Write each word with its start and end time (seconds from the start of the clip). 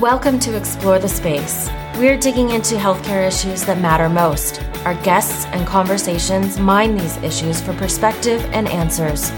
Welcome 0.00 0.38
to 0.40 0.54
Explore 0.54 0.98
the 0.98 1.08
Space. 1.08 1.70
We're 1.96 2.18
digging 2.18 2.50
into 2.50 2.74
healthcare 2.74 3.26
issues 3.26 3.64
that 3.64 3.80
matter 3.80 4.10
most. 4.10 4.62
Our 4.84 4.92
guests 5.02 5.46
and 5.46 5.66
conversations 5.66 6.58
mine 6.58 6.98
these 6.98 7.16
issues 7.22 7.62
for 7.62 7.72
perspective 7.72 8.44
and 8.52 8.68
answers. 8.68 9.30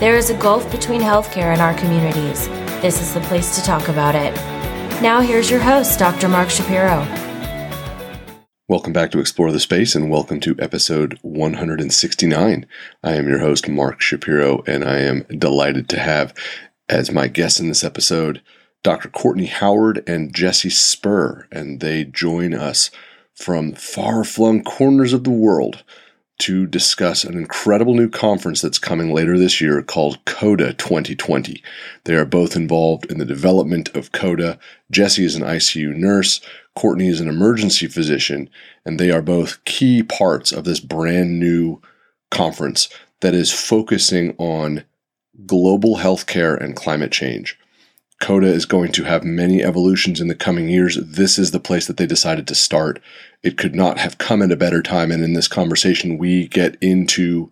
There 0.00 0.18
is 0.18 0.28
a 0.28 0.36
gulf 0.36 0.70
between 0.70 1.00
healthcare 1.00 1.54
and 1.54 1.62
our 1.62 1.72
communities. 1.72 2.48
This 2.82 3.00
is 3.00 3.14
the 3.14 3.22
place 3.22 3.56
to 3.56 3.62
talk 3.62 3.88
about 3.88 4.14
it. 4.14 4.34
Now, 5.00 5.22
here's 5.22 5.50
your 5.50 5.60
host, 5.60 5.98
Dr. 5.98 6.28
Mark 6.28 6.50
Shapiro. 6.50 7.00
Welcome 8.68 8.92
back 8.92 9.10
to 9.12 9.20
Explore 9.20 9.52
the 9.52 9.60
Space 9.60 9.94
and 9.94 10.10
welcome 10.10 10.38
to 10.40 10.54
episode 10.58 11.18
169. 11.22 12.66
I 13.02 13.12
am 13.14 13.26
your 13.26 13.38
host, 13.38 13.70
Mark 13.70 14.02
Shapiro, 14.02 14.62
and 14.66 14.84
I 14.84 14.98
am 14.98 15.22
delighted 15.38 15.88
to 15.88 15.98
have 15.98 16.34
as 16.90 17.10
my 17.10 17.26
guest 17.26 17.58
in 17.58 17.68
this 17.68 17.82
episode 17.82 18.42
Dr. 18.84 19.08
Courtney 19.08 19.46
Howard 19.46 20.04
and 20.06 20.34
Jesse 20.34 20.68
Spurr, 20.68 21.48
and 21.50 21.80
they 21.80 22.04
join 22.04 22.52
us 22.52 22.90
from 23.34 23.72
far 23.72 24.24
flung 24.24 24.62
corners 24.62 25.14
of 25.14 25.24
the 25.24 25.30
world 25.30 25.82
to 26.40 26.66
discuss 26.66 27.24
an 27.24 27.34
incredible 27.34 27.94
new 27.94 28.10
conference 28.10 28.60
that's 28.60 28.78
coming 28.78 29.14
later 29.14 29.38
this 29.38 29.58
year 29.58 29.82
called 29.82 30.22
CODA 30.26 30.74
2020. 30.74 31.62
They 32.04 32.14
are 32.14 32.26
both 32.26 32.56
involved 32.56 33.10
in 33.10 33.18
the 33.18 33.24
development 33.24 33.88
of 33.96 34.12
CODA. 34.12 34.58
Jesse 34.90 35.24
is 35.24 35.34
an 35.34 35.44
ICU 35.44 35.96
nurse, 35.96 36.42
Courtney 36.76 37.08
is 37.08 37.20
an 37.20 37.28
emergency 37.28 37.86
physician, 37.86 38.50
and 38.84 39.00
they 39.00 39.10
are 39.10 39.22
both 39.22 39.64
key 39.64 40.02
parts 40.02 40.52
of 40.52 40.64
this 40.64 40.80
brand 40.80 41.40
new 41.40 41.80
conference 42.30 42.90
that 43.20 43.32
is 43.32 43.50
focusing 43.50 44.34
on 44.36 44.84
global 45.46 45.96
healthcare 45.96 46.62
and 46.62 46.76
climate 46.76 47.12
change. 47.12 47.58
Coda 48.24 48.46
is 48.46 48.64
going 48.64 48.90
to 48.92 49.04
have 49.04 49.22
many 49.22 49.62
evolutions 49.62 50.18
in 50.18 50.28
the 50.28 50.34
coming 50.34 50.70
years. 50.70 50.96
This 50.96 51.38
is 51.38 51.50
the 51.50 51.60
place 51.60 51.86
that 51.86 51.98
they 51.98 52.06
decided 52.06 52.46
to 52.46 52.54
start. 52.54 52.98
It 53.42 53.58
could 53.58 53.74
not 53.74 53.98
have 53.98 54.16
come 54.16 54.40
at 54.40 54.50
a 54.50 54.56
better 54.56 54.80
time. 54.80 55.10
And 55.10 55.22
in 55.22 55.34
this 55.34 55.46
conversation, 55.46 56.16
we 56.16 56.48
get 56.48 56.78
into 56.80 57.50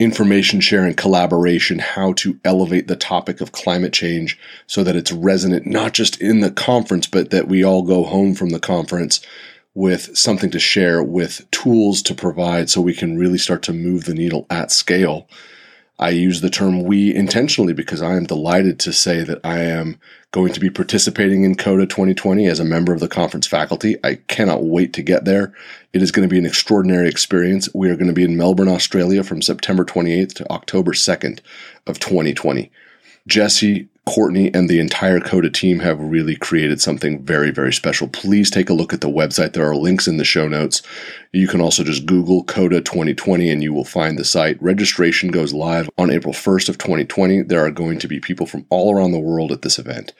information 0.00 0.60
sharing, 0.60 0.94
collaboration, 0.94 1.78
how 1.78 2.12
to 2.14 2.40
elevate 2.44 2.88
the 2.88 2.96
topic 2.96 3.40
of 3.40 3.52
climate 3.52 3.92
change 3.92 4.36
so 4.66 4.82
that 4.82 4.96
it's 4.96 5.12
resonant 5.12 5.64
not 5.64 5.92
just 5.92 6.20
in 6.20 6.40
the 6.40 6.50
conference, 6.50 7.06
but 7.06 7.30
that 7.30 7.46
we 7.46 7.62
all 7.62 7.82
go 7.82 8.02
home 8.02 8.34
from 8.34 8.50
the 8.50 8.58
conference 8.58 9.20
with 9.74 10.18
something 10.18 10.50
to 10.50 10.58
share, 10.58 11.04
with 11.04 11.48
tools 11.52 12.02
to 12.02 12.16
provide 12.16 12.68
so 12.68 12.80
we 12.80 12.94
can 12.94 13.16
really 13.16 13.38
start 13.38 13.62
to 13.62 13.72
move 13.72 14.06
the 14.06 14.14
needle 14.14 14.44
at 14.50 14.72
scale 14.72 15.28
I 16.00 16.08
use 16.08 16.40
the 16.40 16.48
term 16.48 16.82
we 16.82 17.14
intentionally 17.14 17.74
because 17.74 18.00
I 18.00 18.16
am 18.16 18.24
delighted 18.24 18.80
to 18.80 18.92
say 18.92 19.22
that 19.22 19.38
I 19.44 19.58
am 19.58 20.00
going 20.32 20.54
to 20.54 20.60
be 20.60 20.70
participating 20.70 21.44
in 21.44 21.56
CODA 21.56 21.86
2020 21.86 22.46
as 22.46 22.58
a 22.58 22.64
member 22.64 22.94
of 22.94 23.00
the 23.00 23.08
conference 23.08 23.46
faculty. 23.46 23.98
I 24.02 24.14
cannot 24.14 24.64
wait 24.64 24.94
to 24.94 25.02
get 25.02 25.26
there. 25.26 25.52
It 25.92 26.00
is 26.00 26.10
going 26.10 26.26
to 26.26 26.32
be 26.32 26.38
an 26.38 26.46
extraordinary 26.46 27.06
experience. 27.06 27.68
We 27.74 27.90
are 27.90 27.96
going 27.96 28.06
to 28.06 28.14
be 28.14 28.24
in 28.24 28.38
Melbourne, 28.38 28.68
Australia 28.68 29.22
from 29.22 29.42
September 29.42 29.84
28th 29.84 30.32
to 30.36 30.50
October 30.50 30.92
2nd 30.92 31.40
of 31.86 32.00
2020. 32.00 32.70
Jesse 33.26 33.86
Courtney 34.06 34.52
and 34.52 34.68
the 34.68 34.80
entire 34.80 35.20
Coda 35.20 35.50
team 35.50 35.78
have 35.80 36.00
really 36.00 36.34
created 36.34 36.80
something 36.80 37.22
very, 37.22 37.50
very 37.50 37.72
special. 37.72 38.08
Please 38.08 38.50
take 38.50 38.68
a 38.68 38.74
look 38.74 38.92
at 38.92 39.00
the 39.00 39.08
website. 39.08 39.52
There 39.52 39.68
are 39.68 39.76
links 39.76 40.08
in 40.08 40.16
the 40.16 40.24
show 40.24 40.48
notes. 40.48 40.82
You 41.32 41.46
can 41.46 41.60
also 41.60 41.84
just 41.84 42.06
Google 42.06 42.42
Coda 42.44 42.80
2020 42.80 43.50
and 43.50 43.62
you 43.62 43.72
will 43.72 43.84
find 43.84 44.18
the 44.18 44.24
site. 44.24 44.60
Registration 44.62 45.30
goes 45.30 45.52
live 45.52 45.88
on 45.98 46.10
April 46.10 46.32
1st 46.32 46.68
of 46.70 46.78
2020. 46.78 47.42
There 47.42 47.64
are 47.64 47.70
going 47.70 47.98
to 47.98 48.08
be 48.08 48.20
people 48.20 48.46
from 48.46 48.66
all 48.70 48.94
around 48.94 49.12
the 49.12 49.18
world 49.18 49.52
at 49.52 49.62
this 49.62 49.78
event. 49.78 50.12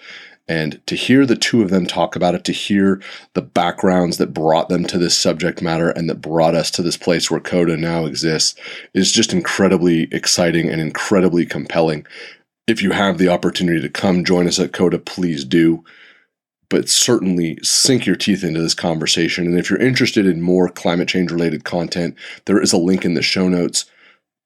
And 0.51 0.85
to 0.89 0.97
hear 0.97 1.27
the 1.27 1.37
two 1.37 1.63
of 1.63 1.71
them 1.71 1.87
talk 1.87 2.17
about 2.17 2.35
it, 2.35 2.43
to 2.45 2.53
hear 2.53 3.01
the 3.35 3.43
backgrounds 3.43 4.17
that 4.17 4.35
brought 4.35 4.69
them 4.69 4.85
to 4.87 4.99
this 4.99 5.17
subject 5.17 5.63
matter 5.63 5.91
and 5.91 6.11
that 6.11 6.21
brought 6.21 6.57
us 6.57 6.73
to 6.73 6.83
this 6.83 6.97
place 6.97 7.31
where 7.31 7.39
Coda 7.39 7.77
now 7.77 8.05
exists 8.05 8.59
is 8.93 9.13
just 9.13 9.33
incredibly 9.33 10.09
exciting 10.13 10.69
and 10.69 10.81
incredibly 10.81 11.47
compelling 11.47 12.05
if 12.71 12.83
you 12.83 12.93
have 12.93 13.19
the 13.19 13.29
opportunity 13.29 13.81
to 13.81 13.89
come 13.89 14.25
join 14.25 14.47
us 14.47 14.61
at 14.61 14.73
Coda, 14.73 14.99
please 14.99 15.45
do. 15.45 15.85
But 16.69 16.89
certainly 16.89 17.59
sink 17.63 18.07
your 18.07 18.15
teeth 18.15 18.45
into 18.45 18.63
this 18.63 18.75
conversation. 18.75 19.47
And 19.47 19.59
if 19.59 19.69
you're 19.69 19.81
interested 19.81 20.25
in 20.25 20.41
more 20.41 20.69
climate 20.69 21.09
change 21.09 21.33
related 21.33 21.65
content, 21.65 22.15
there 22.45 22.63
is 22.63 22.73
a 22.73 22.79
link 22.79 23.05
in 23.05 23.15
the 23.15 23.23
show 23.23 23.49
notes 23.49 23.87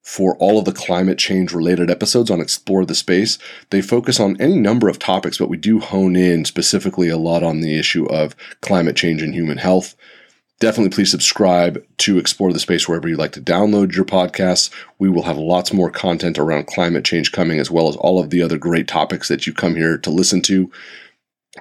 for 0.02 0.36
all 0.38 0.58
of 0.58 0.64
the 0.64 0.72
climate 0.72 1.18
change 1.18 1.52
related 1.52 1.90
episodes 1.90 2.30
on 2.30 2.40
Explore 2.40 2.86
the 2.86 2.94
Space. 2.94 3.38
They 3.68 3.82
focus 3.82 4.18
on 4.18 4.41
any 4.41 4.58
number 4.58 4.88
of 4.88 4.98
topics, 4.98 5.36
but 5.36 5.50
we 5.50 5.58
do 5.58 5.80
hone 5.80 6.16
in 6.16 6.46
specifically 6.46 7.10
a 7.10 7.18
lot 7.18 7.42
on 7.42 7.60
the 7.60 7.78
issue 7.78 8.06
of 8.06 8.34
climate 8.62 8.96
change 8.96 9.20
and 9.20 9.34
human 9.34 9.58
health 9.58 9.94
definitely 10.64 10.88
please 10.88 11.10
subscribe 11.10 11.84
to 11.98 12.16
Explore 12.16 12.50
the 12.50 12.58
Space 12.58 12.88
wherever 12.88 13.06
you 13.06 13.16
like 13.16 13.32
to 13.32 13.41
download 13.42 13.94
your 13.94 14.06
podcasts. 14.06 14.70
We 14.98 15.10
will 15.10 15.25
have 15.25 15.36
lots 15.36 15.75
more 15.75 15.91
content 15.91 16.38
around 16.38 16.69
climate 16.69 17.04
change 17.04 17.32
coming, 17.32 17.60
as 17.60 17.70
well 17.70 17.86
as 17.86 17.97
all 17.97 18.19
of 18.19 18.30
the 18.30 18.41
other 18.41 18.56
great 18.56 18.88
topics 18.88 19.28
that 19.28 19.47
you 19.47 19.53
come 19.53 19.76
here 19.76 19.98
to 19.98 20.08
listen 20.08 20.41
to. 20.42 20.72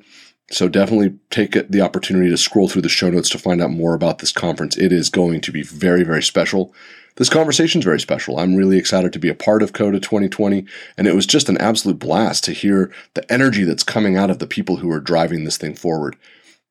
So 0.52 0.68
definitely 0.68 1.18
take 1.30 1.54
the 1.70 1.82
opportunity 1.82 2.30
to 2.30 2.38
scroll 2.38 2.68
through 2.68 2.82
the 2.82 2.90
show 2.90 3.10
notes 3.10 3.30
to 3.30 3.40
find 3.40 3.62
out 3.62 3.72
more 3.72 3.94
about 3.94 4.20
this 4.20 4.34
conference. 4.34 4.78
It 4.78 4.92
is 4.92 5.10
going 5.10 5.40
to 5.42 5.52
be 5.52 5.64
very, 5.64 6.04
very 6.04 6.22
special. 6.22 6.74
This 7.16 7.30
conversation 7.30 7.80
is 7.80 7.86
very 7.86 8.00
special. 8.00 8.38
I'm 8.38 8.56
really 8.56 8.78
excited 8.78 9.14
to 9.14 9.20
be 9.20 9.30
a 9.30 9.36
part 9.36 9.62
of 9.62 9.74
CODA 9.74 10.00
2020, 10.00 10.66
and 10.98 11.08
it 11.08 11.16
was 11.16 11.26
just 11.26 11.50
an 11.50 11.58
absolute 11.58 12.00
blast 12.00 12.44
to 12.46 12.52
hear 12.52 12.92
the 13.14 13.32
energy 13.32 13.64
that's 13.64 13.84
coming 13.84 14.18
out 14.18 14.30
of 14.30 14.40
the 14.40 14.48
people 14.48 14.78
who 14.78 14.92
are 14.92 15.00
driving 15.00 15.44
this 15.44 15.58
thing 15.58 15.76
forward. 15.76 16.18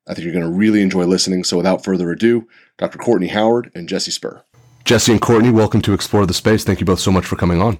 I 0.07 0.13
think 0.13 0.25
you're 0.25 0.33
going 0.33 0.45
to 0.45 0.57
really 0.57 0.81
enjoy 0.81 1.05
listening. 1.05 1.43
So 1.43 1.57
without 1.57 1.83
further 1.83 2.11
ado, 2.11 2.47
Dr. 2.77 2.97
Courtney 2.97 3.27
Howard 3.27 3.71
and 3.73 3.87
Jesse 3.87 4.11
Spurr. 4.11 4.43
Jesse 4.83 5.11
and 5.11 5.21
Courtney, 5.21 5.51
welcome 5.51 5.81
to 5.83 5.93
Explore 5.93 6.25
the 6.25 6.33
Space. 6.33 6.63
Thank 6.63 6.79
you 6.79 6.85
both 6.85 6.99
so 6.99 7.11
much 7.11 7.25
for 7.25 7.35
coming 7.35 7.61
on. 7.61 7.79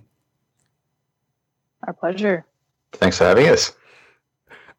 Our 1.87 1.93
pleasure. 1.93 2.45
Thanks 2.93 3.17
for 3.17 3.23
having 3.23 3.47
us. 3.47 3.75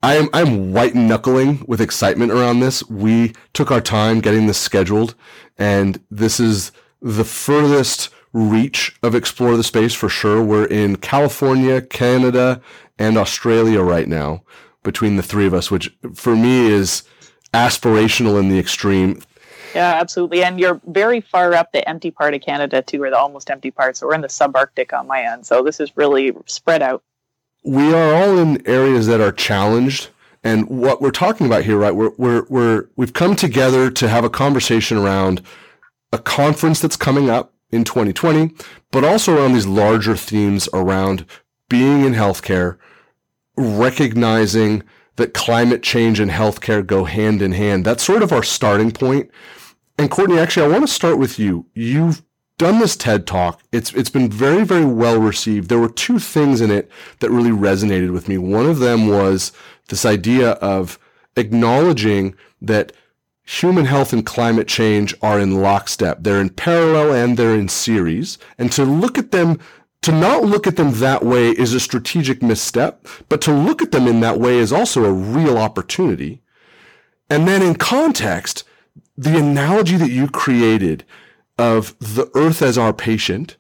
I 0.03 0.17
am 0.17 0.29
I'm 0.33 0.73
white 0.73 0.95
knuckling 0.95 1.65
with 1.69 1.81
excitement 1.81 2.33
around 2.33 2.61
this. 2.61 2.83
We 2.89 3.35
took 3.53 3.71
our 3.71 3.81
time 3.81 4.21
getting 4.21 4.49
this 4.49 4.59
scheduled, 4.59 5.15
and 5.57 6.03
this 6.11 6.41
is 6.41 6.73
the 7.01 7.25
furthest 7.25 8.11
reach 8.33 8.97
of 9.03 9.15
explore 9.15 9.57
the 9.57 9.63
space 9.63 9.95
for 9.95 10.09
sure. 10.09 10.43
We're 10.43 10.67
in 10.67 10.97
California, 10.97 11.81
Canada, 11.81 12.61
and 12.99 13.17
Australia 13.17 13.81
right 13.83 14.09
now 14.09 14.43
between 14.83 15.17
the 15.17 15.23
three 15.23 15.47
of 15.47 15.55
us, 15.55 15.71
which 15.71 15.95
for 16.15 16.35
me 16.35 16.67
is 16.67 17.05
aspirational 17.55 18.41
in 18.41 18.49
the 18.49 18.59
extreme. 18.59 19.23
Yeah, 19.75 19.95
absolutely. 20.01 20.43
And 20.43 20.59
you're 20.59 20.81
very 20.87 21.21
far 21.21 21.55
up 21.55 21.73
the 21.73 21.89
empty 21.89 22.11
part 22.11 22.35
of 22.35 22.41
Canada 22.41 22.83
too, 22.83 23.03
or 23.03 23.11
the 23.11 23.19
almost 23.19 23.51
empty 23.51 23.71
part. 23.71 23.97
So 23.97 24.09
we're 24.09 24.15
in 24.15 24.21
the 24.21 24.29
subarctic 24.29 24.99
on 24.99 25.07
my 25.07 25.23
end. 25.23 25.47
So 25.47 25.63
this 25.63 25.79
is 25.79 25.97
really 25.97 26.33
spread 26.47 26.83
out 26.83 27.05
we 27.63 27.93
are 27.93 28.15
all 28.15 28.39
in 28.39 28.67
areas 28.67 29.07
that 29.07 29.21
are 29.21 29.33
challenged. 29.33 30.09
And 30.45 30.69
what 30.69 31.01
we're 31.01 31.13
talking 31.13 31.47
about 31.47 31.65
here, 31.65 31.77
right? 31.77 31.95
We're, 31.95 32.13
we're, 32.17 32.45
we're, 32.49 32.89
we've 32.97 33.13
come 33.13 33.37
together 33.37 33.91
to 33.91 34.09
have 34.09 34.25
a 34.25 34.31
conversation 34.31 34.99
around 34.99 35.43
a 36.13 36.19
conference 36.19 36.81
that's 36.81 36.97
coming 36.97 37.31
up 37.31 37.53
in 37.71 37.85
2020, 37.85 38.53
but 38.91 39.05
also 39.05 39.37
around 39.37 39.55
these 39.55 39.67
larger 39.67 40.17
themes 40.17 40.69
around 40.75 41.25
being 41.69 42.05
in 42.05 42.13
healthcare, 42.13 42.77
recognizing 43.57 44.83
that 45.17 45.35
climate 45.35 45.83
change 45.83 46.21
and 46.21 46.31
healthcare 46.31 46.85
go 46.87 47.05
hand 47.05 47.41
in 47.41 47.53
hand. 47.53 47.85
That's 47.85 48.03
sort 48.03 48.23
of 48.23 48.33
our 48.33 48.43
starting 48.43 48.91
point. 48.91 49.31
And 49.99 50.11
Courtney, 50.11 50.39
actually, 50.39 50.67
I 50.67 50.69
want 50.69 50.87
to 50.87 50.93
start 50.93 51.19
with 51.19 51.39
you. 51.39 51.67
You've 51.75 52.23
done 52.59 52.79
this 52.79 52.97
TED 52.97 53.27
talk. 53.27 53.61
It's 53.73 53.93
it's 53.95 54.11
been 54.11 54.31
very 54.31 54.65
very 54.65 54.85
well 54.85 55.19
received. 55.19 55.69
There 55.69 55.79
were 55.79 55.89
two 55.89 56.19
things 56.19 56.61
in 56.61 56.71
it 56.71 56.91
that 57.21 57.31
really 57.31 57.51
resonated 57.51 58.13
with 58.13 58.29
me. 58.29 58.39
One 58.39 58.67
of 58.67 58.79
them 58.79 59.09
was 59.09 59.53
this 59.89 60.05
idea 60.05 60.53
of 60.53 60.99
acknowledging 61.37 62.35
that 62.61 62.93
human 63.45 63.87
health 63.87 64.13
and 64.13 64.25
climate 64.25 64.69
change 64.69 65.15
are 65.23 65.41
in 65.41 65.61
lockstep. 65.61 66.19
They're 66.21 66.41
in 66.41 66.51
parallel 66.51 67.13
and 67.13 67.37
they're 67.37 67.57
in 67.57 67.69
series, 67.69 68.39
and 68.59 68.71
to 68.73 68.85
look 68.85 69.19
at 69.19 69.33
them 69.33 69.59
to 70.03 70.13
not 70.13 70.43
look 70.43 70.67
at 70.67 70.77
them 70.77 70.93
that 70.95 71.25
way 71.25 71.51
is 71.51 71.73
a 71.73 71.81
strategic 71.81 72.43
misstep, 72.43 73.07
but 73.29 73.41
to 73.41 73.53
look 73.53 73.81
at 73.81 73.93
them 73.93 74.09
in 74.09 74.21
that 74.21 74.39
way 74.39 74.59
is 74.59 74.73
also 74.73 75.05
a 75.05 75.13
real 75.13 75.57
opportunity. 75.57 76.43
And 77.31 77.47
then 77.47 77.63
in 77.63 77.77
context, 77.77 78.65
the 79.17 79.39
analogy 79.39 79.97
that 79.97 80.11
you 80.11 80.29
created 80.29 81.05
of 81.59 81.99
the 81.99 82.31
earth 82.35 82.63
as 82.63 82.79
our 82.79 82.93
patient 82.93 83.57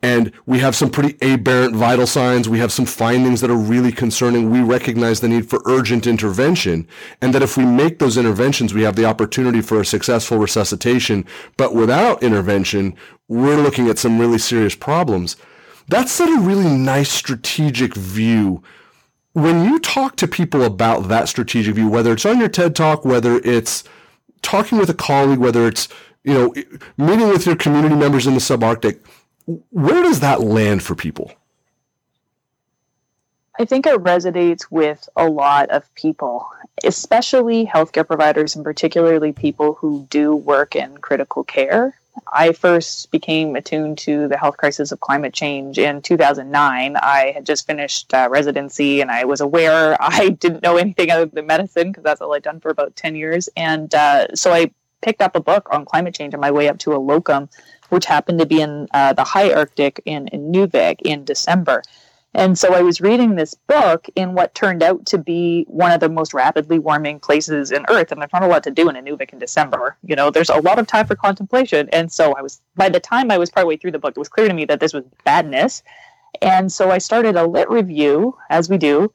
and 0.00 0.30
we 0.46 0.60
have 0.60 0.76
some 0.76 0.90
pretty 0.90 1.18
aberrant 1.22 1.74
vital 1.74 2.06
signs. 2.06 2.48
We 2.48 2.60
have 2.60 2.70
some 2.70 2.86
findings 2.86 3.40
that 3.40 3.50
are 3.50 3.56
really 3.56 3.90
concerning. 3.90 4.50
We 4.50 4.60
recognize 4.60 5.20
the 5.20 5.28
need 5.28 5.50
for 5.50 5.60
urgent 5.66 6.06
intervention 6.06 6.86
and 7.20 7.34
that 7.34 7.42
if 7.42 7.56
we 7.56 7.64
make 7.64 7.98
those 7.98 8.16
interventions, 8.16 8.72
we 8.72 8.82
have 8.82 8.94
the 8.94 9.06
opportunity 9.06 9.60
for 9.60 9.80
a 9.80 9.84
successful 9.84 10.38
resuscitation. 10.38 11.26
But 11.56 11.74
without 11.74 12.22
intervention, 12.22 12.94
we're 13.26 13.60
looking 13.60 13.88
at 13.88 13.98
some 13.98 14.20
really 14.20 14.38
serious 14.38 14.76
problems. 14.76 15.36
That's 15.88 16.12
set 16.12 16.28
a 16.28 16.40
really 16.40 16.68
nice 16.68 17.10
strategic 17.10 17.94
view. 17.94 18.62
When 19.32 19.64
you 19.64 19.80
talk 19.80 20.14
to 20.16 20.28
people 20.28 20.62
about 20.62 21.08
that 21.08 21.28
strategic 21.28 21.74
view, 21.74 21.88
whether 21.88 22.12
it's 22.12 22.26
on 22.26 22.38
your 22.38 22.48
TED 22.48 22.76
talk, 22.76 23.04
whether 23.04 23.38
it's 23.38 23.82
talking 24.42 24.78
with 24.78 24.90
a 24.90 24.94
colleague, 24.94 25.38
whether 25.38 25.66
it's, 25.66 25.88
you 26.28 26.34
know, 26.34 26.54
meeting 26.98 27.28
with 27.28 27.46
your 27.46 27.56
community 27.56 27.94
members 27.94 28.26
in 28.26 28.34
the 28.34 28.40
subarctic, 28.40 29.00
where 29.70 30.02
does 30.02 30.20
that 30.20 30.40
land 30.40 30.82
for 30.82 30.94
people? 30.94 31.32
I 33.58 33.64
think 33.64 33.86
it 33.86 33.98
resonates 34.00 34.66
with 34.70 35.08
a 35.16 35.28
lot 35.28 35.70
of 35.70 35.92
people, 35.94 36.48
especially 36.84 37.66
healthcare 37.66 38.06
providers 38.06 38.54
and 38.54 38.64
particularly 38.64 39.32
people 39.32 39.74
who 39.74 40.06
do 40.10 40.36
work 40.36 40.76
in 40.76 40.98
critical 40.98 41.42
care. 41.42 41.98
I 42.32 42.52
first 42.52 43.10
became 43.10 43.56
attuned 43.56 43.98
to 43.98 44.28
the 44.28 44.36
health 44.36 44.58
crisis 44.58 44.92
of 44.92 45.00
climate 45.00 45.32
change 45.32 45.78
in 45.78 46.02
2009. 46.02 46.96
I 46.96 47.32
had 47.34 47.46
just 47.46 47.66
finished 47.66 48.12
uh, 48.12 48.28
residency 48.30 49.00
and 49.00 49.10
I 49.10 49.24
was 49.24 49.40
aware 49.40 49.96
I 50.00 50.28
didn't 50.28 50.62
know 50.62 50.76
anything 50.76 51.10
other 51.10 51.26
than 51.26 51.46
medicine 51.46 51.88
because 51.88 52.04
that's 52.04 52.20
all 52.20 52.34
I'd 52.34 52.42
done 52.42 52.60
for 52.60 52.70
about 52.70 52.96
10 52.96 53.16
years. 53.16 53.48
And 53.56 53.92
uh, 53.94 54.34
so 54.34 54.52
I 54.52 54.70
picked 55.02 55.22
up 55.22 55.36
a 55.36 55.40
book 55.40 55.68
on 55.70 55.84
climate 55.84 56.14
change 56.14 56.34
on 56.34 56.40
my 56.40 56.50
way 56.50 56.68
up 56.68 56.78
to 56.78 56.94
a 56.94 56.98
locum 56.98 57.48
which 57.88 58.04
happened 58.04 58.38
to 58.38 58.46
be 58.46 58.60
in 58.60 58.86
uh, 58.92 59.12
the 59.12 59.24
high 59.24 59.52
Arctic 59.52 60.00
in, 60.04 60.28
in 60.28 60.52
Inuvik 60.52 61.00
in 61.02 61.24
December. 61.24 61.82
And 62.34 62.58
so 62.58 62.74
I 62.74 62.82
was 62.82 63.00
reading 63.00 63.34
this 63.34 63.54
book 63.54 64.06
in 64.14 64.34
what 64.34 64.54
turned 64.54 64.82
out 64.82 65.06
to 65.06 65.18
be 65.18 65.64
one 65.66 65.92
of 65.92 66.00
the 66.00 66.10
most 66.10 66.34
rapidly 66.34 66.78
warming 66.78 67.20
places 67.20 67.72
in 67.72 67.86
Earth. 67.88 68.12
And 68.12 68.20
there's 68.20 68.32
not 68.32 68.42
a 68.42 68.46
lot 68.46 68.62
to 68.64 68.70
do 68.70 68.88
in 68.88 68.96
Inuvik 68.96 69.32
in 69.32 69.38
December. 69.38 69.96
You 70.04 70.14
know, 70.14 70.30
there's 70.30 70.50
a 70.50 70.60
lot 70.60 70.78
of 70.78 70.86
time 70.86 71.06
for 71.06 71.16
contemplation. 71.16 71.88
And 71.92 72.12
so 72.12 72.34
I 72.34 72.42
was, 72.42 72.60
by 72.76 72.90
the 72.90 73.00
time 73.00 73.30
I 73.30 73.38
was 73.38 73.50
partway 73.50 73.76
through 73.78 73.92
the 73.92 73.98
book, 73.98 74.12
it 74.14 74.18
was 74.18 74.28
clear 74.28 74.46
to 74.46 74.54
me 74.54 74.66
that 74.66 74.78
this 74.78 74.92
was 74.92 75.04
badness. 75.24 75.82
And 76.42 76.70
so 76.70 76.90
I 76.90 76.98
started 76.98 77.36
a 77.36 77.46
lit 77.46 77.70
review, 77.70 78.36
as 78.50 78.68
we 78.68 78.76
do, 78.76 79.12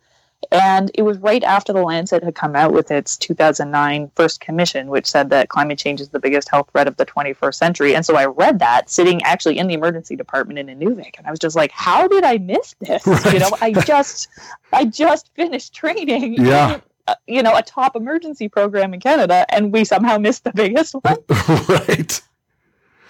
and 0.52 0.92
it 0.94 1.04
was 1.04 1.18
right 1.20 1.44
after 1.44 1.74
the 1.74 1.82
Lancet 1.82 2.24
had 2.24 2.36
come 2.36 2.56
out 2.56 2.74
with 2.74 2.92
its 2.92 3.18
2009 3.18 4.12
first 4.16 4.40
commission, 4.40 4.88
which 4.88 5.08
said 5.08 5.30
that 5.30 5.50
climate 5.50 5.78
change 5.78 6.02
is 6.02 6.10
the 6.10 6.20
biggest 6.20 6.50
health 6.50 6.70
threat 6.72 6.88
of 6.88 6.98
the 6.98 7.06
21st 7.06 7.56
century. 7.56 7.96
And 7.96 8.06
so 8.06 8.16
I 8.16 8.26
read 8.26 8.60
that 8.60 8.90
sitting 8.90 9.22
actually 9.24 9.58
in 9.58 9.68
the 9.68 9.74
emergency 9.74 10.16
department 10.16 10.60
in 10.60 10.68
Inuvik, 10.68 11.18
and 11.18 11.28
I 11.28 11.32
was 11.32 11.40
just 11.40 11.56
like, 11.56 11.72
"How 11.72 12.08
did 12.08 12.24
I 12.24 12.38
miss 12.38 12.76
this?" 12.80 13.06
Right. 13.14 13.34
You 13.34 13.40
know, 13.40 13.52
I 13.62 13.72
just, 13.72 14.28
I 14.72 14.86
just 14.86 15.30
finished 15.36 15.74
training. 15.74 16.34
Yeah. 16.44 16.76
In, 16.76 16.82
you 17.28 17.44
know, 17.44 17.56
a 17.56 17.62
top 17.62 17.96
emergency 17.96 18.50
program 18.50 18.94
in 18.94 19.00
Canada, 19.00 19.46
and 19.50 19.72
we 19.72 19.84
somehow 19.86 20.18
missed 20.18 20.46
the 20.46 20.54
biggest 20.54 20.94
one. 20.94 21.18
right. 21.70 22.22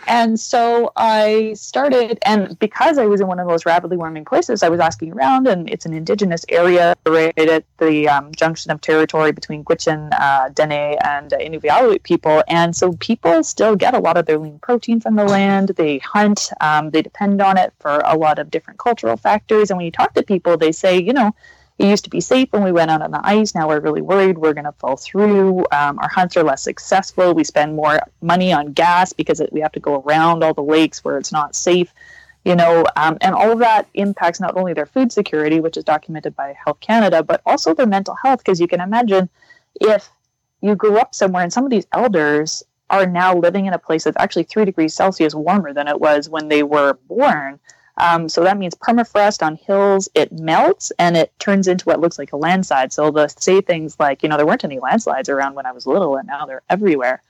And 0.08 0.40
so 0.40 0.92
I 0.96 1.54
started, 1.54 2.20
and 2.24 2.58
because 2.60 2.98
I 2.98 3.06
was 3.06 3.22
in 3.22 3.28
one 3.28 3.40
of 3.40 3.48
those 3.48 3.66
rapidly 3.66 3.98
warming 3.98 4.26
places, 4.26 4.64
I 4.64 4.70
was 4.70 4.80
asking 4.80 5.14
around, 5.14 5.48
and 5.48 5.70
it's 5.70 5.86
an 5.86 5.94
indigenous 5.94 6.46
area 6.50 6.96
right 7.06 7.38
at 7.38 7.64
the 7.78 8.10
um, 8.10 8.32
junction 8.36 8.72
of 8.72 8.82
territory 8.82 9.32
between 9.32 9.64
Gwich'in, 9.64 10.10
uh, 10.20 10.50
Dene, 10.50 10.98
and 11.04 11.34
uh, 11.34 11.38
Inuvialuit 11.38 12.04
people. 12.04 12.44
And 12.48 12.76
so 12.76 12.94
people 12.94 13.44
still 13.44 13.76
get 13.76 13.94
a 13.94 14.00
lot 14.00 14.18
of 14.18 14.26
their 14.26 14.38
lean 14.38 14.60
protein 14.60 15.00
from 15.00 15.16
the 15.16 15.26
land. 15.26 15.70
They 15.70 16.00
hunt, 16.00 16.52
um, 16.62 16.90
they 16.90 17.02
depend 17.02 17.42
on 17.42 17.58
it 17.58 17.74
for 17.80 18.02
a 18.06 18.18
lot 18.18 18.40
of 18.40 18.52
different 18.52 18.80
cultural 18.80 19.18
factors. 19.18 19.70
And 19.70 19.78
when 19.78 19.86
you 19.86 19.92
talk 19.92 20.14
to 20.16 20.24
people, 20.24 20.58
they 20.58 20.72
say, 20.72 21.00
you 21.02 21.14
know, 21.14 21.34
it 21.84 21.90
used 21.90 22.06
to 22.06 22.10
be 22.10 22.22
safe 22.22 22.48
when 22.52 22.64
we 22.64 22.72
went 22.72 22.90
out 22.90 23.02
on 23.02 23.12
the 23.12 23.20
ice. 23.24 23.54
Now 23.54 23.68
we're 23.68 23.82
really 23.82 24.02
worried 24.02 24.38
we're 24.38 24.54
going 24.54 24.64
to 24.64 24.72
fall 24.72 24.96
through. 24.96 25.66
Um, 25.72 26.00
our 26.00 26.08
hunts 26.08 26.38
are 26.38 26.44
less 26.44 26.64
successful. 26.64 27.34
We 27.34 27.44
spend 27.44 27.76
more 27.76 28.00
money 28.22 28.54
on 28.54 28.72
gas 28.72 29.12
because 29.12 29.42
we 29.52 29.60
have 29.60 29.74
to 29.74 29.82
go 29.82 30.02
around 30.02 30.44
all 30.44 30.54
the 30.54 30.64
lakes 30.64 31.04
where 31.04 31.18
it's 31.18 31.34
not 31.34 31.56
safe. 31.56 31.94
You 32.46 32.56
know, 32.56 32.86
um, 32.96 33.18
and 33.22 33.36
all 33.36 33.52
of 33.52 33.60
that 33.60 33.88
impacts 33.94 34.40
not 34.40 34.56
only 34.56 34.74
their 34.74 34.86
food 34.86 35.12
security, 35.12 35.60
which 35.60 35.76
is 35.76 35.84
documented 35.84 36.36
by 36.36 36.56
Health 36.66 36.80
Canada, 36.80 37.22
but 37.22 37.42
also 37.46 37.74
their 37.74 37.86
mental 37.86 38.16
health. 38.16 38.40
Because 38.40 38.62
you 38.62 38.68
can 38.68 38.80
imagine 38.80 39.30
if 39.80 40.10
you 40.62 40.76
grew 40.76 40.98
up 40.98 41.14
somewhere 41.14 41.44
and 41.44 41.52
some 41.52 41.66
of 41.66 41.70
these 41.70 41.88
elders 41.92 42.64
are 42.90 43.06
now 43.06 43.36
living 43.36 43.66
in 43.66 43.74
a 43.74 43.80
place 43.80 44.06
that's 44.06 44.18
actually 44.20 44.44
three 44.44 44.64
degrees 44.66 44.94
Celsius 44.94 45.36
warmer 45.36 45.74
than 45.74 45.90
it 45.90 46.00
was 46.00 46.30
when 46.30 46.48
they 46.48 46.64
were 46.64 46.98
born 47.08 47.60
um, 47.98 48.28
so 48.28 48.44
that 48.44 48.58
means 48.58 48.74
permafrost 48.76 49.46
on 49.46 49.56
hills, 49.56 50.10
it 50.16 50.32
melts 50.32 50.92
and 50.98 51.16
it 51.16 51.32
turns 51.40 51.68
into 51.68 51.86
what 51.86 52.00
looks 52.00 52.18
like 52.18 52.34
a 52.34 52.38
landslide. 52.38 52.92
So 52.92 53.12
they'll 53.12 53.30
say 53.30 53.62
things 53.62 53.98
like, 54.00 54.24
you 54.24 54.30
know, 54.30 54.38
there 54.38 54.46
weren't 54.46 54.64
any 54.64 54.80
landslides 54.80 55.30
around 55.30 55.54
when 55.54 55.66
I 55.66 55.72
was 55.72 55.86
little 55.86 56.16
and 56.16 56.28
now 56.28 56.46
they're 56.46 56.64
everywhere. 56.70 57.22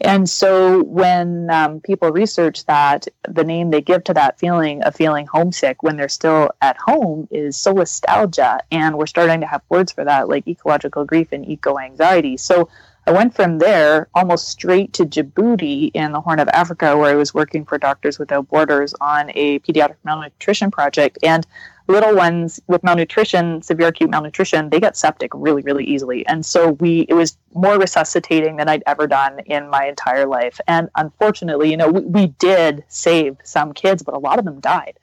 And 0.00 0.28
so 0.28 0.82
when 0.82 1.48
um, 1.50 1.80
people 1.80 2.10
research 2.10 2.66
that, 2.66 3.06
the 3.28 3.44
name 3.44 3.70
they 3.70 3.80
give 3.80 4.04
to 4.04 4.14
that 4.14 4.38
feeling 4.38 4.82
of 4.82 4.94
feeling 4.94 5.26
homesick 5.26 5.82
when 5.82 5.96
they're 5.96 6.08
still 6.08 6.50
at 6.60 6.76
home 6.76 7.28
is 7.30 7.56
solastalgia. 7.56 8.60
And 8.70 8.98
we're 8.98 9.06
starting 9.06 9.40
to 9.40 9.46
have 9.46 9.62
words 9.68 9.92
for 9.92 10.04
that, 10.04 10.28
like 10.28 10.46
ecological 10.48 11.04
grief 11.04 11.28
and 11.32 11.48
eco 11.48 11.78
anxiety. 11.78 12.36
So 12.36 12.68
I 13.06 13.12
went 13.12 13.34
from 13.34 13.58
there 13.58 14.08
almost 14.14 14.48
straight 14.48 14.94
to 14.94 15.04
Djibouti 15.04 15.90
in 15.92 16.12
the 16.12 16.20
Horn 16.22 16.38
of 16.38 16.48
Africa, 16.48 16.96
where 16.96 17.10
I 17.10 17.14
was 17.14 17.34
working 17.34 17.66
for 17.66 17.76
Doctors 17.76 18.18
Without 18.18 18.48
Borders 18.48 18.94
on 19.00 19.30
a 19.34 19.58
pediatric 19.58 19.96
malnutrition 20.04 20.70
project. 20.70 21.18
And 21.22 21.46
little 21.86 22.14
ones 22.14 22.60
with 22.66 22.82
malnutrition, 22.82 23.60
severe 23.60 23.88
acute 23.88 24.08
malnutrition, 24.08 24.70
they 24.70 24.80
get 24.80 24.96
septic 24.96 25.30
really, 25.34 25.60
really 25.62 25.84
easily. 25.84 26.26
And 26.26 26.46
so 26.46 26.70
we, 26.72 27.00
it 27.00 27.12
was 27.12 27.36
more 27.52 27.78
resuscitating 27.78 28.56
than 28.56 28.70
I'd 28.70 28.82
ever 28.86 29.06
done 29.06 29.40
in 29.40 29.68
my 29.68 29.86
entire 29.86 30.26
life. 30.26 30.58
And 30.66 30.88
unfortunately, 30.96 31.70
you 31.70 31.76
know, 31.76 31.90
we, 31.90 32.00
we 32.00 32.26
did 32.28 32.84
save 32.88 33.36
some 33.44 33.74
kids, 33.74 34.02
but 34.02 34.14
a 34.14 34.18
lot 34.18 34.38
of 34.38 34.46
them 34.46 34.60
died. 34.60 34.98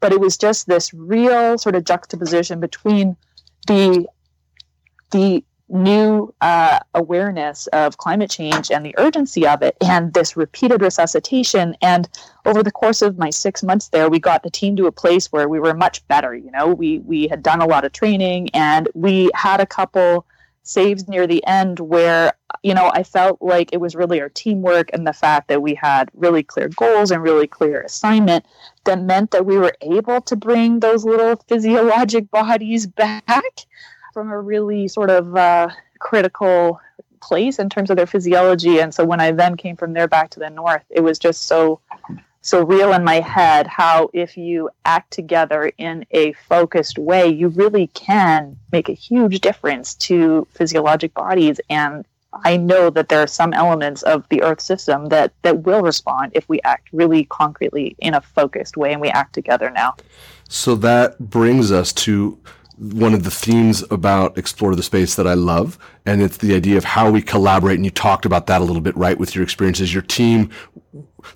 But 0.00 0.12
it 0.12 0.18
was 0.20 0.36
just 0.36 0.66
this 0.66 0.92
real 0.92 1.56
sort 1.56 1.76
of 1.76 1.84
juxtaposition 1.84 2.58
between 2.58 3.16
the 3.68 4.06
the 5.12 5.44
new 5.68 6.32
uh, 6.40 6.78
awareness 6.94 7.66
of 7.68 7.96
climate 7.96 8.30
change 8.30 8.70
and 8.70 8.84
the 8.84 8.94
urgency 8.98 9.46
of 9.46 9.62
it 9.62 9.76
and 9.80 10.12
this 10.12 10.36
repeated 10.36 10.82
resuscitation. 10.82 11.76
And 11.80 12.08
over 12.44 12.62
the 12.62 12.70
course 12.70 13.02
of 13.02 13.18
my 13.18 13.30
six 13.30 13.62
months 13.62 13.88
there 13.88 14.10
we 14.10 14.18
got 14.18 14.42
the 14.42 14.50
team 14.50 14.76
to 14.76 14.86
a 14.86 14.92
place 14.92 15.32
where 15.32 15.48
we 15.48 15.58
were 15.58 15.74
much 15.74 16.06
better 16.08 16.34
you 16.34 16.50
know? 16.50 16.68
We 16.68 16.98
we 17.00 17.28
had 17.28 17.42
done 17.42 17.60
a 17.60 17.66
lot 17.66 17.84
of 17.84 17.92
training 17.92 18.50
and 18.54 18.88
we 18.94 19.30
had 19.34 19.60
a 19.60 19.66
couple 19.66 20.26
saves 20.64 21.06
near 21.08 21.26
the 21.26 21.46
end 21.46 21.78
where 21.78 22.32
you 22.62 22.72
know 22.72 22.90
i 22.94 23.02
felt 23.02 23.40
like 23.42 23.70
it 23.72 23.76
was 23.76 23.94
really 23.94 24.20
our 24.20 24.30
teamwork 24.30 24.88
and 24.94 25.06
the 25.06 25.12
fact 25.12 25.48
that 25.48 25.60
we 25.60 25.74
had 25.74 26.10
really 26.14 26.42
clear 26.42 26.68
goals 26.70 27.10
and 27.10 27.22
really 27.22 27.46
clear 27.46 27.82
assignment 27.82 28.44
that 28.84 29.00
meant 29.02 29.30
that 29.30 29.44
we 29.44 29.58
were 29.58 29.74
able 29.82 30.22
to 30.22 30.34
bring 30.34 30.80
those 30.80 31.04
little 31.04 31.36
physiologic 31.48 32.30
bodies 32.30 32.86
back 33.02 33.66
from 34.14 34.30
a 34.30 34.40
really 34.40 34.86
sort 34.88 35.10
of 35.10 35.36
uh, 35.36 35.68
critical 35.98 36.80
place 37.20 37.58
in 37.58 37.68
terms 37.68 37.90
of 37.90 37.96
their 37.96 38.06
physiology. 38.06 38.78
And 38.78 38.94
so 38.94 39.04
when 39.04 39.20
I 39.20 39.32
then 39.32 39.56
came 39.56 39.76
from 39.76 39.92
there 39.92 40.08
back 40.08 40.30
to 40.30 40.40
the 40.40 40.48
north, 40.48 40.84
it 40.88 41.00
was 41.00 41.18
just 41.18 41.42
so 41.42 41.80
so 42.40 42.62
real 42.62 42.92
in 42.92 43.02
my 43.02 43.20
head 43.20 43.66
how 43.66 44.10
if 44.12 44.36
you 44.36 44.68
act 44.84 45.10
together 45.10 45.72
in 45.78 46.04
a 46.10 46.34
focused 46.34 46.98
way, 46.98 47.26
you 47.26 47.48
really 47.48 47.86
can 47.88 48.58
make 48.70 48.90
a 48.90 48.92
huge 48.92 49.40
difference 49.40 49.94
to 49.94 50.46
physiologic 50.52 51.14
bodies. 51.14 51.58
And 51.70 52.04
I 52.44 52.58
know 52.58 52.90
that 52.90 53.08
there 53.08 53.20
are 53.20 53.26
some 53.26 53.54
elements 53.54 54.02
of 54.02 54.28
the 54.28 54.42
Earth 54.42 54.60
system 54.60 55.06
that 55.06 55.32
that 55.42 55.62
will 55.62 55.80
respond 55.80 56.32
if 56.34 56.46
we 56.48 56.60
act 56.62 56.88
really 56.92 57.24
concretely 57.24 57.96
in 57.98 58.12
a 58.12 58.20
focused 58.20 58.76
way, 58.76 58.92
and 58.92 59.00
we 59.00 59.08
act 59.08 59.32
together 59.32 59.70
now. 59.70 59.96
So 60.48 60.74
that 60.76 61.18
brings 61.18 61.72
us 61.72 61.92
to 62.04 62.38
one 62.78 63.14
of 63.14 63.22
the 63.24 63.30
themes 63.30 63.84
about 63.90 64.36
Explore 64.36 64.74
the 64.74 64.82
Space 64.82 65.14
that 65.14 65.26
I 65.26 65.34
love. 65.34 65.78
And 66.06 66.22
it's 66.22 66.38
the 66.38 66.54
idea 66.54 66.76
of 66.76 66.84
how 66.84 67.10
we 67.10 67.22
collaborate. 67.22 67.76
And 67.76 67.84
you 67.84 67.90
talked 67.90 68.26
about 68.26 68.46
that 68.48 68.60
a 68.60 68.64
little 68.64 68.82
bit, 68.82 68.96
right? 68.96 69.18
With 69.18 69.34
your 69.34 69.44
experiences, 69.44 69.92
your 69.94 70.02
team, 70.02 70.50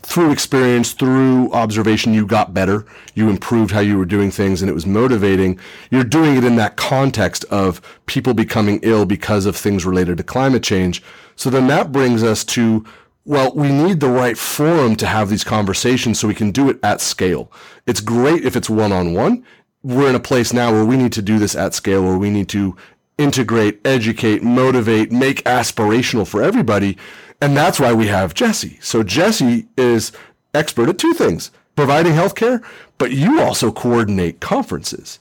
through 0.03 0.33
experience, 0.33 0.93
through 0.93 1.51
observation, 1.53 2.13
you 2.13 2.27
got 2.27 2.53
better. 2.53 2.85
You 3.15 3.31
improved 3.31 3.71
how 3.71 3.81
you 3.81 3.97
were 3.97 4.05
doing 4.05 4.31
things 4.31 4.61
and 4.61 4.69
it 4.69 4.75
was 4.75 4.85
motivating. 4.85 5.59
You're 5.91 6.05
doing 6.05 6.37
it 6.37 6.45
in 6.45 6.57
that 6.57 6.77
context 6.77 7.45
of 7.45 7.81
people 8.07 8.35
becoming 8.35 8.81
ill 8.83 9.07
because 9.07 9.47
of 9.47 9.57
things 9.57 9.87
related 9.87 10.19
to 10.19 10.25
climate 10.25 10.63
change. 10.63 11.03
So 11.37 11.51
then 11.51 11.69
that 11.69 11.93
brings 11.93 12.23
us 12.23 12.45
to 12.47 12.85
Well, 13.25 13.53
we 13.55 13.69
need 13.71 14.01
the 14.01 14.09
right 14.09 14.39
forum 14.39 14.97
to 14.97 15.07
have 15.07 15.29
these 15.29 15.45
conversations 15.45 16.19
so 16.19 16.27
we 16.27 16.35
can 16.35 16.51
do 16.51 16.71
it 16.71 16.79
at 16.83 17.03
scale. 17.03 17.53
It's 17.87 18.01
great 18.01 18.43
if 18.43 18.57
it's 18.57 18.71
one 18.71 18.91
on 18.91 19.13
one. 19.13 19.45
We're 19.83 20.09
in 20.09 20.15
a 20.15 20.21
place 20.21 20.53
now 20.53 20.73
where 20.73 20.85
we 20.85 20.97
need 20.97 21.13
to 21.13 21.23
do 21.23 21.39
this 21.39 21.55
at 21.55 21.73
scale, 21.73 22.03
where 22.03 22.19
we 22.19 22.31
need 22.31 22.49
to 22.51 22.77
integrate, 23.17 23.81
educate, 23.85 24.43
motivate, 24.43 25.13
make 25.13 25.45
aspirational 25.45 26.27
for 26.27 26.43
everybody. 26.43 26.97
And 27.41 27.57
that's 27.57 27.79
why 27.79 27.93
we 27.93 28.09
have 28.09 28.35
Jesse. 28.35 28.79
So 28.81 29.03
Jesse 29.03 29.67
is 29.77 30.13
expert 30.55 30.89
at 30.89 30.99
two 30.99 31.15
things, 31.15 31.51
providing 31.77 32.13
healthcare, 32.13 32.63
but 32.99 33.13
you 33.13 33.41
also 33.41 33.71
coordinate 33.71 34.41
conferences. 34.41 35.21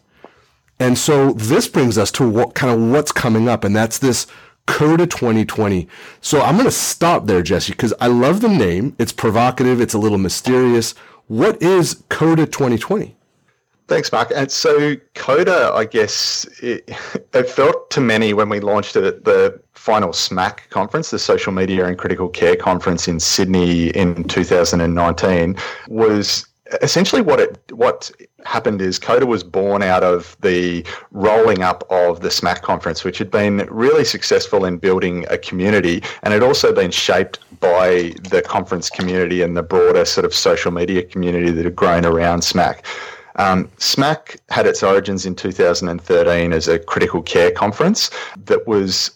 And 0.79 0.97
so 0.97 1.33
this 1.33 1.67
brings 1.67 1.97
us 1.97 2.11
to 2.13 2.27
what 2.27 2.53
kind 2.53 2.73
of 2.73 2.89
what's 2.91 3.11
coming 3.11 3.49
up. 3.49 3.63
And 3.63 3.75
that's 3.75 3.99
this 3.99 4.27
CODA 4.67 5.07
2020. 5.07 5.87
So 6.21 6.41
I'm 6.41 6.55
going 6.55 6.65
to 6.65 6.71
stop 6.71 7.25
there, 7.25 7.41
Jesse, 7.41 7.73
because 7.73 7.93
I 7.99 8.07
love 8.07 8.41
the 8.41 8.49
name. 8.49 8.95
It's 8.99 9.11
provocative. 9.11 9.81
It's 9.81 9.93
a 9.93 9.99
little 9.99 10.17
mysterious. 10.17 10.93
What 11.27 11.61
is 11.61 12.03
CODA 12.09 12.47
2020? 12.47 13.16
Thanks, 13.87 14.11
Mark. 14.11 14.31
And 14.35 14.51
so 14.51 14.95
CODA, 15.15 15.71
I 15.73 15.85
guess, 15.85 16.45
it, 16.61 16.89
it, 17.33 17.49
felt 17.49 17.89
to 17.91 18.01
many 18.01 18.33
when 18.33 18.49
we 18.49 18.59
launched 18.59 18.97
it 18.97 19.05
at 19.05 19.23
the 19.23 19.59
final 19.73 20.09
SMACC 20.09 20.69
conference, 20.69 21.11
the 21.11 21.19
Social 21.19 21.53
Media 21.53 21.85
and 21.85 21.97
Critical 21.97 22.27
Care 22.27 22.57
Conference 22.57 23.07
in 23.07 23.21
Sydney 23.21 23.87
in 23.89 24.25
2019, 24.25 25.55
was 25.87 26.45
essentially 26.81 27.21
what 27.21 27.39
it 27.39 27.57
what 27.71 28.11
happened 28.43 28.81
is 28.81 28.99
CODA 28.99 29.25
was 29.25 29.41
born 29.41 29.81
out 29.81 30.03
of 30.03 30.35
the 30.41 30.85
rolling 31.11 31.61
up 31.61 31.85
of 31.89 32.19
the 32.19 32.29
SMACC 32.29 32.61
conference, 32.61 33.05
which 33.05 33.17
had 33.17 33.31
been 33.31 33.67
really 33.71 34.03
successful 34.03 34.65
in 34.65 34.77
building 34.77 35.25
a 35.29 35.37
community, 35.37 36.03
and 36.23 36.33
had 36.33 36.43
also 36.43 36.73
been 36.73 36.91
shaped 36.91 37.39
by 37.61 38.13
the 38.29 38.41
conference 38.41 38.89
community 38.89 39.41
and 39.41 39.55
the 39.55 39.63
broader 39.63 40.03
sort 40.03 40.25
of 40.25 40.33
social 40.33 40.71
media 40.71 41.03
community 41.03 41.51
that 41.51 41.63
had 41.63 41.75
grown 41.75 42.05
around 42.05 42.41
SMACC. 42.41 42.83
Um, 43.37 43.69
SMACC 43.77 44.37
had 44.49 44.65
its 44.65 44.83
origins 44.83 45.25
in 45.25 45.35
2013 45.35 46.53
as 46.53 46.67
a 46.67 46.79
critical 46.79 47.21
care 47.21 47.51
conference 47.51 48.09
that 48.45 48.67
was 48.67 49.11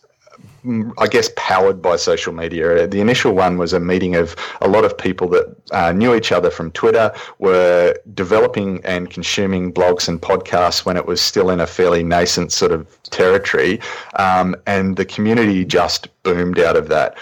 I 0.98 1.08
guess, 1.08 1.30
powered 1.36 1.82
by 1.82 1.96
social 1.96 2.34
media. 2.34 2.86
The 2.86 3.02
initial 3.02 3.34
one 3.34 3.58
was 3.58 3.74
a 3.74 3.80
meeting 3.80 4.16
of 4.16 4.36
a 4.62 4.68
lot 4.68 4.86
of 4.86 4.96
people 4.96 5.28
that 5.30 5.56
uh, 5.72 5.92
knew 5.92 6.14
each 6.14 6.32
other 6.32 6.52
from 6.52 6.72
Twitter, 6.72 7.12
were 7.40 7.96
developing 8.14 8.80
and 8.86 9.10
consuming 9.10 9.74
blogs 9.74 10.08
and 10.08 10.22
podcasts 10.22 10.86
when 10.86 10.98
it 10.98 11.08
was 11.08 11.20
still 11.20 11.50
in 11.50 11.60
a 11.60 11.66
fairly 11.66 12.04
nascent 12.04 12.52
sort 12.52 12.72
of 12.72 13.02
territory. 13.04 13.80
Um, 14.18 14.56
and 14.68 14.98
the 14.98 15.06
community 15.06 15.66
just 15.66 16.08
boomed 16.22 16.60
out 16.60 16.78
of 16.78 16.90
that 16.90 17.18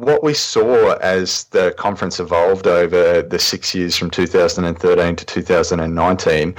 what 0.00 0.22
we 0.24 0.32
saw 0.32 0.94
as 1.02 1.44
the 1.44 1.72
conference 1.72 2.18
evolved 2.18 2.66
over 2.66 3.20
the 3.20 3.38
six 3.38 3.74
years 3.74 3.94
from 3.94 4.08
2013 4.08 5.14
to 5.14 5.24
2019 5.26 6.54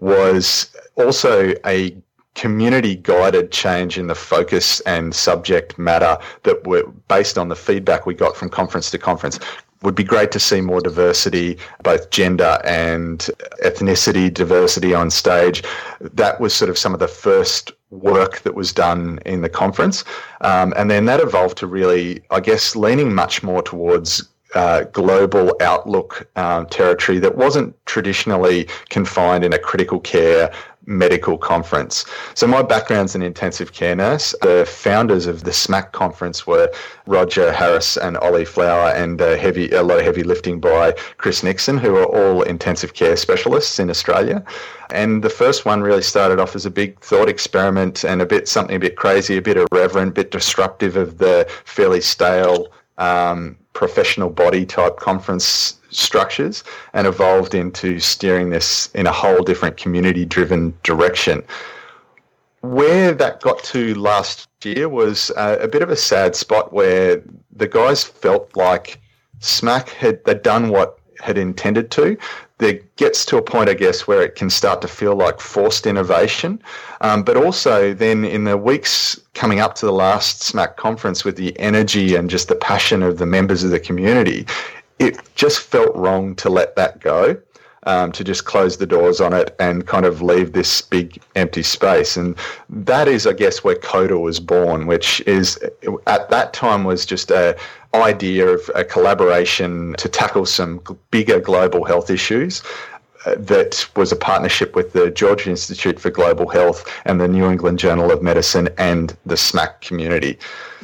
was 0.00 0.74
also 0.94 1.52
a 1.66 1.94
community 2.34 2.96
guided 2.96 3.52
change 3.52 3.98
in 3.98 4.06
the 4.06 4.14
focus 4.14 4.80
and 4.80 5.14
subject 5.14 5.78
matter 5.78 6.16
that 6.44 6.66
were 6.66 6.84
based 7.08 7.36
on 7.36 7.48
the 7.48 7.56
feedback 7.56 8.06
we 8.06 8.14
got 8.14 8.34
from 8.34 8.48
conference 8.48 8.90
to 8.90 8.98
conference 8.98 9.38
would 9.82 9.94
be 9.94 10.04
great 10.04 10.32
to 10.32 10.40
see 10.40 10.60
more 10.60 10.80
diversity, 10.80 11.58
both 11.82 12.10
gender 12.10 12.58
and 12.64 13.30
ethnicity 13.64 14.32
diversity 14.32 14.94
on 14.94 15.10
stage. 15.10 15.62
That 16.00 16.40
was 16.40 16.54
sort 16.54 16.70
of 16.70 16.78
some 16.78 16.94
of 16.94 17.00
the 17.00 17.08
first 17.08 17.72
work 17.90 18.40
that 18.40 18.54
was 18.54 18.72
done 18.72 19.20
in 19.26 19.42
the 19.42 19.48
conference. 19.48 20.04
Um, 20.40 20.72
and 20.76 20.90
then 20.90 21.04
that 21.06 21.20
evolved 21.20 21.58
to 21.58 21.66
really, 21.66 22.22
I 22.30 22.40
guess, 22.40 22.74
leaning 22.74 23.14
much 23.14 23.42
more 23.42 23.62
towards 23.62 24.28
uh, 24.54 24.84
global 24.84 25.54
outlook 25.60 26.28
um, 26.36 26.66
territory 26.66 27.18
that 27.18 27.36
wasn't 27.36 27.74
traditionally 27.84 28.68
confined 28.88 29.44
in 29.44 29.52
a 29.52 29.58
critical 29.58 30.00
care 30.00 30.52
medical 30.86 31.36
conference. 31.36 32.04
So 32.34 32.46
my 32.46 32.62
background's 32.62 33.14
an 33.14 33.22
intensive 33.22 33.72
care 33.72 33.94
nurse. 33.94 34.34
The 34.42 34.64
founders 34.66 35.26
of 35.26 35.44
the 35.44 35.50
SMACC 35.50 35.92
conference 35.92 36.46
were 36.46 36.70
Roger 37.06 37.52
Harris 37.52 37.96
and 37.96 38.16
Ollie 38.18 38.44
Flower, 38.44 38.90
and 38.90 39.20
a 39.20 39.36
heavy 39.36 39.70
a 39.70 39.82
lot 39.82 39.98
of 39.98 40.04
heavy 40.04 40.22
lifting 40.22 40.60
by 40.60 40.92
Chris 41.18 41.42
Nickson, 41.42 41.78
who 41.78 41.96
are 41.96 42.04
all 42.04 42.42
intensive 42.42 42.94
care 42.94 43.16
specialists 43.16 43.78
in 43.78 43.90
Australia. 43.90 44.44
And 44.90 45.22
the 45.22 45.30
first 45.30 45.64
one 45.64 45.82
really 45.82 46.02
started 46.02 46.38
off 46.38 46.54
as 46.54 46.64
a 46.64 46.70
big 46.70 47.00
thought 47.00 47.28
experiment 47.28 48.04
and 48.04 48.22
a 48.22 48.26
bit 48.26 48.48
something 48.48 48.76
a 48.76 48.80
bit 48.80 48.96
crazy, 48.96 49.36
a 49.36 49.42
bit 49.42 49.56
irreverent, 49.56 50.10
a 50.10 50.14
bit 50.14 50.30
disruptive 50.30 50.96
of 50.96 51.18
the 51.18 51.46
fairly 51.64 52.00
stale 52.00 52.68
um, 52.98 53.56
professional 53.72 54.30
body 54.30 54.64
type 54.64 54.98
conference 54.98 55.75
structures 55.90 56.64
and 56.92 57.06
evolved 57.06 57.54
into 57.54 57.98
steering 57.98 58.50
this 58.50 58.88
in 58.94 59.06
a 59.06 59.12
whole 59.12 59.42
different 59.42 59.76
community 59.76 60.24
driven 60.24 60.74
direction. 60.82 61.42
Where 62.60 63.12
that 63.12 63.40
got 63.40 63.62
to 63.64 63.94
last 63.94 64.48
year 64.64 64.88
was 64.88 65.30
uh, 65.36 65.58
a 65.60 65.68
bit 65.68 65.82
of 65.82 65.90
a 65.90 65.96
sad 65.96 66.34
spot 66.34 66.72
where 66.72 67.22
the 67.54 67.68
guys 67.68 68.02
felt 68.02 68.56
like 68.56 69.00
SMACC 69.40 69.88
had 69.90 70.24
they'd 70.24 70.42
done 70.42 70.70
what 70.70 70.98
had 71.20 71.38
intended 71.38 71.90
to. 71.92 72.16
There 72.58 72.80
gets 72.96 73.24
to 73.26 73.36
a 73.36 73.42
point, 73.42 73.68
I 73.68 73.74
guess, 73.74 74.06
where 74.06 74.22
it 74.22 74.34
can 74.34 74.48
start 74.48 74.80
to 74.82 74.88
feel 74.88 75.14
like 75.14 75.40
forced 75.40 75.86
innovation. 75.86 76.62
Um, 77.02 77.22
but 77.22 77.36
also, 77.36 77.92
then 77.92 78.24
in 78.24 78.44
the 78.44 78.56
weeks 78.56 79.20
coming 79.34 79.60
up 79.60 79.74
to 79.76 79.86
the 79.86 79.92
last 79.92 80.42
SMACC 80.42 80.76
conference, 80.76 81.24
with 81.24 81.36
the 81.36 81.58
energy 81.58 82.14
and 82.14 82.30
just 82.30 82.48
the 82.48 82.54
passion 82.54 83.02
of 83.02 83.18
the 83.18 83.26
members 83.26 83.62
of 83.62 83.70
the 83.70 83.80
community, 83.80 84.46
it 84.98 85.18
just 85.34 85.60
felt 85.60 85.94
wrong 85.94 86.34
to 86.36 86.48
let 86.48 86.76
that 86.76 87.00
go. 87.00 87.36
Um, 87.88 88.10
to 88.12 88.24
just 88.24 88.46
close 88.46 88.78
the 88.78 88.86
doors 88.86 89.20
on 89.20 89.32
it 89.32 89.54
and 89.60 89.86
kind 89.86 90.06
of 90.06 90.20
leave 90.20 90.54
this 90.54 90.82
big 90.82 91.22
empty 91.36 91.62
space. 91.62 92.16
And 92.16 92.34
that 92.68 93.06
is, 93.06 93.28
I 93.28 93.32
guess, 93.32 93.62
where 93.62 93.76
CODA 93.76 94.18
was 94.18 94.40
born, 94.40 94.88
which 94.88 95.20
is 95.20 95.56
at 96.08 96.28
that 96.30 96.52
time 96.52 96.82
was 96.82 97.06
just 97.06 97.30
a 97.30 97.56
idea 97.94 98.46
of 98.48 98.70
a 98.74 98.84
collaboration 98.84 99.94
to 99.98 100.08
tackle 100.08 100.46
some 100.46 100.80
bigger 101.10 101.40
global 101.40 101.84
health 101.84 102.10
issues 102.10 102.62
uh, 103.24 103.34
that 103.38 103.88
was 103.96 104.12
a 104.12 104.16
partnership 104.16 104.74
with 104.76 104.92
the 104.92 105.10
George 105.10 105.46
Institute 105.46 105.98
for 105.98 106.10
Global 106.10 106.48
Health 106.48 106.84
and 107.04 107.20
the 107.20 107.28
New 107.28 107.50
England 107.50 107.78
Journal 107.78 108.10
of 108.10 108.22
Medicine 108.22 108.68
and 108.78 109.16
the 109.26 109.34
SMACC 109.34 109.80
community. 109.80 110.38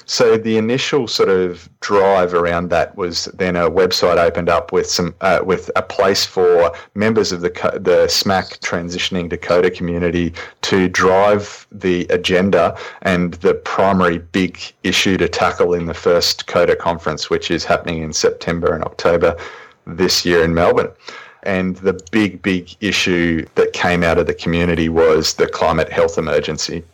So 0.07 0.37
the 0.37 0.59
initial 0.59 1.07
sort 1.07 1.29
of 1.29 1.69
drive 1.81 2.35
around 2.35 2.71
that 2.71 2.97
was 2.97 3.27
then 3.27 3.57
a 3.57 3.71
website 3.71 4.17
opened 4.17 4.49
up 4.49 4.73
with 4.73 4.87
some 4.87 5.15
uh, 5.21 5.41
with 5.45 5.71
a 5.77 5.83
place 5.83 6.27
for 6.27 6.73
members 6.95 7.33
of 7.33 7.41
the 7.41 7.51
the 7.81 8.07
SMACC 8.09 8.59
transitioning 8.61 9.31
to 9.31 9.37
CODA 9.37 9.71
community 9.71 10.35
to 10.63 10.89
drive 10.89 11.67
the 11.71 12.07
agenda 12.11 12.77
and 13.03 13.35
the 13.35 13.55
primary 13.55 14.19
big 14.19 14.59
issue 14.83 15.17
to 15.19 15.29
tackle 15.29 15.75
in 15.75 15.87
the 15.87 15.95
first 15.95 16.47
CODA 16.47 16.77
conference, 16.77 17.31
which 17.31 17.51
is 17.51 17.65
happening 17.65 18.03
in 18.03 18.13
September 18.13 18.75
and 18.75 18.85
October 18.85 19.37
this 19.87 20.25
year 20.25 20.45
in 20.45 20.55
Melbourne. 20.55 20.91
And 21.45 21.77
the 21.77 22.01
big, 22.13 22.41
big 22.41 22.71
issue 22.81 23.45
that 23.57 23.73
came 23.73 24.05
out 24.05 24.19
of 24.19 24.27
the 24.27 24.35
community 24.35 24.89
was 24.89 25.35
the 25.35 25.49
climate 25.49 25.91
health 25.91 26.17
emergency. 26.17 26.85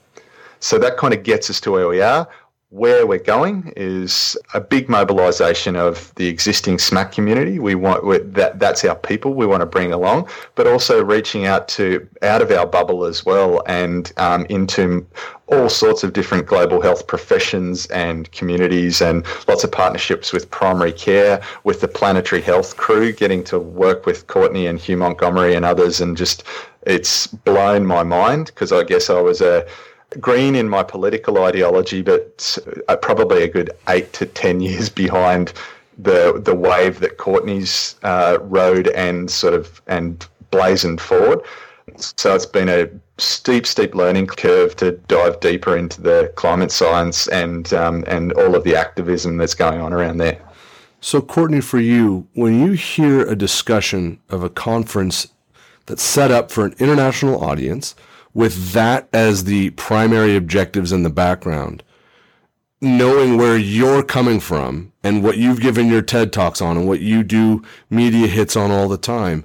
So 0.60 0.78
that 0.78 0.96
kind 0.96 1.12
of 1.12 1.22
gets 1.22 1.50
us 1.50 1.60
to 1.60 1.70
where 1.70 1.86
we 1.86 2.00
are 2.00 2.26
where 2.70 3.06
we're 3.06 3.18
going 3.18 3.72
is 3.76 4.36
a 4.52 4.60
big 4.60 4.90
mobilisation 4.90 5.74
of 5.74 6.14
the 6.16 6.26
existing 6.26 6.76
SMACC 6.76 7.12
community. 7.12 7.58
We 7.58 7.74
want 7.74 8.34
that 8.34 8.58
that's 8.58 8.84
our 8.84 8.94
people 8.94 9.32
we 9.32 9.46
want 9.46 9.62
to 9.62 9.66
bring 9.66 9.92
along, 9.92 10.28
but 10.54 10.66
also 10.66 11.02
reaching 11.02 11.46
out 11.46 11.66
to 11.68 12.06
out 12.20 12.42
of 12.42 12.50
our 12.50 12.66
bubble 12.66 13.04
as 13.04 13.24
well 13.24 13.62
and 13.66 14.12
um, 14.18 14.44
into 14.50 15.06
all 15.46 15.70
sorts 15.70 16.04
of 16.04 16.12
different 16.12 16.46
global 16.46 16.82
health 16.82 17.06
professions 17.06 17.86
and 17.86 18.30
communities, 18.32 19.00
and 19.00 19.24
lots 19.48 19.64
of 19.64 19.72
partnerships 19.72 20.30
with 20.30 20.50
primary 20.50 20.92
care, 20.92 21.40
with 21.64 21.80
the 21.80 21.88
planetary 21.88 22.42
health 22.42 22.76
crew, 22.76 23.12
getting 23.12 23.42
to 23.44 23.58
work 23.58 24.04
with 24.04 24.26
Courtney 24.26 24.66
and 24.66 24.78
Hugh 24.78 24.98
Montgomery 24.98 25.54
and 25.54 25.64
others, 25.64 26.02
and 26.02 26.18
just 26.18 26.44
it's 26.82 27.28
blown 27.28 27.86
my 27.86 28.02
mind 28.02 28.46
because 28.46 28.72
I 28.72 28.84
guess 28.84 29.08
I 29.08 29.20
was 29.22 29.40
a 29.40 29.66
green 30.20 30.54
in 30.54 30.68
my 30.68 30.82
political 30.82 31.42
ideology, 31.44 32.02
but 32.02 32.58
uh, 32.88 32.96
probably 32.96 33.42
a 33.42 33.48
good 33.48 33.70
eight 33.88 34.12
to 34.14 34.26
ten 34.26 34.60
years 34.68 34.88
behind 34.88 35.52
the 35.98 36.40
the 36.44 36.54
wave 36.54 37.00
that 37.00 37.18
Courtney's 37.18 37.96
uh, 38.02 38.38
rode 38.42 38.88
and 38.88 39.30
sort 39.30 39.54
of 39.54 39.82
and 39.86 40.26
blazoned 40.50 41.00
forward. 41.00 41.40
So 41.96 42.34
it's 42.34 42.46
been 42.46 42.68
a 42.68 42.88
steep, 43.18 43.66
steep 43.66 43.94
learning 43.94 44.26
curve 44.26 44.76
to 44.76 44.92
dive 45.08 45.40
deeper 45.40 45.76
into 45.76 46.00
the 46.00 46.32
climate 46.36 46.70
science 46.70 47.26
and 47.28 47.72
um, 47.72 48.04
and 48.06 48.32
all 48.32 48.54
of 48.54 48.64
the 48.64 48.76
activism 48.76 49.36
that's 49.36 49.54
going 49.54 49.80
on 49.80 49.92
around 49.92 50.18
there. 50.18 50.40
So, 51.00 51.20
Courtney, 51.20 51.60
for 51.60 51.78
you, 51.78 52.26
when 52.34 52.60
you 52.60 52.72
hear 52.72 53.24
a 53.26 53.36
discussion 53.36 54.18
of 54.28 54.42
a 54.42 54.50
conference 54.50 55.28
that's 55.86 56.02
set 56.02 56.30
up 56.32 56.50
for 56.50 56.66
an 56.66 56.74
international 56.78 57.42
audience, 57.42 57.94
with 58.38 58.70
that 58.70 59.08
as 59.12 59.42
the 59.42 59.68
primary 59.70 60.36
objectives 60.36 60.92
in 60.92 61.02
the 61.02 61.10
background, 61.10 61.82
knowing 62.80 63.36
where 63.36 63.58
you're 63.58 64.04
coming 64.04 64.38
from 64.38 64.92
and 65.02 65.24
what 65.24 65.36
you've 65.36 65.60
given 65.60 65.88
your 65.88 66.02
TED 66.02 66.32
Talks 66.32 66.62
on 66.62 66.76
and 66.76 66.86
what 66.86 67.00
you 67.00 67.24
do 67.24 67.64
media 67.90 68.28
hits 68.28 68.54
on 68.54 68.70
all 68.70 68.86
the 68.86 68.96
time, 68.96 69.44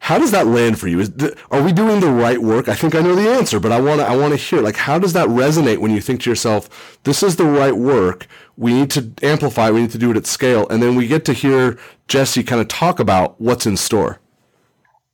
how 0.00 0.18
does 0.18 0.32
that 0.32 0.48
land 0.48 0.80
for 0.80 0.88
you? 0.88 0.98
Is 0.98 1.12
the, 1.12 1.38
are 1.52 1.62
we 1.62 1.72
doing 1.72 2.00
the 2.00 2.10
right 2.10 2.42
work? 2.42 2.68
I 2.68 2.74
think 2.74 2.96
I 2.96 3.00
know 3.00 3.14
the 3.14 3.30
answer, 3.30 3.60
but 3.60 3.70
I 3.70 3.80
want 3.80 4.00
to 4.00 4.06
I 4.08 4.16
want 4.16 4.32
to 4.32 4.36
hear 4.36 4.60
like 4.60 4.74
how 4.74 4.98
does 4.98 5.12
that 5.12 5.28
resonate 5.28 5.78
when 5.78 5.92
you 5.92 6.00
think 6.00 6.22
to 6.22 6.30
yourself, 6.30 6.98
this 7.04 7.22
is 7.22 7.36
the 7.36 7.44
right 7.44 7.76
work. 7.76 8.26
We 8.56 8.72
need 8.72 8.90
to 8.90 9.12
amplify. 9.22 9.70
We 9.70 9.82
need 9.82 9.92
to 9.92 9.98
do 9.98 10.10
it 10.10 10.16
at 10.16 10.26
scale, 10.26 10.66
and 10.68 10.82
then 10.82 10.96
we 10.96 11.06
get 11.06 11.24
to 11.26 11.32
hear 11.32 11.78
Jesse 12.08 12.42
kind 12.42 12.60
of 12.60 12.66
talk 12.66 12.98
about 12.98 13.40
what's 13.40 13.66
in 13.66 13.76
store. 13.76 14.18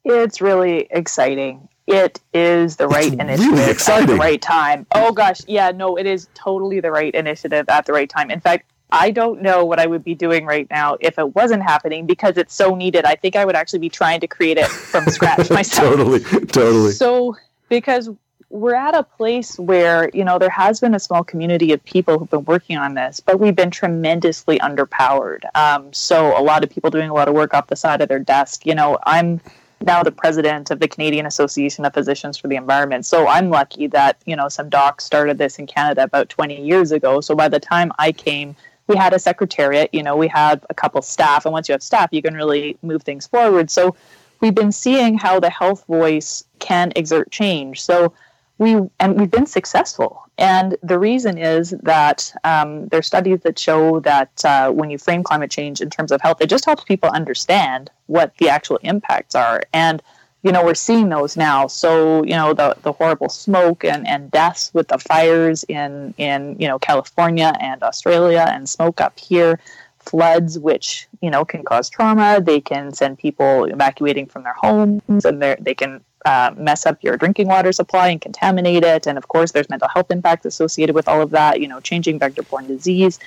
It's 0.07 0.41
really 0.41 0.89
exciting. 0.91 1.69
It 1.89 2.21
is 2.35 2.77
the 2.77 2.87
right 2.87 3.13
initiative 3.13 3.51
really 3.51 3.71
at 3.71 4.07
the 4.07 4.17
right 4.17 4.43
time. 4.43 4.87
Oh 4.95 5.11
gosh, 5.11 5.41
yeah, 5.47 5.71
no, 5.71 5.97
it 5.97 6.05
is 6.05 6.29
totally 6.35 6.81
the 6.81 6.91
right 6.91 7.15
initiative 7.15 7.67
at 7.71 7.87
the 7.87 7.95
right 7.95 8.11
time. 8.11 8.31
In 8.31 8.41
fact, 8.41 8.71
I 8.91 9.11
don't 9.11 9.41
know 9.41 9.65
what 9.65 9.79
I 9.79 9.87
would 9.87 10.05
be 10.05 10.15
doing 10.15 10.45
right 10.45 10.69
now 10.71 10.99
if 11.01 11.19
it 11.19 11.35
wasn't 11.35 11.63
happening 11.63 12.07
because 12.07 12.37
it's 12.37 12.55
so 12.55 12.75
needed. 12.75 13.07
I 13.07 13.15
think 13.15 13.37
I 13.37 13.45
would 13.45 13.55
actually 13.55 13.79
be 13.79 13.89
trying 13.89 14.21
to 14.21 14.27
create 14.27 14.59
it 14.59 14.67
from 14.67 15.05
scratch 15.09 15.51
myself. 15.51 15.89
totally, 15.89 16.21
totally. 16.47 16.93
So, 16.93 17.37
because 17.71 18.11
we're 18.51 18.75
at 18.75 18.95
a 18.95 19.03
place 19.03 19.59
where, 19.59 20.11
you 20.15 20.25
know, 20.25 20.39
there 20.39 20.51
has 20.51 20.81
been 20.81 20.95
a 20.95 21.01
small 21.01 21.23
community 21.23 21.73
of 21.73 21.85
people 21.85 22.19
who've 22.19 22.31
been 22.31 22.45
working 22.45 22.79
on 22.79 22.95
this, 22.95 23.21
but 23.21 23.39
we've 23.41 23.57
been 23.57 23.71
tremendously 23.71 24.59
underpowered. 24.59 25.45
Um, 25.55 25.93
so, 25.93 26.39
a 26.39 26.43
lot 26.43 26.65
of 26.65 26.71
people 26.71 26.91
doing 26.91 27.11
a 27.11 27.15
lot 27.15 27.29
of 27.29 27.35
work 27.35 27.53
off 27.53 27.67
the 27.67 27.77
side 27.77 28.01
of 28.01 28.09
their 28.09 28.21
desk. 28.21 28.65
You 28.65 28.75
know, 28.75 28.99
I'm 29.05 29.41
now 29.81 30.03
the 30.03 30.13
president 30.13 30.71
of 30.71 30.81
the 30.81 30.89
Canadian 30.89 31.27
Association 31.27 31.85
of 31.85 31.95
Physicians 31.95 32.37
for 32.37 32.49
the 32.49 32.57
Environment. 32.57 33.07
So 33.07 33.27
I'm 33.27 33.51
lucky 33.51 33.87
that, 33.89 34.21
you 34.27 34.37
know, 34.37 34.49
some 34.49 34.69
docs 34.69 35.05
started 35.05 35.39
this 35.39 35.59
in 35.59 35.67
Canada 35.67 36.03
about 36.03 36.29
20 36.29 36.61
years 36.61 36.93
ago. 36.93 37.21
So 37.21 37.35
by 37.35 37.49
the 37.49 37.61
time 37.61 37.93
I 37.99 38.13
came, 38.13 38.57
we 38.89 38.97
had 38.97 39.13
a 39.13 39.19
secretariat, 39.19 39.91
you 39.93 40.03
know, 40.03 40.17
we 40.17 40.29
had 40.29 40.65
a 40.71 40.75
couple 40.75 41.03
staff, 41.03 41.45
and 41.45 41.53
once 41.53 41.69
you 41.69 41.73
have 41.73 41.83
staff, 41.83 42.09
you 42.11 42.23
can 42.23 42.35
really 42.35 42.79
move 42.83 43.03
things 43.03 43.27
forward. 43.27 43.71
So 43.71 43.95
we've 44.41 44.55
been 44.55 44.73
seeing 44.73 45.19
how 45.19 45.39
the 45.39 45.51
health 45.51 45.85
voice 45.87 46.43
can 46.59 46.93
exert 46.97 47.31
change. 47.31 47.83
So 47.83 48.15
we 48.59 48.77
and 48.99 49.19
we've 49.19 49.31
been 49.31 49.47
successful. 49.47 50.25
And 50.37 50.77
the 50.83 50.99
reason 50.99 51.39
is 51.39 51.71
that 51.83 52.33
um, 52.45 52.89
there 52.89 52.99
are 52.99 53.03
studies 53.03 53.41
that 53.41 53.59
show 53.59 54.01
that 54.01 54.45
uh, 54.45 54.71
when 54.71 54.91
you 54.91 54.99
frame 54.99 55.23
climate 55.23 55.51
change 55.51 55.81
in 55.81 55.91
terms 55.91 56.13
of 56.13 56.21
health, 56.21 56.41
it 56.41 56.51
just 56.51 56.65
helps 56.65 56.85
people 56.85 57.09
understand 57.09 57.91
what 58.07 58.37
the 58.39 58.49
actual 58.49 58.79
impacts 58.83 59.35
are. 59.35 59.63
And 59.73 60.03
you 60.43 60.53
know, 60.53 60.65
we're 60.65 60.75
seeing 60.75 61.09
those 61.09 61.37
now. 61.37 61.67
So, 61.67 62.23
you 62.23 62.31
know, 62.31 62.55
the, 62.55 62.77
the 62.83 62.93
horrible 62.93 63.29
smoke 63.29 63.85
and, 63.85 64.07
and 64.07 64.31
deaths 64.31 64.73
with 64.73 64.89
the 64.89 64.99
fires 64.99 65.65
in, 65.65 66.15
in, 66.17 66.57
you 66.61 66.69
know, 66.69 66.79
California 66.79 67.53
and 67.61 67.83
Australia 67.83 68.47
and 68.49 68.69
smoke 68.69 69.01
up 69.01 69.19
here, 69.19 69.59
floods, 69.99 70.59
which, 70.59 71.09
you 71.21 71.31
know, 71.31 71.45
can 71.45 71.65
cause 71.65 71.91
trauma. 71.91 72.41
They 72.41 72.61
can 72.61 72.93
send 72.93 73.19
people 73.19 73.65
evacuating 73.65 74.27
from 74.27 74.45
their 74.45 74.55
homes 74.55 75.25
and 75.25 75.43
they 75.43 75.75
can 75.75 76.05
uh, 76.25 76.53
mess 76.57 76.87
up 76.87 77.03
your 77.03 77.17
drinking 77.17 77.49
water 77.49 77.73
supply 77.73 78.09
and 78.09 78.21
contaminate 78.21 78.83
it. 78.83 79.07
And 79.07 79.19
of 79.19 79.29
course, 79.29 79.53
there's 79.53 79.69
mental 79.69 79.89
health 79.89 80.11
impacts 80.11 80.47
associated 80.47 80.95
with 80.95 81.09
all 81.09 81.23
of 81.23 81.31
that, 81.31 81.61
you 81.61 81.69
know, 81.69 81.81
changing 81.81 82.19
vector 82.19 82.43
borne 82.43 82.67
disease, 82.67 83.19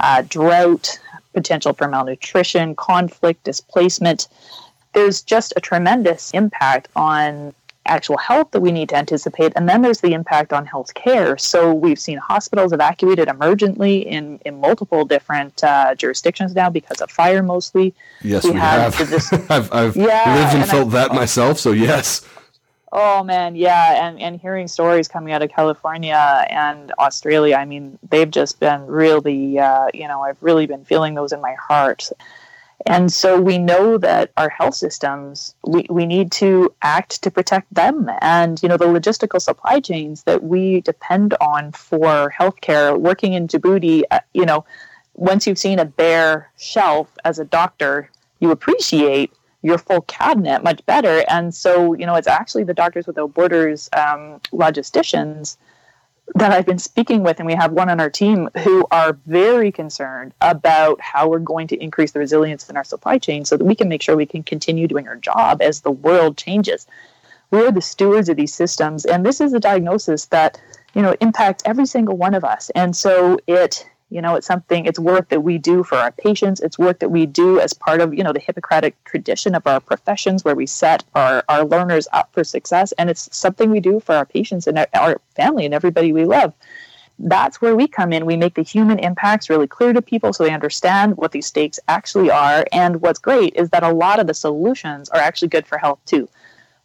uh, 0.00 0.22
drought, 0.28 0.98
potential 1.34 1.72
for 1.72 1.88
malnutrition, 1.88 2.74
conflict, 2.74 3.44
displacement 3.44 4.28
there's 4.92 5.22
just 5.22 5.52
a 5.56 5.60
tremendous 5.60 6.32
impact 6.32 6.88
on 6.96 7.54
actual 7.86 8.18
health 8.18 8.50
that 8.50 8.60
we 8.60 8.70
need 8.70 8.88
to 8.90 8.96
anticipate. 8.96 9.52
And 9.56 9.68
then 9.68 9.80
there's 9.80 10.00
the 10.00 10.12
impact 10.12 10.52
on 10.52 10.66
health 10.66 10.92
care. 10.94 11.38
So 11.38 11.72
we've 11.72 11.98
seen 11.98 12.18
hospitals 12.18 12.72
evacuated 12.72 13.28
emergently 13.28 14.04
in, 14.04 14.38
in 14.44 14.60
multiple 14.60 15.04
different 15.06 15.64
uh, 15.64 15.94
jurisdictions 15.94 16.54
now 16.54 16.68
because 16.68 17.00
of 17.00 17.10
fire 17.10 17.42
mostly. 17.42 17.94
Yes, 18.22 18.44
we, 18.44 18.50
we 18.50 18.58
have. 18.58 18.94
have. 18.94 19.50
I've, 19.50 19.72
I've 19.72 19.96
yeah, 19.96 20.34
lived 20.34 20.52
and, 20.52 20.62
and 20.62 20.70
felt 20.70 20.88
I, 20.88 20.90
that 20.90 21.14
myself, 21.14 21.58
so 21.58 21.72
yes. 21.72 22.26
Oh 22.90 23.22
man, 23.22 23.54
yeah, 23.54 24.06
and 24.06 24.18
and 24.20 24.40
hearing 24.40 24.66
stories 24.66 25.08
coming 25.08 25.32
out 25.32 25.42
of 25.42 25.50
California 25.50 26.46
and 26.48 26.92
Australia, 26.98 27.56
I 27.56 27.66
mean, 27.66 27.98
they've 28.08 28.30
just 28.30 28.60
been 28.60 28.86
really, 28.86 29.58
uh, 29.58 29.88
you 29.92 30.08
know, 30.08 30.22
I've 30.22 30.42
really 30.42 30.66
been 30.66 30.84
feeling 30.84 31.14
those 31.14 31.32
in 31.32 31.40
my 31.40 31.54
heart. 31.54 32.08
And 32.86 33.12
so 33.12 33.40
we 33.40 33.58
know 33.58 33.98
that 33.98 34.30
our 34.36 34.48
health 34.48 34.74
systems, 34.74 35.54
we, 35.66 35.86
we 35.90 36.06
need 36.06 36.30
to 36.32 36.72
act 36.80 37.22
to 37.22 37.30
protect 37.30 37.72
them. 37.74 38.08
And, 38.20 38.62
you 38.62 38.68
know, 38.68 38.76
the 38.76 38.86
logistical 38.86 39.42
supply 39.42 39.80
chains 39.80 40.22
that 40.22 40.44
we 40.44 40.80
depend 40.82 41.34
on 41.40 41.72
for 41.72 42.32
healthcare 42.38 42.98
working 42.98 43.34
in 43.34 43.48
Djibouti, 43.48 44.04
uh, 44.10 44.20
you 44.32 44.46
know, 44.46 44.64
once 45.14 45.46
you've 45.46 45.58
seen 45.58 45.80
a 45.80 45.84
bare 45.84 46.50
shelf 46.56 47.08
as 47.24 47.38
a 47.40 47.44
doctor, 47.44 48.10
you 48.38 48.52
appreciate 48.52 49.32
your 49.62 49.78
full 49.78 50.02
cabinet 50.02 50.62
much 50.62 50.84
better. 50.86 51.24
And 51.28 51.54
so, 51.54 51.94
you 51.94 52.06
know, 52.06 52.14
it's 52.14 52.28
actually 52.28 52.64
the 52.64 52.74
Doctors 52.74 53.06
Without 53.06 53.34
Borders 53.34 53.88
um, 53.92 54.40
logisticians 54.52 55.56
that 56.34 56.52
I've 56.52 56.66
been 56.66 56.78
speaking 56.78 57.22
with, 57.22 57.38
and 57.38 57.46
we 57.46 57.54
have 57.54 57.72
one 57.72 57.88
on 57.88 58.00
our 58.00 58.10
team 58.10 58.50
who 58.62 58.86
are 58.90 59.18
very 59.26 59.72
concerned 59.72 60.34
about 60.40 61.00
how 61.00 61.28
we're 61.28 61.38
going 61.38 61.66
to 61.68 61.82
increase 61.82 62.12
the 62.12 62.18
resilience 62.18 62.68
in 62.68 62.76
our 62.76 62.84
supply 62.84 63.18
chain 63.18 63.44
so 63.44 63.56
that 63.56 63.64
we 63.64 63.74
can 63.74 63.88
make 63.88 64.02
sure 64.02 64.14
we 64.14 64.26
can 64.26 64.42
continue 64.42 64.86
doing 64.86 65.08
our 65.08 65.16
job 65.16 65.62
as 65.62 65.80
the 65.80 65.90
world 65.90 66.36
changes. 66.36 66.86
We 67.50 67.64
are 67.64 67.72
the 67.72 67.80
stewards 67.80 68.28
of 68.28 68.36
these 68.36 68.52
systems, 68.52 69.06
and 69.06 69.24
this 69.24 69.40
is 69.40 69.54
a 69.54 69.60
diagnosis 69.60 70.26
that 70.26 70.60
you 70.94 71.00
know 71.00 71.16
impacts 71.20 71.62
every 71.64 71.86
single 71.86 72.16
one 72.16 72.34
of 72.34 72.44
us. 72.44 72.70
And 72.74 72.94
so 72.94 73.38
it 73.46 73.88
you 74.10 74.22
know, 74.22 74.36
it's 74.36 74.46
something, 74.46 74.86
it's 74.86 74.98
work 74.98 75.28
that 75.28 75.40
we 75.40 75.58
do 75.58 75.82
for 75.82 75.96
our 75.96 76.12
patients. 76.12 76.60
It's 76.60 76.78
work 76.78 77.00
that 77.00 77.10
we 77.10 77.26
do 77.26 77.60
as 77.60 77.74
part 77.74 78.00
of, 78.00 78.14
you 78.14 78.24
know, 78.24 78.32
the 78.32 78.40
Hippocratic 78.40 79.02
tradition 79.04 79.54
of 79.54 79.66
our 79.66 79.80
professions 79.80 80.44
where 80.44 80.54
we 80.54 80.66
set 80.66 81.04
our, 81.14 81.44
our 81.48 81.64
learners 81.64 82.08
up 82.12 82.30
for 82.32 82.42
success. 82.42 82.92
And 82.92 83.10
it's 83.10 83.28
something 83.36 83.70
we 83.70 83.80
do 83.80 84.00
for 84.00 84.14
our 84.14 84.24
patients 84.24 84.66
and 84.66 84.86
our 84.94 85.20
family 85.36 85.66
and 85.66 85.74
everybody 85.74 86.12
we 86.12 86.24
love. 86.24 86.54
That's 87.18 87.60
where 87.60 87.76
we 87.76 87.86
come 87.88 88.12
in. 88.12 88.24
We 88.24 88.36
make 88.36 88.54
the 88.54 88.62
human 88.62 88.98
impacts 88.98 89.50
really 89.50 89.66
clear 89.66 89.92
to 89.92 90.00
people 90.00 90.32
so 90.32 90.44
they 90.44 90.54
understand 90.54 91.16
what 91.16 91.32
these 91.32 91.46
stakes 91.46 91.78
actually 91.88 92.30
are. 92.30 92.64
And 92.72 93.02
what's 93.02 93.18
great 93.18 93.56
is 93.56 93.70
that 93.70 93.82
a 93.82 93.92
lot 93.92 94.20
of 94.20 94.26
the 94.26 94.34
solutions 94.34 95.10
are 95.10 95.20
actually 95.20 95.48
good 95.48 95.66
for 95.66 95.78
health 95.78 95.98
too 96.06 96.28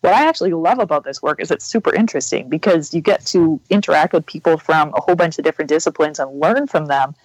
what 0.04 0.14
I 0.14 0.28
actually 0.28 0.52
love 0.52 0.80
about 0.80 1.06
this 1.06 1.22
work 1.22 1.40
is 1.42 1.50
it's 1.50 1.64
super 1.64 1.96
interesting 1.96 2.50
because 2.50 2.94
you 2.94 3.00
get 3.00 3.26
to 3.28 3.62
interact 3.70 4.12
with 4.12 4.26
people 4.26 4.58
from 4.58 4.94
a 4.96 5.00
whole 5.00 5.16
bunch 5.16 5.38
of 5.38 5.46
different 5.46 5.70
disciplines 5.70 6.20
and 6.20 6.42
learn 6.42 6.68
from 6.68 6.88
them 6.88 7.16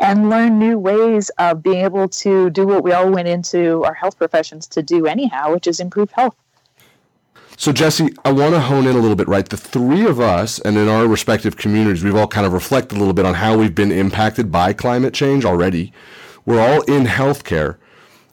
and 0.00 0.30
learn 0.30 0.56
new 0.56 0.78
ways 0.78 1.30
of 1.40 1.60
being 1.60 1.84
able 1.84 2.08
to 2.08 2.48
do 2.50 2.68
what 2.68 2.84
we 2.84 2.92
all 2.92 3.10
went 3.10 3.26
into 3.26 3.82
our 3.82 3.94
health 3.94 4.16
professions 4.16 4.68
to 4.68 4.80
do 4.80 5.06
anyhow, 5.06 5.52
which 5.52 5.66
is 5.66 5.80
improve 5.80 6.12
health. 6.12 6.36
So, 7.56 7.72
Jesse, 7.72 8.14
I 8.24 8.30
want 8.30 8.54
to 8.54 8.60
hone 8.60 8.86
in 8.86 8.94
a 8.94 9.00
little 9.00 9.16
bit, 9.16 9.26
right? 9.26 9.46
The 9.46 9.56
three 9.56 10.06
of 10.06 10.20
us 10.20 10.60
and 10.60 10.76
in 10.76 10.86
our 10.86 11.08
respective 11.08 11.56
communities, 11.56 12.04
we've 12.04 12.14
all 12.14 12.28
kind 12.28 12.46
of 12.46 12.52
reflected 12.52 12.94
a 12.94 13.00
little 13.00 13.12
bit 13.12 13.26
on 13.26 13.34
how 13.34 13.58
we've 13.58 13.74
been 13.74 13.90
impacted 13.90 14.52
by 14.52 14.72
climate 14.72 15.14
change 15.14 15.44
already. 15.44 15.92
We're 16.46 16.60
all 16.60 16.82
in 16.82 17.06
healthcare. 17.06 17.78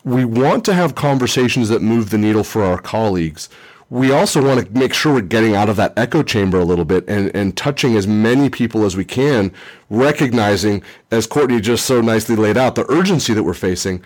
We 0.03 0.23
want 0.23 0.65
to 0.65 0.75
have 0.75 0.93
conversations 0.93 1.67
that 1.69 1.81
move 1.81 2.11
the 2.11 2.19
needle 2.19 2.43
for 2.43 2.63
our 2.63 2.77
colleagues 2.77 3.49
we 3.89 4.11
also 4.11 4.43
want 4.43 4.65
to 4.65 4.77
make 4.77 4.93
sure 4.93 5.13
we're 5.13 5.21
getting 5.21 5.55
out 5.55 5.69
of 5.69 5.77
that 5.77 5.97
echo 5.97 6.21
chamber 6.21 6.59
a 6.59 6.65
little 6.65 6.83
bit 6.83 7.07
and, 7.07 7.33
and 7.35 7.55
touching 7.55 7.95
as 7.95 8.05
many 8.05 8.49
people 8.49 8.83
as 8.83 8.97
we 8.97 9.05
can, 9.05 9.51
recognizing, 9.89 10.83
as 11.09 11.25
Courtney 11.25 11.61
just 11.61 11.85
so 11.85 12.01
nicely 12.01 12.35
laid 12.35 12.57
out, 12.57 12.75
the 12.75 12.89
urgency 12.91 13.33
that 13.33 13.43
we're 13.43 13.53
facing. 13.53 14.03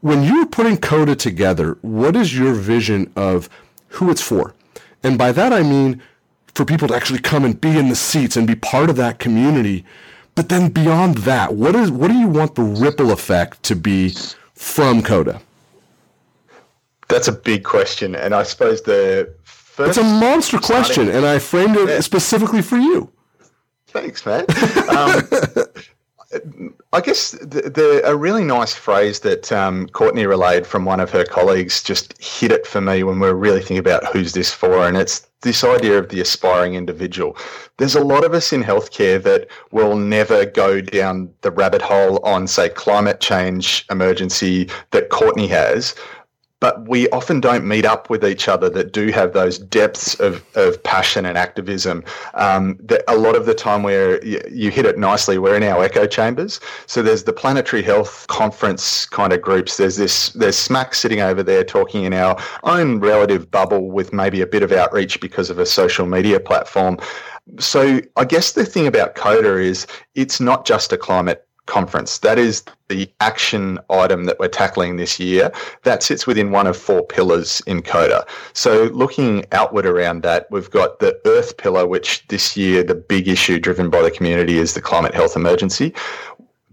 When 0.00 0.22
you're 0.22 0.46
putting 0.46 0.76
CODA 0.76 1.16
together, 1.16 1.78
what 1.80 2.14
is 2.14 2.36
your 2.36 2.52
vision 2.52 3.10
of 3.16 3.48
who 3.88 4.10
it's 4.10 4.20
for? 4.20 4.54
And 5.02 5.16
by 5.16 5.32
that 5.32 5.52
I 5.52 5.62
mean 5.62 6.02
for 6.54 6.64
people 6.66 6.88
to 6.88 6.94
actually 6.94 7.20
come 7.20 7.44
and 7.44 7.58
be 7.58 7.78
in 7.78 7.88
the 7.88 7.96
seats 7.96 8.36
and 8.36 8.46
be 8.46 8.54
part 8.54 8.90
of 8.90 8.96
that 8.96 9.18
community. 9.18 9.84
But 10.34 10.50
then 10.50 10.68
beyond 10.68 11.18
that, 11.18 11.54
what 11.54 11.74
is 11.74 11.90
what 11.90 12.08
do 12.08 12.14
you 12.18 12.28
want 12.28 12.54
the 12.54 12.62
ripple 12.62 13.10
effect 13.10 13.62
to 13.64 13.76
be 13.76 14.14
from 14.54 15.02
CODA? 15.02 15.40
That's 17.12 17.28
a 17.28 17.32
big 17.32 17.62
question, 17.62 18.14
and 18.14 18.34
I 18.34 18.42
suppose 18.42 18.82
the 18.82 19.34
first. 19.44 19.90
It's 19.90 19.98
a 19.98 20.02
monster 20.02 20.58
question, 20.58 21.08
and 21.10 21.26
I 21.26 21.38
framed 21.38 21.76
it 21.76 21.88
yeah. 21.88 22.00
specifically 22.00 22.62
for 22.62 22.78
you. 22.78 23.12
Thanks, 23.88 24.24
man. 24.24 24.46
Um, 24.88 25.28
I 26.94 27.00
guess 27.02 27.32
the, 27.32 27.70
the, 27.70 28.02
a 28.06 28.16
really 28.16 28.44
nice 28.44 28.74
phrase 28.74 29.20
that 29.20 29.52
um, 29.52 29.88
Courtney 29.88 30.24
relayed 30.24 30.66
from 30.66 30.86
one 30.86 31.00
of 31.00 31.10
her 31.10 31.24
colleagues 31.26 31.82
just 31.82 32.20
hit 32.22 32.50
it 32.50 32.66
for 32.66 32.80
me 32.80 33.02
when 33.02 33.20
we 33.20 33.28
are 33.28 33.34
really 33.34 33.60
thinking 33.60 33.76
about 33.78 34.06
who's 34.06 34.32
this 34.32 34.50
for, 34.50 34.86
and 34.86 34.96
it's 34.96 35.28
this 35.42 35.62
idea 35.64 35.98
of 35.98 36.08
the 36.08 36.20
aspiring 36.20 36.74
individual. 36.74 37.36
There's 37.76 37.94
a 37.94 38.04
lot 38.04 38.24
of 38.24 38.32
us 38.32 38.52
in 38.52 38.62
healthcare 38.62 39.22
that 39.22 39.48
will 39.72 39.96
never 39.96 40.46
go 40.46 40.80
down 40.80 41.28
the 41.42 41.50
rabbit 41.50 41.82
hole 41.82 42.24
on, 42.24 42.46
say, 42.46 42.70
climate 42.70 43.20
change 43.20 43.84
emergency 43.90 44.70
that 44.92 45.10
Courtney 45.10 45.48
has, 45.48 45.94
but 46.62 46.86
we 46.88 47.08
often 47.08 47.40
don't 47.40 47.66
meet 47.66 47.84
up 47.84 48.08
with 48.08 48.24
each 48.24 48.46
other 48.46 48.70
that 48.70 48.92
do 48.92 49.08
have 49.08 49.32
those 49.32 49.58
depths 49.58 50.14
of, 50.20 50.44
of 50.54 50.80
passion 50.84 51.26
and 51.26 51.36
activism. 51.36 52.04
Um, 52.34 52.78
that 52.84 53.02
a 53.08 53.16
lot 53.16 53.34
of 53.34 53.46
the 53.46 53.52
time, 53.52 53.82
where 53.82 54.24
you, 54.24 54.40
you 54.48 54.70
hit 54.70 54.86
it 54.86 54.96
nicely, 54.96 55.38
we're 55.38 55.56
in 55.56 55.64
our 55.64 55.82
echo 55.82 56.06
chambers. 56.06 56.60
So 56.86 57.02
there's 57.02 57.24
the 57.24 57.32
planetary 57.32 57.82
health 57.82 58.28
conference 58.28 59.06
kind 59.06 59.32
of 59.32 59.42
groups. 59.42 59.76
There's 59.76 59.96
this 59.96 60.28
there's 60.34 60.56
SMACC 60.56 60.94
sitting 60.94 61.20
over 61.20 61.42
there 61.42 61.64
talking 61.64 62.04
in 62.04 62.14
our 62.14 62.40
own 62.62 63.00
relative 63.00 63.50
bubble 63.50 63.90
with 63.90 64.12
maybe 64.12 64.40
a 64.40 64.46
bit 64.46 64.62
of 64.62 64.70
outreach 64.70 65.20
because 65.20 65.50
of 65.50 65.58
a 65.58 65.66
social 65.66 66.06
media 66.06 66.38
platform. 66.38 66.96
So 67.58 68.00
I 68.16 68.24
guess 68.24 68.52
the 68.52 68.64
thing 68.64 68.86
about 68.86 69.16
CODA 69.16 69.58
is 69.58 69.88
it's 70.14 70.40
not 70.40 70.64
just 70.64 70.92
a 70.92 70.96
climate 70.96 71.44
conference. 71.72 72.18
That 72.18 72.38
is 72.38 72.62
the 72.88 73.10
action 73.20 73.78
item 73.88 74.24
that 74.24 74.38
we're 74.38 74.48
tackling 74.48 74.96
this 74.96 75.18
year. 75.18 75.50
That 75.84 76.02
sits 76.02 76.26
within 76.26 76.50
one 76.50 76.66
of 76.66 76.76
four 76.76 77.02
pillars 77.02 77.62
in 77.66 77.80
CODA. 77.80 78.26
So 78.52 78.90
looking 78.92 79.46
outward 79.52 79.86
around 79.86 80.22
that, 80.22 80.46
we've 80.50 80.70
got 80.70 80.98
the 80.98 81.18
Earth 81.24 81.56
pillar, 81.56 81.86
which 81.86 82.26
this 82.28 82.56
year 82.58 82.84
the 82.84 82.94
big 82.94 83.26
issue 83.26 83.58
driven 83.58 83.88
by 83.88 84.02
the 84.02 84.10
community 84.10 84.58
is 84.58 84.74
the 84.74 84.82
climate 84.82 85.14
health 85.14 85.34
emergency. 85.34 85.94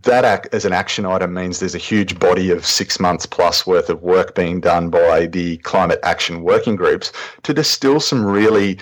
That 0.03 0.25
act 0.25 0.53
as 0.53 0.65
an 0.65 0.73
action 0.73 1.05
item 1.05 1.33
means 1.33 1.59
there's 1.59 1.75
a 1.75 1.89
huge 1.91 2.19
body 2.19 2.51
of 2.51 2.65
six 2.65 2.99
months 2.99 3.25
plus 3.25 3.65
worth 3.65 3.89
of 3.89 4.01
work 4.01 4.35
being 4.35 4.59
done 4.59 4.89
by 4.89 5.27
the 5.27 5.57
climate 5.57 5.99
action 6.03 6.43
working 6.43 6.75
groups 6.75 7.13
to 7.43 7.53
distill 7.53 7.99
some 8.01 8.25
really 8.25 8.77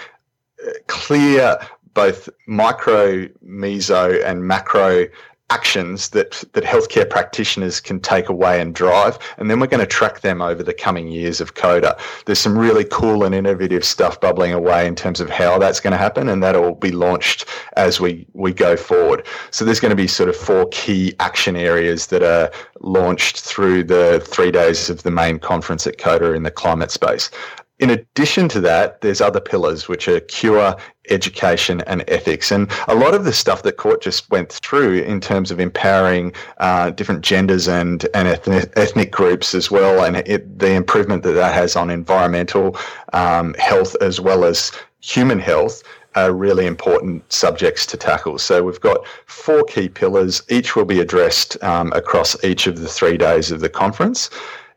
uh, 0.67 0.71
clear 0.88 1.58
both 1.93 2.30
micro, 2.45 3.25
meso, 3.43 4.23
and 4.23 4.47
macro 4.47 5.08
actions 5.49 6.10
that 6.10 6.43
that 6.53 6.63
healthcare 6.63 7.10
practitioners 7.10 7.79
can 7.79 7.99
take 8.01 8.27
away 8.27 8.60
and 8.60 8.75
drive 8.75 9.17
and 9.38 9.49
then 9.49 9.60
we're 9.60 9.67
going 9.67 9.79
to 9.79 9.86
track 9.86 10.19
them 10.19 10.41
over 10.41 10.62
the 10.62 10.73
coming 10.73 11.07
years 11.07 11.39
of 11.39 11.55
coda. 11.55 11.97
There's 12.25 12.39
some 12.39 12.57
really 12.57 12.83
cool 12.83 13.23
and 13.23 13.33
innovative 13.33 13.86
stuff 13.86 14.19
bubbling 14.19 14.51
away 14.51 14.86
in 14.86 14.95
terms 14.95 15.21
of 15.21 15.29
how 15.29 15.57
that's 15.57 15.79
going 15.79 15.91
to 15.91 15.97
happen 15.97 16.27
and 16.27 16.43
that'll 16.43 16.75
be 16.75 16.91
launched 16.91 17.45
as 17.77 18.01
we 18.01 18.27
we 18.33 18.53
go 18.53 18.75
forward. 18.75 19.25
So 19.51 19.63
there's 19.63 19.79
going 19.79 19.91
to 19.91 19.95
be 19.95 20.07
sort 20.07 20.27
of 20.27 20.36
four 20.36 20.67
key 20.71 21.13
action 21.19 21.55
areas 21.55 22.07
that 22.07 22.23
are 22.23 22.51
launched 22.81 23.39
through 23.39 23.86
the 23.86 24.21
3 24.25 24.51
days 24.51 24.89
of 24.89 25.03
the 25.03 25.12
main 25.12 25.39
conference 25.39 25.88
at 25.88 25.97
coda 25.97 26.33
in 26.33 26.43
the 26.43 26.51
climate 26.51 26.91
space 26.91 27.31
in 27.79 27.91
addition 27.91 28.49
to 28.49 28.61
that, 28.61 29.01
there's 29.01 29.21
other 29.21 29.39
pillars, 29.39 29.87
which 29.87 30.07
are 30.07 30.19
cure, 30.21 30.75
education, 31.09 31.81
and 31.81 32.03
ethics. 32.07 32.51
And 32.51 32.71
a 32.87 32.95
lot 32.95 33.13
of 33.13 33.23
the 33.23 33.33
stuff 33.33 33.61
that 33.63 33.77
Court 33.77 34.01
just 34.01 34.29
went 34.31 34.51
through 34.51 34.99
in 35.01 35.21
terms 35.21 35.51
of 35.51 35.59
empowering 35.59 36.33
uh, 36.57 36.89
different 36.89 37.21
genders 37.21 37.67
and, 37.67 38.07
and 38.15 38.27
ethnic, 38.27 38.73
ethnic 38.75 39.11
groups 39.11 39.53
as 39.53 39.69
well, 39.69 40.03
and 40.03 40.17
it, 40.17 40.57
the 40.57 40.71
improvement 40.71 41.21
that 41.23 41.33
that 41.33 41.53
has 41.53 41.75
on 41.75 41.91
environmental 41.91 42.75
um, 43.13 43.53
health 43.59 43.95
as 44.01 44.19
well 44.19 44.43
as 44.43 44.71
human 45.01 45.39
health 45.39 45.83
are 46.15 46.33
really 46.33 46.65
important 46.65 47.31
subjects 47.31 47.85
to 47.85 47.95
tackle. 47.95 48.39
So 48.39 48.63
we've 48.63 48.81
got 48.81 49.05
four 49.27 49.63
key 49.65 49.87
pillars. 49.87 50.41
Each 50.49 50.75
will 50.75 50.85
be 50.85 50.99
addressed 50.99 51.61
um, 51.63 51.93
across 51.93 52.43
each 52.43 52.65
of 52.65 52.79
the 52.79 52.87
three 52.87 53.17
days 53.17 53.51
of 53.51 53.59
the 53.59 53.69
conference 53.69 54.31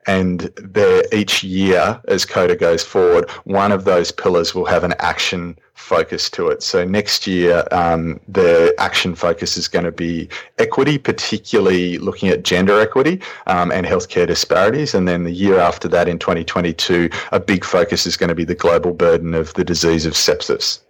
and 0.06 0.50
there 0.56 1.04
each 1.12 1.42
year 1.42 2.00
as 2.08 2.24
coda 2.24 2.56
goes 2.56 2.82
forward 2.82 3.28
one 3.44 3.70
of 3.70 3.84
those 3.84 4.10
pillars 4.10 4.54
will 4.54 4.64
have 4.64 4.84
an 4.84 4.94
action 4.98 5.56
focus 5.80 6.30
to 6.30 6.48
it. 6.48 6.62
So 6.62 6.84
next 6.84 7.26
year 7.26 7.66
um, 7.72 8.20
the 8.28 8.74
action 8.78 9.14
focus 9.14 9.56
is 9.56 9.66
going 9.66 9.86
to 9.86 9.92
be 9.92 10.28
equity 10.58 10.98
particularly 10.98 11.98
looking 11.98 12.28
at 12.28 12.44
gender 12.44 12.78
equity 12.78 13.20
um, 13.46 13.72
and 13.72 13.86
healthcare 13.86 14.26
disparities. 14.26 14.94
And 14.94 15.08
then 15.08 15.24
the 15.24 15.32
year 15.32 15.58
after 15.58 15.88
that 15.88 16.06
in 16.06 16.18
2022 16.18 17.10
a 17.32 17.40
big 17.40 17.64
focus 17.64 18.06
is 18.06 18.16
going 18.16 18.28
to 18.28 18.34
be 18.34 18.44
the 18.44 18.54
global 18.54 18.92
burden 18.92 19.34
of 19.34 19.52
the 19.54 19.64
disease 19.64 20.06
of 20.06 20.12
sepsis. 20.12 20.80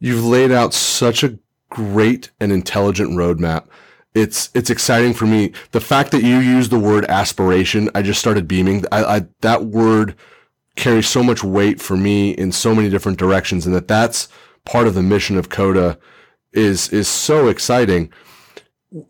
You've 0.00 0.24
laid 0.24 0.52
out 0.52 0.74
such 0.74 1.22
a 1.22 1.38
great 1.70 2.30
and 2.40 2.52
intelligent 2.52 3.12
roadmap 3.12 3.66
it's 4.16 4.48
it's 4.54 4.70
exciting 4.70 5.12
for 5.12 5.26
me. 5.26 5.52
The 5.72 5.80
fact 5.80 6.10
that 6.12 6.22
you 6.22 6.38
use 6.38 6.70
the 6.70 6.78
word 6.78 7.04
aspiration, 7.04 7.90
I 7.94 8.00
just 8.00 8.18
started 8.18 8.48
beaming. 8.48 8.84
I, 8.90 9.04
I, 9.04 9.26
that 9.42 9.66
word 9.66 10.16
carries 10.74 11.06
so 11.06 11.22
much 11.22 11.44
weight 11.44 11.80
for 11.80 11.96
me 11.96 12.30
in 12.30 12.50
so 12.50 12.74
many 12.74 12.88
different 12.88 13.18
directions, 13.18 13.66
and 13.66 13.74
that 13.74 13.88
that's 13.88 14.28
part 14.64 14.86
of 14.86 14.94
the 14.94 15.02
mission 15.02 15.36
of 15.36 15.50
Coda 15.50 15.98
is 16.52 16.88
is 16.88 17.08
so 17.08 17.48
exciting. 17.48 18.10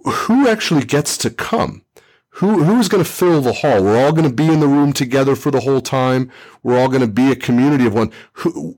Who 0.04 0.48
actually 0.48 0.84
gets 0.84 1.16
to 1.18 1.30
come? 1.30 1.84
Who 2.30 2.64
who 2.64 2.80
is 2.80 2.88
going 2.88 3.04
to 3.04 3.10
fill 3.10 3.40
the 3.40 3.52
hall? 3.52 3.84
We're 3.84 4.04
all 4.04 4.12
going 4.12 4.28
to 4.28 4.34
be 4.34 4.48
in 4.48 4.58
the 4.58 4.66
room 4.66 4.92
together 4.92 5.36
for 5.36 5.52
the 5.52 5.60
whole 5.60 5.80
time. 5.80 6.32
We're 6.64 6.78
all 6.80 6.88
going 6.88 7.00
to 7.00 7.06
be 7.06 7.30
a 7.30 7.36
community 7.36 7.86
of 7.86 7.94
one. 7.94 8.10
Who? 8.34 8.76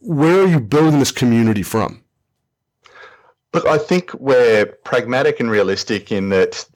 Where 0.00 0.42
are 0.42 0.46
you 0.46 0.60
building 0.60 0.98
this 0.98 1.10
community 1.10 1.62
from? 1.62 2.04
Look, 3.54 3.66
I 3.66 3.78
think 3.78 4.12
we're 4.14 4.66
pragmatic 4.66 5.40
and 5.40 5.50
realistic 5.50 6.12
in 6.12 6.28
that 6.30 6.66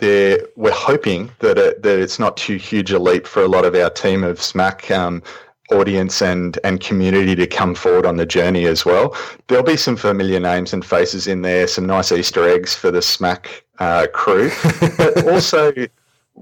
we're 0.56 0.72
hoping 0.72 1.30
that 1.40 1.58
it, 1.58 1.82
that 1.82 1.98
it's 1.98 2.18
not 2.18 2.36
too 2.38 2.56
huge 2.56 2.90
a 2.92 2.98
leap 2.98 3.26
for 3.26 3.42
a 3.42 3.48
lot 3.48 3.66
of 3.66 3.74
our 3.74 3.90
team 3.90 4.24
of 4.24 4.38
SMACC 4.38 4.90
um, 4.90 5.22
audience 5.70 6.22
and 6.22 6.58
and 6.64 6.80
community 6.80 7.34
to 7.34 7.46
come 7.46 7.74
forward 7.74 8.06
on 8.06 8.16
the 8.16 8.24
journey 8.24 8.64
as 8.64 8.86
well. 8.86 9.14
There'll 9.48 9.64
be 9.64 9.76
some 9.76 9.96
familiar 9.96 10.40
names 10.40 10.72
and 10.72 10.84
faces 10.84 11.26
in 11.26 11.42
there, 11.42 11.66
some 11.66 11.86
nice 11.86 12.10
Easter 12.10 12.48
eggs 12.48 12.74
for 12.74 12.90
the 12.90 13.00
SMACC 13.00 13.46
uh, 13.78 14.06
crew, 14.14 14.50
but 14.96 15.28
also 15.28 15.72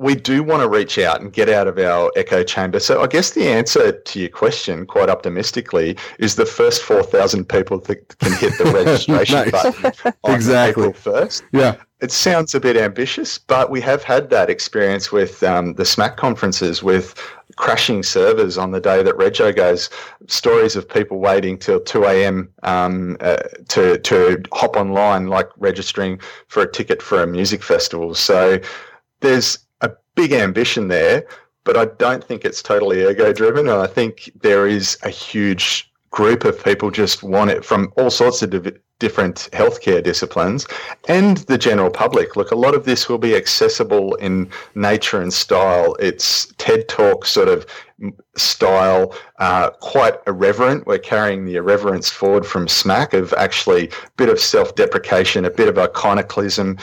we 0.00 0.14
do 0.14 0.42
want 0.42 0.62
to 0.62 0.68
reach 0.68 0.98
out 0.98 1.20
and 1.20 1.30
get 1.30 1.50
out 1.50 1.68
of 1.68 1.78
our 1.78 2.10
echo 2.16 2.42
chamber. 2.42 2.80
So 2.80 3.02
I 3.02 3.06
guess 3.06 3.32
the 3.32 3.46
answer 3.46 3.92
to 3.92 4.18
your 4.18 4.30
question, 4.30 4.86
quite 4.86 5.10
optimistically, 5.10 5.94
is 6.18 6.36
the 6.36 6.46
first 6.46 6.82
4,000 6.82 7.46
people 7.46 7.80
that 7.80 8.18
can 8.18 8.32
hit 8.32 8.54
the 8.56 8.64
registration 8.74 9.50
button 9.50 10.14
on 10.24 10.34
exactly. 10.34 10.84
April 10.84 10.94
1st. 10.94 11.42
Yeah. 11.52 11.76
It 12.00 12.10
sounds 12.10 12.54
a 12.54 12.60
bit 12.60 12.78
ambitious, 12.78 13.36
but 13.36 13.70
we 13.70 13.82
have 13.82 14.02
had 14.02 14.30
that 14.30 14.48
experience 14.48 15.12
with 15.12 15.42
um, 15.42 15.74
the 15.74 15.82
SMACC 15.82 16.16
conferences 16.16 16.82
with 16.82 17.14
crashing 17.56 18.02
servers 18.02 18.56
on 18.56 18.70
the 18.70 18.80
day 18.80 19.02
that 19.02 19.16
Rego 19.16 19.54
goes. 19.54 19.90
Stories 20.28 20.76
of 20.76 20.88
people 20.88 21.18
waiting 21.18 21.58
till 21.58 21.78
2 21.78 22.04
a.m. 22.04 22.48
Um, 22.62 23.18
uh, 23.20 23.36
to, 23.68 23.98
to 23.98 24.42
hop 24.54 24.76
online, 24.76 25.26
like 25.26 25.50
registering 25.58 26.20
for 26.48 26.62
a 26.62 26.72
ticket 26.72 27.02
for 27.02 27.22
a 27.22 27.26
music 27.26 27.62
festival. 27.62 28.14
So 28.14 28.60
there's 29.20 29.58
big 30.20 30.33
ambition 30.33 30.88
there, 30.88 31.24
but 31.64 31.78
I 31.78 31.87
don't 31.87 32.22
think 32.22 32.44
it's 32.44 32.62
totally 32.62 33.09
ego 33.09 33.33
driven. 33.33 33.66
And 33.68 33.80
I 33.80 33.87
think 33.87 34.30
there 34.42 34.66
is 34.66 34.98
a 35.02 35.09
huge 35.09 35.90
group 36.11 36.44
of 36.44 36.62
people 36.62 36.90
just 36.90 37.22
want 37.22 37.50
it 37.50 37.64
from 37.64 37.90
all 37.96 38.11
sorts 38.11 38.42
of 38.42 38.50
div- 38.50 38.78
different 38.98 39.48
healthcare 39.54 40.02
disciplines 40.02 40.66
and 41.09 41.38
the 41.50 41.56
general 41.56 41.90
public. 41.90 42.37
Look, 42.37 42.50
a 42.50 42.62
lot 42.66 42.74
of 42.74 42.85
this 42.85 43.09
will 43.09 43.16
be 43.30 43.35
accessible 43.35 44.14
in 44.16 44.50
nature 44.74 45.22
and 45.22 45.33
style. 45.33 45.96
It's 46.00 46.52
TED 46.59 46.87
Talk 46.88 47.24
sort 47.24 47.48
of 47.48 47.64
style, 48.37 49.14
uh, 49.38 49.70
quite 49.80 50.16
irreverent. 50.26 50.87
We're 50.87 50.98
carrying 50.98 51.46
the 51.46 51.56
irreverence 51.56 52.11
forward 52.11 52.44
from 52.44 52.66
SMACC 52.66 53.14
of 53.14 53.33
actually 53.38 53.88
a 53.88 54.11
bit 54.18 54.28
of 54.28 54.38
self 54.38 54.74
deprecation, 54.74 55.46
a 55.46 55.50
bit 55.50 55.68
of 55.68 55.78
iconoclasm, 55.78 56.76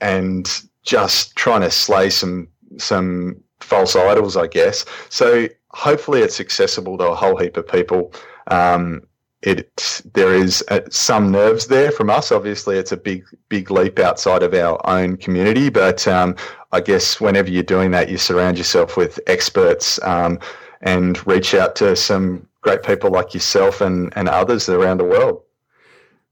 and 0.00 0.62
just 0.84 1.34
trying 1.34 1.62
to 1.62 1.70
slay 1.70 2.10
some 2.10 2.46
some 2.78 3.36
false 3.60 3.96
idols, 3.96 4.36
I 4.36 4.46
guess. 4.46 4.84
So 5.08 5.48
hopefully 5.70 6.20
it's 6.20 6.40
accessible 6.40 6.98
to 6.98 7.08
a 7.08 7.14
whole 7.14 7.36
heap 7.36 7.56
of 7.56 7.66
people. 7.66 8.12
Um, 8.48 9.02
it 9.42 10.00
there 10.14 10.32
is 10.32 10.64
uh, 10.70 10.80
some 10.90 11.30
nerves 11.30 11.66
there 11.66 11.90
from 11.90 12.08
us. 12.08 12.32
Obviously, 12.32 12.78
it's 12.78 12.92
a 12.92 12.96
big 12.96 13.24
big 13.50 13.70
leap 13.70 13.98
outside 13.98 14.42
of 14.42 14.54
our 14.54 14.80
own 14.88 15.18
community, 15.18 15.68
but 15.68 16.08
um, 16.08 16.34
I 16.72 16.80
guess 16.80 17.20
whenever 17.20 17.50
you're 17.50 17.62
doing 17.62 17.90
that, 17.90 18.08
you 18.08 18.16
surround 18.16 18.56
yourself 18.56 18.96
with 18.96 19.20
experts 19.26 20.02
um, 20.02 20.38
and 20.80 21.24
reach 21.26 21.54
out 21.54 21.76
to 21.76 21.94
some 21.94 22.48
great 22.62 22.82
people 22.82 23.10
like 23.10 23.34
yourself 23.34 23.80
and, 23.80 24.12
and 24.16 24.28
others 24.28 24.68
around 24.68 24.96
the 24.98 25.04
world. 25.04 25.42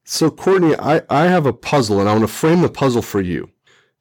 So, 0.04 0.30
Courtney, 0.30 0.74
I, 0.78 1.02
I 1.08 1.26
have 1.26 1.46
a 1.46 1.52
puzzle, 1.52 2.00
and 2.00 2.08
I 2.08 2.12
want 2.12 2.26
to 2.26 2.32
frame 2.32 2.62
the 2.62 2.68
puzzle 2.68 3.02
for 3.02 3.20
you. 3.20 3.51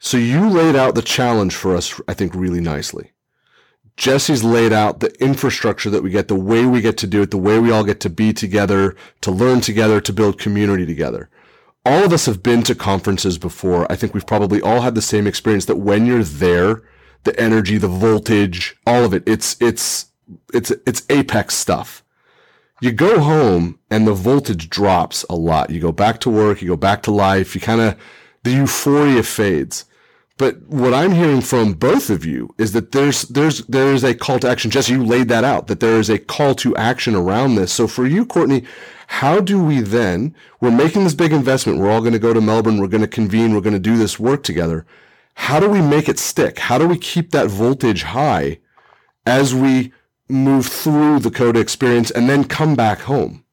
So 0.04 0.18
you 0.18 0.50
laid 0.50 0.76
out 0.76 0.96
the 0.96 1.04
challenge 1.04 1.54
for 1.54 1.76
us, 1.76 2.02
I 2.08 2.16
think, 2.16 2.34
really 2.34 2.60
nicely. 2.60 3.12
Jesse's 3.98 4.44
laid 4.44 4.74
out 4.74 5.00
the 5.00 5.14
infrastructure 5.24 5.92
that 5.92 6.02
we 6.02 6.10
get, 6.10 6.28
the 6.28 6.34
way 6.34 6.66
we 6.66 6.82
get 6.82 6.98
to 6.98 7.08
do 7.08 7.22
it, 7.22 7.30
the 7.30 7.38
way 7.38 7.60
we 7.60 7.70
all 7.70 7.84
get 7.84 8.00
to 8.00 8.10
be 8.10 8.34
together, 8.34 8.96
to 9.22 9.30
learn 9.30 9.62
together, 9.62 10.02
to 10.02 10.12
build 10.12 10.40
community 10.40 10.88
together. 10.88 11.30
All 11.86 12.04
of 12.04 12.14
us 12.14 12.26
have 12.26 12.42
been 12.42 12.64
to 12.64 12.74
conferences 12.74 13.38
before. 13.38 13.90
I 13.92 13.96
think 13.96 14.16
we've 14.16 14.26
probably 14.26 14.60
all 14.60 14.82
had 14.82 14.96
the 14.96 15.04
same 15.04 15.28
experience 15.28 15.66
that 15.66 15.76
when 15.76 16.08
you're 16.08 16.24
there, 16.24 16.82
the 17.24 17.40
energy, 17.40 17.78
the 17.78 17.88
voltage, 17.88 18.76
all 18.88 19.06
of 19.06 19.14
it, 19.14 19.22
it's, 19.28 19.56
it's, 19.62 20.08
it's, 20.52 20.72
it's 20.88 21.06
apex 21.12 21.54
stuff. 21.54 22.04
You 22.82 22.92
go 22.92 23.20
home 23.20 23.78
and 23.92 24.08
the 24.08 24.16
voltage 24.16 24.68
drops 24.68 25.26
a 25.30 25.36
lot. 25.36 25.70
You 25.70 25.80
go 25.80 25.92
back 25.92 26.20
to 26.22 26.32
work, 26.32 26.60
you 26.60 26.70
go 26.70 26.76
back 26.76 27.04
to 27.04 27.12
life, 27.12 27.54
you 27.54 27.62
kind 27.62 27.82
of, 27.82 28.00
the 28.42 28.52
euphoria 28.54 29.22
fades. 29.22 29.86
But 30.42 30.60
what 30.64 30.92
I'm 30.92 31.12
hearing 31.12 31.42
from 31.42 31.74
both 31.74 32.10
of 32.10 32.26
you 32.26 32.50
is 32.58 32.72
that 32.72 32.94
there's 32.94 33.22
there's 33.26 33.60
there 33.68 33.94
is 33.94 34.04
a 34.04 34.16
call 34.16 34.40
to 34.40 34.50
action. 34.50 34.72
Jesse, 34.72 34.94
you 34.94 35.06
laid 35.06 35.28
that 35.28 35.44
out 35.44 35.68
that 35.68 35.82
there 35.82 36.00
is 36.00 36.10
a 36.10 36.18
call 36.18 36.56
to 36.56 36.76
action 36.78 37.14
around 37.14 37.54
this. 37.54 37.72
So 37.72 37.88
for 37.88 38.08
you, 38.08 38.26
Courtney, 38.26 38.64
how 39.06 39.40
do 39.40 39.64
we 39.64 39.82
then? 39.82 40.34
We're 40.60 40.72
making 40.72 41.04
this 41.04 41.14
big 41.14 41.32
investment. 41.32 41.78
We're 41.78 41.92
all 41.92 42.00
going 42.00 42.14
to 42.14 42.18
go 42.18 42.34
to 42.34 42.42
Melbourne. 42.42 42.80
We're 42.80 42.88
going 42.88 43.02
to 43.02 43.08
convene. 43.08 43.54
We're 43.54 43.62
going 43.62 43.76
to 43.76 43.80
do 43.80 43.98
this 43.98 44.20
work 44.20 44.42
together. 44.42 44.84
How 45.36 45.60
do 45.60 45.70
we 45.70 45.80
make 45.80 46.10
it 46.10 46.18
stick? 46.18 46.58
How 46.58 46.80
do 46.80 46.88
we 46.88 46.98
keep 46.98 47.30
that 47.30 47.46
voltage 47.46 48.02
high 48.02 48.58
as 49.28 49.54
we 49.54 49.94
move 50.28 50.66
through 50.66 51.20
the 51.20 51.30
CODA 51.30 51.60
experience 51.60 52.10
and 52.10 52.28
then 52.28 52.46
come 52.46 52.74
back 52.74 53.02
home? 53.02 53.46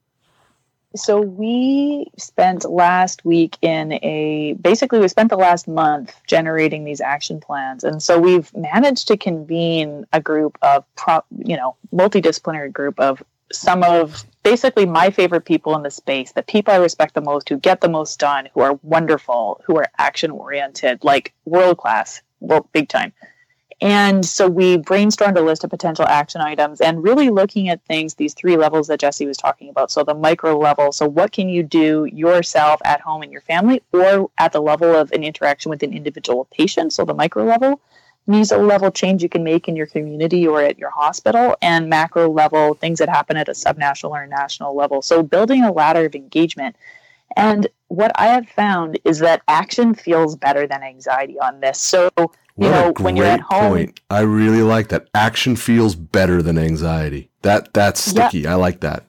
So 0.96 1.20
we 1.20 2.10
spent 2.16 2.64
last 2.64 3.24
week 3.24 3.58
in 3.60 3.92
a 3.92 4.54
basically 4.54 5.00
we 5.00 5.08
spent 5.08 5.28
the 5.28 5.36
last 5.36 5.68
month 5.68 6.14
generating 6.26 6.84
these 6.84 7.00
action 7.00 7.40
plans, 7.40 7.84
and 7.84 8.02
so 8.02 8.18
we've 8.18 8.54
managed 8.56 9.08
to 9.08 9.16
convene 9.16 10.06
a 10.12 10.20
group 10.20 10.56
of 10.62 10.84
pro, 10.96 11.20
you 11.38 11.56
know 11.56 11.76
multidisciplinary 11.92 12.72
group 12.72 12.98
of 12.98 13.22
some 13.52 13.82
of 13.82 14.24
basically 14.42 14.86
my 14.86 15.10
favorite 15.10 15.44
people 15.44 15.76
in 15.76 15.82
the 15.82 15.90
space, 15.90 16.32
the 16.32 16.42
people 16.42 16.72
I 16.72 16.78
respect 16.78 17.14
the 17.14 17.20
most, 17.20 17.48
who 17.48 17.58
get 17.58 17.80
the 17.80 17.88
most 17.88 18.18
done, 18.18 18.48
who 18.54 18.60
are 18.60 18.78
wonderful, 18.82 19.60
who 19.66 19.76
are 19.76 19.86
action 19.98 20.30
oriented, 20.30 21.04
like 21.04 21.34
world 21.44 21.78
class, 21.78 22.22
world 22.40 22.66
big 22.72 22.88
time. 22.88 23.12
And 23.80 24.26
so 24.26 24.48
we 24.48 24.76
brainstormed 24.76 25.38
a 25.38 25.40
list 25.40 25.62
of 25.62 25.70
potential 25.70 26.04
action 26.08 26.40
items 26.40 26.80
and 26.80 27.02
really 27.02 27.30
looking 27.30 27.68
at 27.68 27.80
things, 27.84 28.14
these 28.14 28.34
three 28.34 28.56
levels 28.56 28.88
that 28.88 28.98
Jesse 28.98 29.26
was 29.26 29.36
talking 29.36 29.68
about. 29.68 29.92
So 29.92 30.02
the 30.02 30.14
micro 30.14 30.58
level, 30.58 30.90
so 30.90 31.06
what 31.08 31.30
can 31.30 31.48
you 31.48 31.62
do 31.62 32.04
yourself 32.06 32.80
at 32.84 33.00
home 33.00 33.22
in 33.22 33.30
your 33.30 33.42
family 33.42 33.80
or 33.92 34.30
at 34.38 34.52
the 34.52 34.60
level 34.60 34.96
of 34.96 35.12
an 35.12 35.22
interaction 35.22 35.70
with 35.70 35.84
an 35.84 35.92
individual 35.92 36.48
patient? 36.50 36.92
So 36.92 37.04
the 37.04 37.14
micro 37.14 37.44
level, 37.44 37.80
meso 38.26 38.66
level 38.66 38.90
change 38.90 39.22
you 39.22 39.28
can 39.28 39.44
make 39.44 39.68
in 39.68 39.76
your 39.76 39.86
community 39.86 40.44
or 40.44 40.60
at 40.60 40.76
your 40.76 40.90
hospital, 40.90 41.56
and 41.62 41.88
macro 41.88 42.28
level 42.28 42.74
things 42.74 42.98
that 42.98 43.08
happen 43.08 43.36
at 43.36 43.48
a 43.48 43.52
subnational 43.52 44.10
or 44.10 44.26
national 44.26 44.74
level. 44.74 45.02
So 45.02 45.22
building 45.22 45.62
a 45.62 45.70
ladder 45.70 46.04
of 46.04 46.16
engagement. 46.16 46.74
And 47.36 47.68
what 47.86 48.10
I 48.16 48.26
have 48.26 48.48
found 48.48 48.98
is 49.04 49.20
that 49.20 49.42
action 49.46 49.94
feels 49.94 50.34
better 50.34 50.66
than 50.66 50.82
anxiety 50.82 51.38
on 51.38 51.60
this. 51.60 51.80
So 51.80 52.10
you 52.58 52.70
know, 52.70 52.92
when 52.98 53.16
you're 53.16 53.26
at 53.26 53.40
home. 53.40 53.68
Point. 53.70 54.00
I 54.10 54.20
really 54.20 54.62
like 54.62 54.88
that. 54.88 55.08
Action 55.14 55.56
feels 55.56 55.94
better 55.94 56.42
than 56.42 56.58
anxiety. 56.58 57.30
That 57.42 57.72
that's 57.72 58.00
sticky. 58.00 58.40
Yeah. 58.40 58.52
I 58.52 58.54
like 58.56 58.80
that 58.80 59.07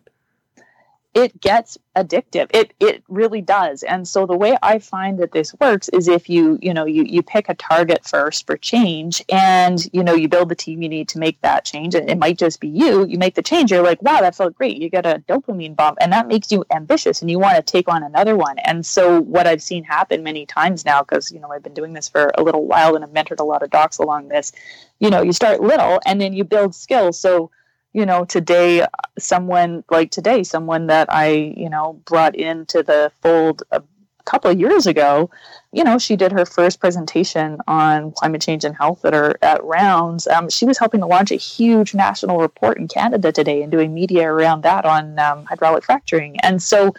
it 1.19 1.41
gets 1.41 1.77
addictive. 1.95 2.49
It 2.53 2.73
it 2.79 3.03
really 3.09 3.41
does. 3.41 3.83
And 3.83 4.07
so 4.07 4.25
the 4.25 4.37
way 4.37 4.57
i 4.63 4.79
find 4.79 5.19
that 5.19 5.33
this 5.33 5.53
works 5.59 5.89
is 5.89 6.07
if 6.07 6.29
you 6.29 6.57
you 6.61 6.73
know 6.73 6.85
you 6.85 7.03
you 7.03 7.21
pick 7.21 7.49
a 7.49 7.55
target 7.55 8.05
first 8.05 8.47
for 8.47 8.55
change 8.57 9.23
and 9.29 9.85
you 9.91 10.03
know 10.03 10.13
you 10.13 10.29
build 10.29 10.49
the 10.49 10.55
team 10.55 10.81
you 10.81 10.89
need 10.89 11.09
to 11.09 11.19
make 11.19 11.41
that 11.41 11.65
change. 11.65 11.95
And 11.95 12.09
it 12.09 12.17
might 12.17 12.37
just 12.37 12.59
be 12.61 12.69
you. 12.69 13.05
You 13.05 13.17
make 13.17 13.35
the 13.35 13.41
change 13.41 13.71
you're 13.71 13.83
like 13.83 14.01
wow 14.01 14.21
that 14.21 14.35
felt 14.35 14.55
great. 14.55 14.77
You 14.77 14.89
get 14.89 15.05
a 15.05 15.21
dopamine 15.27 15.75
bump 15.75 15.97
and 15.99 16.13
that 16.13 16.27
makes 16.27 16.51
you 16.51 16.63
ambitious 16.71 17.21
and 17.21 17.29
you 17.29 17.39
want 17.39 17.57
to 17.57 17.61
take 17.61 17.89
on 17.89 18.03
another 18.03 18.35
one. 18.35 18.57
And 18.59 18.85
so 18.85 19.21
what 19.21 19.47
i've 19.47 19.61
seen 19.61 19.83
happen 19.83 20.23
many 20.23 20.45
times 20.45 20.85
now 20.85 21.01
because 21.01 21.31
you 21.31 21.39
know 21.39 21.51
i've 21.51 21.63
been 21.63 21.73
doing 21.73 21.93
this 21.93 22.07
for 22.07 22.31
a 22.37 22.43
little 22.43 22.65
while 22.65 22.95
and 22.95 23.03
i've 23.03 23.11
mentored 23.11 23.39
a 23.39 23.43
lot 23.43 23.63
of 23.63 23.69
docs 23.69 23.97
along 23.97 24.29
this 24.29 24.51
you 24.99 25.09
know 25.09 25.21
you 25.21 25.33
start 25.33 25.61
little 25.61 25.99
and 26.05 26.19
then 26.21 26.33
you 26.33 26.43
build 26.43 26.75
skills. 26.75 27.19
So 27.19 27.51
you 27.93 28.05
know 28.05 28.25
today 28.25 28.85
someone 29.17 29.83
like 29.89 30.11
today 30.11 30.43
someone 30.43 30.87
that 30.87 31.11
i 31.11 31.29
you 31.29 31.69
know 31.69 31.93
brought 32.05 32.35
into 32.35 32.83
the 32.83 33.11
fold 33.21 33.63
a 33.71 33.81
couple 34.25 34.51
of 34.51 34.59
years 34.59 34.85
ago 34.85 35.29
you 35.71 35.83
know 35.83 35.97
she 35.97 36.15
did 36.15 36.31
her 36.31 36.45
first 36.45 36.79
presentation 36.79 37.57
on 37.67 38.11
climate 38.11 38.41
change 38.41 38.63
and 38.63 38.75
health 38.75 39.01
that 39.01 39.13
are 39.13 39.35
at 39.41 39.63
rounds. 39.63 40.27
Um, 40.27 40.49
she 40.49 40.65
was 40.65 40.77
helping 40.77 40.99
to 41.01 41.07
launch 41.07 41.31
a 41.31 41.35
huge 41.35 41.93
national 41.95 42.39
report 42.39 42.77
in 42.77 42.87
canada 42.87 43.31
today 43.31 43.63
and 43.63 43.71
doing 43.71 43.93
media 43.93 44.31
around 44.31 44.61
that 44.61 44.85
on 44.85 45.17
um, 45.19 45.45
hydraulic 45.45 45.83
fracturing. 45.83 46.39
And 46.41 46.61
so 46.61 46.93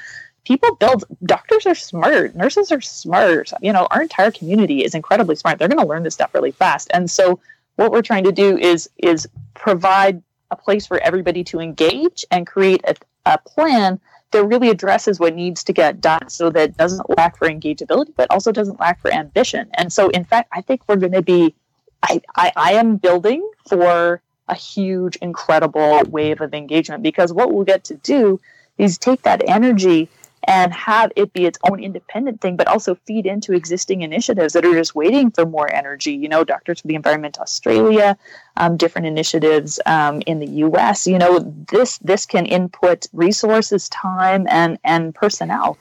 people 0.45 0.75
build 0.77 1.05
doctors 1.25 1.67
are 1.67 1.75
smart 1.75 2.35
nurses 2.35 2.73
are 2.73 2.81
smart 2.81 3.53
you 3.61 3.73
know 3.73 3.87
our 3.91 4.03
entire 4.03 4.31
community 4.31 4.85
is 4.85 4.95
incredibly 4.95 5.37
smart. 5.37 5.59
They're 5.59 5.69
going 5.69 5.81
to 5.81 5.87
learn 5.87 6.03
this 6.03 6.15
stuff 6.15 6.35
really 6.35 6.53
fast. 6.53 6.91
And 6.93 7.11
so 7.11 7.39
what 7.77 7.93
we're 7.93 8.03
trying 8.03 8.25
to 8.25 8.33
do 8.33 8.59
is 8.59 8.89
is 8.99 9.29
provide 9.55 10.23
a 10.51 10.57
place 10.57 10.87
for 10.87 10.99
everybody 10.99 11.45
to 11.45 11.61
engage 11.61 12.25
and 12.31 12.47
create 12.47 12.83
a, 12.85 12.95
a 13.27 13.39
plan 13.39 14.01
that 14.31 14.45
really 14.45 14.69
addresses 14.69 15.19
what 15.19 15.35
needs 15.35 15.65
to 15.65 15.73
get 15.73 16.01
done 16.01 16.29
so 16.29 16.51
that 16.51 16.77
doesn't 16.77 17.17
lack 17.17 17.37
for 17.37 17.49
engageability 17.49 18.13
but 18.17 18.31
also 18.31 18.53
doesn't 18.53 18.79
lack 18.79 19.01
for 19.01 19.13
ambition. 19.13 19.69
And 19.75 19.93
so 19.93 20.09
in 20.11 20.25
fact 20.25 20.49
i 20.53 20.61
think 20.61 20.83
we're 20.89 20.97
going 20.97 21.13
to 21.13 21.23
be 21.23 21.55
I, 22.03 22.23
I, 22.35 22.53
I 22.57 22.73
am 22.75 22.97
building 22.97 23.49
for 23.69 24.23
a 24.49 24.55
huge 24.55 25.17
incredible 25.17 26.03
wave 26.09 26.41
of 26.41 26.55
engagement 26.55 27.03
because 27.03 27.33
what 27.33 27.53
we'll 27.53 27.65
get 27.65 27.85
to 27.85 27.95
do 27.95 28.41
is 28.79 28.99
take 28.99 29.23
that 29.23 29.43
energy 29.49 30.09
and 30.45 30.73
have 30.73 31.13
it 31.17 31.33
be 31.33 31.45
its 31.45 31.59
own 31.69 31.83
independent 31.83 32.41
thing, 32.41 32.57
but 32.57 32.67
also 32.67 32.95
feed 33.07 33.27
into 33.27 33.53
existing 33.53 34.03
initiatives 34.03 34.55
that 34.55 34.65
are 34.65 34.73
just 34.73 34.95
waiting 34.95 35.31
for 35.31 35.45
more 35.45 35.73
energy. 35.73 36.13
You 36.13 36.29
know, 36.29 36.45
Doctors 36.45 36.81
for 36.81 36.89
the 36.89 36.95
Environment 36.95 37.39
Australia, 37.39 38.17
um, 38.57 38.77
different 38.77 39.07
initiatives 39.07 39.79
um, 39.87 40.23
in 40.27 40.39
the 40.39 40.47
U.S. 40.47 41.07
You 41.07 41.19
know, 41.19 41.41
this 41.71 41.99
this 41.99 42.27
can 42.27 42.47
input 42.47 43.07
resources, 43.13 43.89
time, 43.91 44.47
and 44.49 44.79
and 44.85 45.15
personnel. 45.15 45.79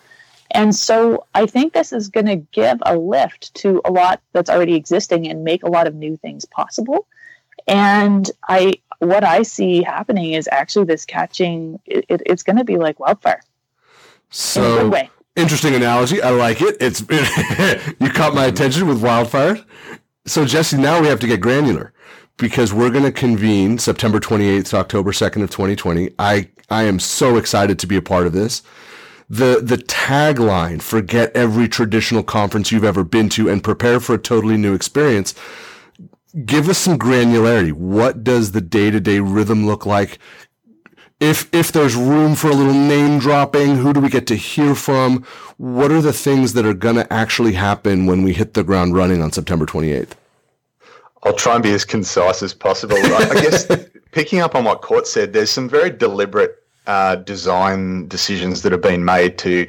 And 0.51 0.75
so 0.75 1.25
I 1.35 1.45
think 1.45 1.73
this 1.73 1.93
is 1.93 2.09
going 2.09 2.25
to 2.25 2.37
give 2.37 2.79
a 2.81 2.97
lift 2.97 3.53
to 3.55 3.81
a 3.85 3.91
lot 3.91 4.19
that's 4.33 4.49
already 4.49 4.75
existing 4.75 5.27
and 5.27 5.43
make 5.43 5.61
a 5.61 5.69
lot 5.69 5.85
of 5.85 5.93
new 5.93 6.17
things 6.17 6.45
possible. 6.45 7.05
And 7.67 8.29
I, 8.47 8.73
what 8.97 9.23
I 9.23 9.43
see 9.43 9.83
happening 9.83 10.33
is 10.33 10.49
actually 10.51 10.85
this 10.85 11.05
catching. 11.05 11.79
It, 11.85 12.05
it, 12.09 12.21
it's 12.25 12.41
going 12.41 12.57
to 12.57 12.63
be 12.63 12.77
like 12.77 12.99
wildfire 12.99 13.41
so 14.29 14.93
interesting 15.35 15.75
analogy. 15.75 16.21
I 16.21 16.29
like 16.31 16.61
it. 16.61 16.77
It's 16.79 17.01
you 17.99 18.09
caught 18.09 18.33
my 18.33 18.45
attention 18.45 18.87
with 18.87 19.01
wildfire. 19.01 19.63
So 20.25 20.45
Jesse, 20.45 20.77
now 20.77 21.01
we 21.01 21.07
have 21.07 21.19
to 21.21 21.27
get 21.27 21.41
granular 21.41 21.93
because 22.37 22.73
we're 22.73 22.89
going 22.89 23.03
to 23.03 23.11
convene 23.11 23.77
September 23.77 24.19
28th 24.19 24.69
to 24.69 24.77
October 24.77 25.11
2nd 25.11 25.43
of 25.43 25.49
2020. 25.49 26.11
I 26.19 26.49
I 26.69 26.83
am 26.83 26.99
so 26.99 27.37
excited 27.37 27.79
to 27.79 27.87
be 27.87 27.97
a 27.97 28.01
part 28.01 28.27
of 28.27 28.33
this. 28.33 28.61
The 29.29 29.59
the 29.61 29.77
tagline, 29.77 30.81
forget 30.81 31.31
every 31.35 31.67
traditional 31.67 32.23
conference 32.23 32.71
you've 32.71 32.83
ever 32.83 33.03
been 33.03 33.29
to 33.29 33.49
and 33.49 33.63
prepare 33.63 33.99
for 33.99 34.15
a 34.15 34.19
totally 34.19 34.57
new 34.57 34.73
experience. 34.73 35.35
Give 36.45 36.69
us 36.69 36.77
some 36.77 36.99
granularity. 36.99 37.71
What 37.71 38.23
does 38.23 38.51
the 38.51 38.61
day-to-day 38.61 39.19
rhythm 39.19 39.65
look 39.65 39.85
like? 39.87 40.19
If 41.19 41.53
if 41.53 41.73
there's 41.73 41.95
room 41.95 42.35
for 42.35 42.49
a 42.49 42.53
little 42.53 42.73
name 42.73 43.19
dropping, 43.19 43.75
who 43.75 43.91
do 43.91 43.99
we 43.99 44.09
get 44.09 44.25
to 44.27 44.35
hear 44.35 44.73
from? 44.73 45.25
What 45.57 45.91
are 45.91 46.01
the 46.01 46.13
things 46.13 46.53
that 46.53 46.65
are 46.65 46.73
going 46.73 46.95
to 46.95 47.11
actually 47.11 47.53
happen 47.53 48.05
when 48.05 48.23
we 48.23 48.33
hit 48.33 48.53
the 48.53 48.63
ground 48.63 48.95
running 48.95 49.21
on 49.21 49.31
September 49.31 49.65
28th? 49.65 50.11
I'll 51.23 51.33
try 51.33 51.55
and 51.55 51.63
be 51.63 51.73
as 51.73 51.83
concise 51.83 52.41
as 52.41 52.53
possible. 52.53 52.95
I 52.95 53.41
guess 53.41 53.67
picking 54.11 54.39
up 54.39 54.55
on 54.55 54.63
what 54.63 54.81
Court 54.81 55.05
said, 55.05 55.33
there's 55.33 55.51
some 55.51 55.67
very 55.67 55.89
deliberate 55.89 56.63
uh, 56.87 57.17
design 57.17 58.07
decisions 58.07 58.61
that 58.61 58.71
have 58.71 58.81
been 58.81 59.03
made 59.03 59.37
to 59.39 59.67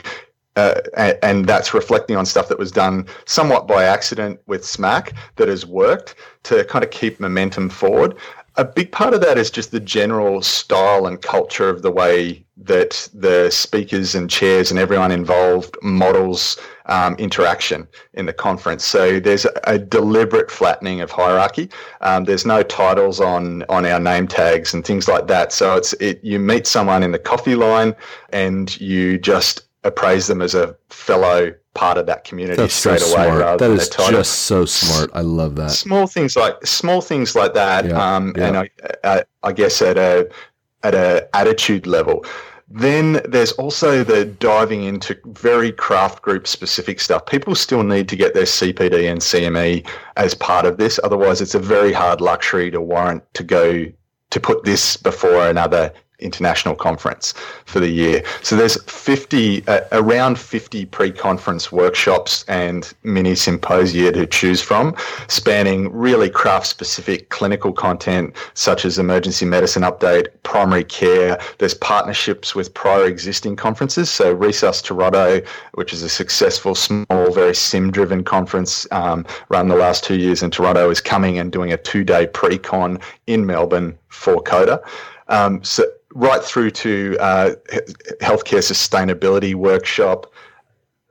uh, 0.57 0.81
and, 0.97 1.19
and, 1.23 1.47
that's 1.47 1.73
reflecting 1.73 2.17
on 2.17 2.27
stuff 2.27 2.49
that 2.49 2.59
was 2.59 2.73
done 2.73 3.07
somewhat 3.25 3.69
by 3.69 3.85
accident 3.85 4.41
with 4.47 4.63
SMACC 4.63 5.13
that 5.37 5.47
has 5.47 5.65
worked 5.65 6.17
to 6.43 6.65
kind 6.65 6.85
of 6.85 6.91
keep 6.91 7.21
momentum 7.21 7.69
forward 7.69 8.17
a 8.61 8.65
big 8.65 8.93
part 8.93 9.15
of 9.15 9.23
that 9.23 9.39
is 9.39 9.51
just 9.51 9.71
the 9.71 9.81
general 9.81 10.43
style 10.43 11.07
and 11.07 11.23
culture 11.23 11.71
of 11.71 11.81
the 11.81 11.91
way 11.91 12.45
that 12.59 13.09
the 13.15 13.49
speakers 13.49 14.15
and 14.15 14.29
chairs 14.29 14.71
and 14.71 14.79
everyone 14.79 15.11
involved 15.11 15.75
models 15.83 16.59
um, 16.85 17.15
interaction 17.15 17.89
in 18.13 18.27
the 18.27 18.35
conference. 18.35 18.85
So 18.85 19.19
there's 19.19 19.47
a, 19.65 19.79
deliberate 19.79 20.51
flattening 20.51 21.01
of 21.01 21.11
hierarchy. 21.11 21.71
Um, 22.03 22.25
there's 22.25 22.45
no 22.45 22.63
titles 22.63 23.19
on 23.19 23.63
on 23.71 23.87
our 23.87 23.99
name 23.99 24.29
tags 24.29 24.75
and 24.75 24.85
things 24.85 25.09
like 25.09 25.27
that. 25.29 25.55
So 25.55 25.77
it's 25.77 25.95
it 25.95 26.23
you 26.23 26.39
meet 26.39 26.67
someone 26.67 27.03
in 27.03 27.13
the 27.13 27.19
coffee 27.19 27.55
line 27.55 27.97
and 28.29 28.79
you 28.79 29.17
just 29.17 29.63
appraise 29.85 30.27
them 30.27 30.43
as 30.43 30.55
a 30.55 30.77
fellow 30.91 31.55
part 31.75 31.99
of 31.99 32.07
that 32.07 32.25
community 32.25 32.57
That's 32.57 32.75
straight 32.75 33.01
so 33.01 33.17
away. 33.17 33.57
That 33.57 33.71
is 33.71 33.89
just 33.89 34.43
so 34.43 34.65
smart. 34.65 35.11
I 35.15 35.21
love 35.21 35.57
that. 35.57 35.71
Small 35.71 36.07
things 36.07 36.37
like 36.37 36.67
small 36.67 37.01
things 37.01 37.35
like 37.35 37.55
that, 37.55 37.87
yeah, 37.87 38.17
um, 38.17 38.35
yeah. 38.37 38.47
and 38.47 38.57
I, 38.57 38.71
I, 39.05 39.25
I 39.43 39.53
guess 39.53 39.81
at 39.83 39.97
a 39.97 40.29
at 40.83 40.95
a 40.95 41.29
attitude 41.35 41.87
level. 41.87 42.25
Then 42.73 43.21
there's 43.25 43.51
also 43.53 44.05
the 44.05 44.25
diving 44.25 44.85
into 44.85 45.19
very 45.27 45.73
craft 45.73 46.23
group 46.23 46.47
specific 46.47 47.01
stuff. 47.01 47.27
People 47.27 47.57
still 47.57 47.83
need 47.83 48.09
to 48.09 48.15
get 48.17 48.33
their 48.33 48.45
CPD 48.45 49.11
and 49.11 49.21
CME 49.21 49.89
as 50.17 50.35
part 50.35 50.65
of 50.65 50.77
this. 50.77 51.01
Otherwise, 51.03 51.41
it's 51.41 51.57
a 51.57 51.59
very 51.59 51.93
hard 51.93 52.21
luxury 52.21 52.71
to 52.71 52.81
warrant 52.81 53.25
to 53.35 53.43
go 53.43 53.87
to 54.31 54.41
put 54.41 54.63
this 54.63 54.97
before 54.97 55.49
another 55.49 55.93
international 56.21 56.75
conference 56.75 57.35
for 57.65 57.81
the 57.81 57.89
year. 57.89 58.23
So 58.43 58.57
there's 58.57 58.83
50, 58.85 59.67
uh, 59.67 59.81
around 59.93 60.39
50 60.39 60.87
pre-conference 60.87 61.73
workshops 61.73 62.45
and 62.49 62.93
mini 63.03 63.35
symposia 63.35 64.13
to 64.13 64.27
choose 64.27 64.63
from, 64.63 64.95
spanning 65.29 65.93
really 65.93 66.31
craft-specific 66.31 67.29
clinical 67.29 67.73
content 67.73 68.35
such 68.55 68.85
as 68.85 68.99
emergency 68.99 69.47
medicine 69.47 69.83
update, 69.83 70.29
primary 70.43 70.85
care. 70.85 71.39
There's 71.59 71.75
partnerships 71.75 72.55
with 72.55 72.73
prior 72.75 73.07
existing 73.07 73.57
conferences. 73.57 74.11
So 74.11 74.37
Resus 74.37 74.83
Toronto, 74.83 75.41
which 75.75 75.93
is 75.93 76.03
a 76.03 76.09
successful, 76.09 76.75
small, 76.75 77.33
very 77.33 77.55
sim-driven 77.55 78.25
conference 78.25 78.87
um, 78.91 79.25
run 79.49 79.69
the 79.69 79.77
last 79.77 80.05
two 80.05 80.17
years 80.17 80.43
in 80.43 80.51
Toronto, 80.51 80.91
is 80.91 81.01
coming 81.01 81.39
and 81.39 81.53
doing 81.53 81.73
a 81.73 81.77
two-day 81.77 82.27
pre-con 82.29 82.99
in 83.27 83.47
Melbourne 83.47 83.97
for 84.09 84.43
CODA. 84.43 84.83
Um, 85.29 85.63
so 85.63 85.85
right 86.15 86.43
through 86.43 86.71
to 86.71 87.17
uh, 87.21 87.55
healthcare 88.21 88.63
sustainability 88.63 89.55
workshop, 89.55 90.33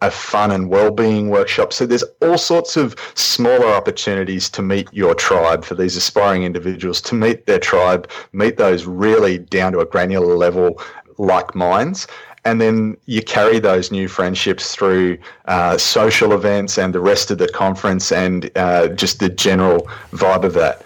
a 0.02 0.12
fun 0.12 0.52
and 0.52 0.70
well-being 0.70 1.30
workshop. 1.30 1.74
So 1.74 1.86
there's 1.86 2.04
all 2.22 2.38
sorts 2.38 2.78
of 2.78 2.96
smaller 3.16 3.68
opportunities 3.68 4.50
to 4.52 4.62
meet 4.62 4.88
your 4.94 5.14
tribe 5.14 5.66
for 5.66 5.76
these 5.76 5.96
aspiring 5.96 6.44
individuals 6.44 7.02
to 7.02 7.16
meet 7.16 7.46
their 7.46 7.60
tribe, 7.60 8.10
meet 8.32 8.58
those 8.58 8.86
really 8.86 9.38
down 9.38 9.74
to 9.74 9.80
a 9.80 9.86
granular 9.86 10.36
level 10.36 10.82
like 11.18 11.54
minds. 11.54 12.08
And 12.46 12.62
then 12.62 12.96
you 13.06 13.22
carry 13.22 13.60
those 13.60 13.92
new 13.92 14.08
friendships 14.08 14.74
through 14.74 15.18
uh, 15.46 15.78
social 15.78 16.32
events 16.32 16.78
and 16.78 16.96
the 16.96 17.02
rest 17.02 17.32
of 17.32 17.38
the 17.38 17.50
conference 17.50 18.12
and 18.14 18.50
uh, 18.56 18.88
just 18.90 19.20
the 19.20 19.30
general 19.30 19.82
vibe 20.12 20.46
of 20.46 20.54
that. 20.54 20.82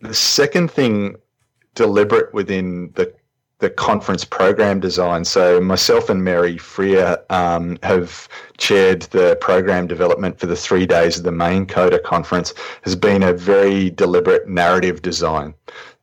The 0.00 0.14
second 0.14 0.70
thing 0.72 1.16
deliberate 1.74 2.34
within 2.34 2.90
the 2.96 3.12
the 3.60 3.70
conference 3.70 4.24
program 4.24 4.80
design. 4.80 5.24
So 5.24 5.60
myself 5.60 6.10
and 6.10 6.24
Mary 6.24 6.58
Freer 6.58 7.18
um, 7.30 7.78
have 7.82 8.28
chaired 8.58 9.02
the 9.02 9.36
program 9.40 9.86
development 9.86 10.40
for 10.40 10.46
the 10.46 10.56
three 10.56 10.86
days 10.86 11.18
of 11.18 11.24
the 11.24 11.32
main 11.32 11.66
CODA 11.66 12.00
conference. 12.00 12.52
Has 12.82 12.96
been 12.96 13.22
a 13.22 13.32
very 13.32 13.90
deliberate 13.90 14.48
narrative 14.48 15.02
design. 15.02 15.54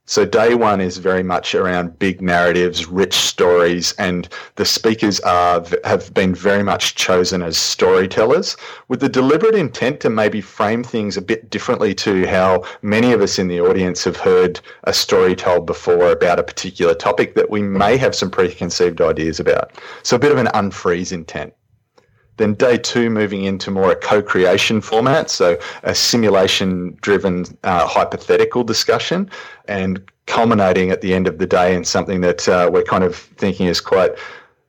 So 0.09 0.23
day 0.23 0.55
one 0.55 0.79
is 0.79 0.99
very 0.99 1.21
much 1.21 1.53
around 1.53 1.99
big 1.99 2.21
narratives, 2.21 2.87
rich 2.87 3.13
stories, 3.13 3.93
and 3.99 4.29
the 4.55 4.63
speakers 4.63 5.19
are 5.19 5.61
have 5.83 6.13
been 6.13 6.33
very 6.33 6.63
much 6.63 6.95
chosen 6.95 7.41
as 7.41 7.57
storytellers 7.57 8.55
with 8.87 9.01
the 9.01 9.09
deliberate 9.09 9.53
intent 9.53 9.99
to 9.99 10.09
maybe 10.09 10.39
frame 10.39 10.81
things 10.81 11.17
a 11.17 11.21
bit 11.21 11.49
differently 11.49 11.93
to 11.95 12.25
how 12.25 12.63
many 12.81 13.11
of 13.11 13.21
us 13.21 13.37
in 13.37 13.49
the 13.49 13.59
audience 13.59 14.05
have 14.05 14.15
heard 14.15 14.61
a 14.85 14.93
story 14.93 15.35
told 15.35 15.65
before 15.65 16.13
about 16.13 16.39
a 16.39 16.43
particular 16.43 16.93
topic 16.93 17.35
that 17.35 17.49
we 17.49 17.61
may 17.61 17.97
have 17.97 18.15
some 18.15 18.31
preconceived 18.31 19.01
ideas 19.01 19.41
about. 19.41 19.73
So 20.03 20.15
a 20.15 20.19
bit 20.19 20.31
of 20.31 20.37
an 20.37 20.47
unfreeze 20.53 21.11
intent. 21.11 21.53
Then 22.37 22.53
day 22.53 22.77
two, 22.77 23.09
moving 23.09 23.43
into 23.43 23.71
more 23.71 23.91
a 23.91 23.95
co-creation 23.95 24.81
format, 24.81 25.29
so 25.29 25.57
a 25.83 25.93
simulation-driven 25.93 27.45
uh, 27.63 27.87
hypothetical 27.87 28.63
discussion, 28.63 29.29
and 29.67 30.01
culminating 30.27 30.91
at 30.91 31.01
the 31.01 31.13
end 31.13 31.27
of 31.27 31.39
the 31.39 31.47
day 31.47 31.75
in 31.75 31.83
something 31.83 32.21
that 32.21 32.47
uh, 32.47 32.69
we're 32.71 32.83
kind 32.83 33.03
of 33.03 33.15
thinking 33.15 33.67
is 33.67 33.81
quite 33.81 34.11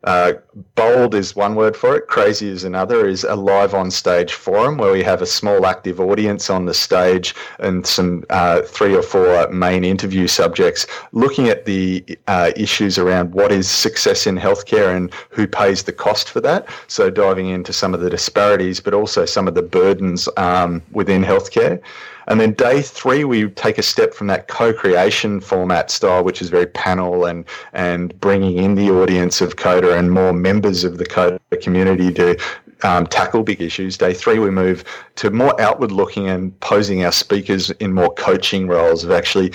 uh, 0.05 0.33
bold 0.75 1.15
is 1.15 1.37
one 1.37 1.55
word 1.55 1.77
for 1.77 1.97
it, 1.97 2.09
crazy 2.09 2.49
is 2.49 2.65
another, 2.65 3.07
is 3.07 3.25
a 3.25 3.37
live 3.37 3.75
on 3.75 3.91
stage 3.91 4.33
forum 4.33 4.79
where 4.79 4.93
we 4.93 5.03
have 5.03 5.23
a 5.23 5.27
small 5.27 5.67
active 5.67 6.01
audience 6.01 6.51
on 6.51 6.67
the 6.67 6.75
stage 6.75 7.35
and 7.59 7.87
some 7.87 8.25
uh, 8.31 8.63
three 8.63 8.95
or 8.95 9.03
four 9.03 9.49
main 9.49 9.85
interview 9.85 10.27
subjects 10.27 10.87
looking 11.13 11.49
at 11.49 11.65
the 11.65 12.05
uh, 12.27 12.51
issues 12.57 12.99
around 12.99 13.33
what 13.33 13.53
is 13.53 13.69
success 13.69 14.27
in 14.27 14.37
healthcare 14.37 14.95
and 14.97 15.13
who 15.31 15.47
pays 15.47 15.83
the 15.85 15.93
cost 15.93 16.29
for 16.31 16.41
that. 16.41 16.69
So 16.87 17.11
diving 17.11 17.49
into 17.49 17.73
some 17.73 17.95
of 17.95 18.01
the 18.01 18.11
disparities, 18.11 18.81
but 18.81 18.95
also 18.95 19.25
some 19.25 19.49
of 19.49 19.55
the 19.55 19.63
burdens 19.63 20.29
um, 20.37 20.83
within 20.93 21.23
healthcare. 21.23 21.81
And 22.29 22.39
then 22.39 22.53
day 22.53 22.83
three, 22.83 23.25
we 23.25 23.49
take 23.49 23.79
a 23.79 23.83
step 23.83 24.13
from 24.13 24.27
that 24.27 24.49
co-creation 24.49 25.41
format 25.41 25.91
style, 25.91 26.23
which 26.23 26.43
is 26.43 26.51
very 26.51 26.67
panel 26.67 27.25
and 27.25 27.45
and 27.73 28.19
bringing 28.21 28.59
in 28.59 28.75
the 28.75 28.91
audience 28.91 29.41
of 29.41 29.57
Coda 29.57 29.97
and 29.97 30.11
more 30.11 30.35
members 30.49 30.83
of 30.83 30.97
the 30.97 31.05
Coda 31.05 31.39
community 31.61 32.11
to 32.15 32.39
um, 32.83 33.07
tackle 33.07 33.43
big 33.43 33.61
issues. 33.61 33.99
Day 33.99 34.15
three, 34.15 34.39
we 34.39 34.51
move 34.51 34.83
to 35.17 35.31
more 35.31 35.55
outward 35.61 35.93
looking 35.93 36.29
and 36.29 36.59
posing 36.61 37.05
our 37.05 37.13
speakers 37.13 37.71
in 37.85 37.93
more 37.93 38.13
coaching 38.15 38.67
roles 38.67 39.05
of 39.05 39.11
actually 39.11 39.53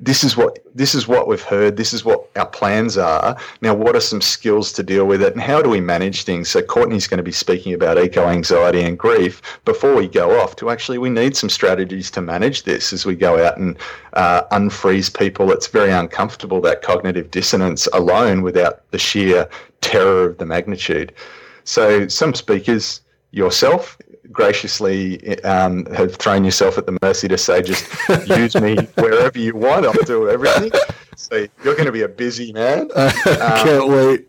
this 0.00 0.24
is 0.24 0.36
what 0.36 0.58
this 0.74 0.94
is 0.94 1.06
what 1.06 1.28
we've 1.28 1.42
heard. 1.42 1.76
This 1.76 1.92
is 1.92 2.04
what 2.04 2.28
our 2.36 2.46
plans 2.46 2.98
are. 2.98 3.36
Now, 3.60 3.74
what 3.74 3.94
are 3.94 4.00
some 4.00 4.20
skills 4.20 4.72
to 4.72 4.82
deal 4.82 5.06
with 5.06 5.22
it, 5.22 5.32
and 5.32 5.40
how 5.40 5.60
do 5.62 5.68
we 5.70 5.80
manage 5.80 6.24
things? 6.24 6.48
So, 6.48 6.60
Courtney's 6.60 7.06
going 7.06 7.18
to 7.18 7.24
be 7.24 7.32
speaking 7.32 7.72
about 7.72 7.98
eco 7.98 8.26
anxiety 8.28 8.82
and 8.82 8.98
grief 8.98 9.42
before 9.64 9.94
we 9.94 10.08
go 10.08 10.40
off. 10.40 10.56
To 10.56 10.70
actually, 10.70 10.98
we 10.98 11.10
need 11.10 11.36
some 11.36 11.50
strategies 11.50 12.10
to 12.12 12.20
manage 12.20 12.64
this 12.64 12.92
as 12.92 13.06
we 13.06 13.14
go 13.14 13.44
out 13.44 13.58
and 13.58 13.76
uh, 14.14 14.42
unfreeze 14.50 15.16
people. 15.16 15.52
It's 15.52 15.68
very 15.68 15.92
uncomfortable 15.92 16.60
that 16.62 16.82
cognitive 16.82 17.30
dissonance 17.30 17.86
alone, 17.92 18.42
without 18.42 18.90
the 18.90 18.98
sheer 18.98 19.48
terror 19.92 20.30
of 20.30 20.38
the 20.38 20.46
magnitude. 20.46 21.12
So, 21.64 22.08
some 22.08 22.34
speakers 22.34 23.02
yourself 23.30 23.96
graciously 24.30 25.42
um, 25.44 25.86
have 25.86 26.16
thrown 26.16 26.44
yourself 26.44 26.78
at 26.78 26.86
the 26.86 26.98
mercy 27.02 27.28
to 27.28 27.38
say, 27.38 27.62
just 27.62 27.86
use 28.26 28.54
me 28.54 28.76
wherever 28.94 29.38
you 29.38 29.54
want. 29.54 29.86
I'll 29.86 29.92
do 30.04 30.28
everything. 30.28 30.72
So 31.16 31.46
you're 31.62 31.74
going 31.74 31.86
to 31.86 31.92
be 31.92 32.02
a 32.02 32.08
busy 32.08 32.52
man. 32.52 32.90
Um, 32.96 33.10
can't 33.64 33.88
wait. 33.88 34.28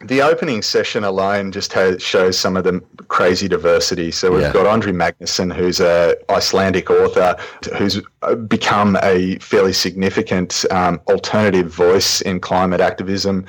The 0.00 0.20
opening 0.20 0.60
session 0.60 1.04
alone 1.04 1.52
just 1.52 1.72
has, 1.72 2.02
shows 2.02 2.38
some 2.38 2.56
of 2.56 2.64
the 2.64 2.82
crazy 3.08 3.48
diversity. 3.48 4.10
So 4.10 4.32
we've 4.32 4.42
yeah. 4.42 4.52
got 4.52 4.66
Andri 4.66 4.92
Magnason, 4.92 5.54
who's 5.54 5.80
a 5.80 6.16
Icelandic 6.28 6.90
author, 6.90 7.36
who's 7.76 8.02
become 8.48 8.98
a 9.02 9.38
fairly 9.38 9.72
significant 9.72 10.64
um, 10.70 11.00
alternative 11.08 11.72
voice 11.72 12.20
in 12.20 12.40
climate 12.40 12.80
activism 12.80 13.46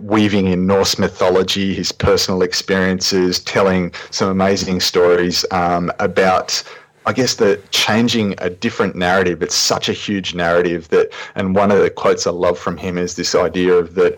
weaving 0.00 0.46
in 0.46 0.66
Norse 0.66 0.98
mythology, 0.98 1.74
his 1.74 1.92
personal 1.92 2.42
experiences, 2.42 3.40
telling 3.40 3.92
some 4.10 4.28
amazing 4.28 4.80
stories 4.80 5.44
um, 5.50 5.90
about. 5.98 6.62
I 7.04 7.12
guess 7.12 7.34
the 7.34 7.60
changing 7.72 8.36
a 8.38 8.48
different 8.48 8.94
narrative. 8.94 9.42
It's 9.42 9.56
such 9.56 9.88
a 9.88 9.92
huge 9.92 10.34
narrative 10.36 10.88
that, 10.90 11.12
and 11.34 11.56
one 11.56 11.72
of 11.72 11.80
the 11.80 11.90
quotes 11.90 12.28
I 12.28 12.30
love 12.30 12.56
from 12.56 12.76
him 12.76 12.96
is 12.96 13.16
this 13.16 13.34
idea 13.34 13.74
of 13.74 13.96
that 13.96 14.16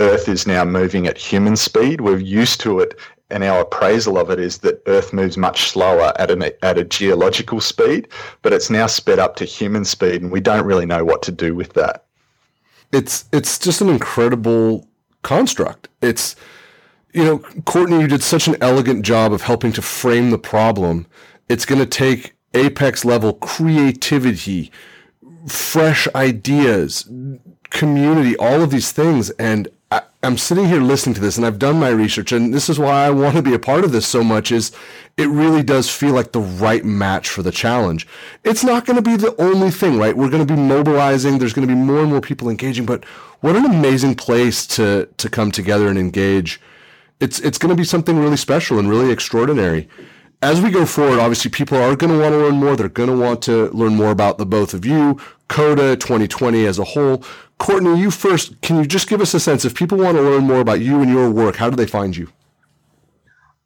Earth 0.00 0.28
is 0.28 0.46
now 0.46 0.64
moving 0.64 1.06
at 1.06 1.16
human 1.16 1.56
speed. 1.56 2.02
We're 2.02 2.18
used 2.18 2.60
to 2.60 2.80
it, 2.80 2.98
and 3.30 3.42
our 3.42 3.60
appraisal 3.60 4.18
of 4.18 4.30
it 4.30 4.38
is 4.38 4.58
that 4.58 4.82
Earth 4.86 5.12
moves 5.12 5.36
much 5.36 5.70
slower 5.70 6.12
at 6.18 6.30
an 6.30 6.42
at 6.62 6.78
a 6.78 6.84
geological 6.84 7.60
speed, 7.60 8.08
but 8.42 8.52
it's 8.52 8.70
now 8.70 8.86
sped 8.86 9.18
up 9.18 9.36
to 9.36 9.44
human 9.44 9.84
speed, 9.84 10.20
and 10.20 10.30
we 10.30 10.40
don't 10.40 10.66
really 10.66 10.86
know 10.86 11.04
what 11.04 11.22
to 11.22 11.32
do 11.32 11.54
with 11.54 11.72
that. 11.72 12.04
It's 12.92 13.24
it's 13.32 13.58
just 13.58 13.80
an 13.80 13.88
incredible 13.88 14.86
construct. 15.26 15.88
It's, 16.00 16.36
you 17.12 17.24
know, 17.24 17.38
Courtney, 17.64 18.00
you 18.00 18.06
did 18.06 18.22
such 18.22 18.46
an 18.46 18.56
elegant 18.60 19.04
job 19.04 19.32
of 19.32 19.42
helping 19.42 19.72
to 19.72 19.82
frame 19.82 20.30
the 20.30 20.38
problem. 20.38 21.06
It's 21.48 21.66
going 21.66 21.80
to 21.80 21.86
take 21.86 22.36
apex 22.54 23.04
level 23.04 23.32
creativity, 23.32 24.70
fresh 25.48 26.06
ideas, 26.14 27.10
community, 27.70 28.36
all 28.36 28.62
of 28.62 28.70
these 28.70 28.92
things. 28.92 29.30
And 29.30 29.66
I, 29.90 30.02
am 30.22 30.38
sitting 30.38 30.66
here 30.66 30.80
listening 30.80 31.14
to 31.16 31.20
this 31.20 31.36
and 31.36 31.44
I've 31.44 31.58
done 31.58 31.80
my 31.80 31.88
research 31.88 32.30
and 32.30 32.54
this 32.54 32.68
is 32.68 32.78
why 32.78 33.04
I 33.04 33.10
want 33.10 33.34
to 33.34 33.42
be 33.42 33.54
a 33.54 33.58
part 33.58 33.84
of 33.84 33.90
this 33.90 34.06
so 34.06 34.22
much 34.22 34.52
is 34.52 34.70
it 35.16 35.28
really 35.30 35.62
does 35.62 35.88
feel 35.88 36.12
like 36.12 36.32
the 36.32 36.40
right 36.40 36.84
match 36.84 37.30
for 37.30 37.42
the 37.42 37.50
challenge. 37.50 38.06
It's 38.44 38.62
not 38.62 38.84
going 38.84 38.96
to 38.96 39.02
be 39.02 39.16
the 39.16 39.34
only 39.40 39.70
thing, 39.70 39.96
right? 39.96 40.14
We're 40.14 40.28
going 40.28 40.46
to 40.46 40.54
be 40.54 40.60
mobilizing. 40.60 41.38
There's 41.38 41.54
going 41.54 41.66
to 41.66 41.74
be 41.74 41.80
more 41.80 42.00
and 42.00 42.10
more 42.10 42.20
people 42.20 42.50
engaging, 42.50 42.84
but 42.84 43.04
what 43.40 43.56
an 43.56 43.64
amazing 43.64 44.16
place 44.16 44.66
to, 44.68 45.08
to 45.16 45.30
come 45.30 45.50
together 45.50 45.88
and 45.88 45.98
engage. 45.98 46.60
It's, 47.18 47.40
it's 47.40 47.56
going 47.56 47.70
to 47.70 47.76
be 47.76 47.84
something 47.84 48.18
really 48.18 48.36
special 48.36 48.78
and 48.78 48.90
really 48.90 49.10
extraordinary. 49.10 49.88
As 50.42 50.60
we 50.60 50.70
go 50.70 50.84
forward, 50.84 51.18
obviously 51.18 51.50
people 51.50 51.78
are 51.78 51.96
going 51.96 52.12
to 52.12 52.20
want 52.20 52.34
to 52.34 52.38
learn 52.38 52.56
more. 52.56 52.76
They're 52.76 52.90
going 52.90 53.08
to 53.08 53.16
want 53.16 53.40
to 53.44 53.70
learn 53.70 53.96
more 53.96 54.10
about 54.10 54.36
the 54.36 54.44
both 54.44 54.74
of 54.74 54.84
you, 54.84 55.18
CODA 55.48 55.96
2020 55.96 56.66
as 56.66 56.78
a 56.78 56.84
whole. 56.84 57.24
Courtney, 57.56 57.98
you 57.98 58.10
first. 58.10 58.60
Can 58.60 58.76
you 58.76 58.84
just 58.84 59.08
give 59.08 59.22
us 59.22 59.32
a 59.32 59.40
sense 59.40 59.64
if 59.64 59.74
people 59.74 59.96
want 59.96 60.18
to 60.18 60.22
learn 60.22 60.44
more 60.44 60.60
about 60.60 60.80
you 60.80 61.00
and 61.00 61.10
your 61.10 61.30
work, 61.30 61.56
how 61.56 61.70
do 61.70 61.76
they 61.76 61.86
find 61.86 62.14
you? 62.14 62.30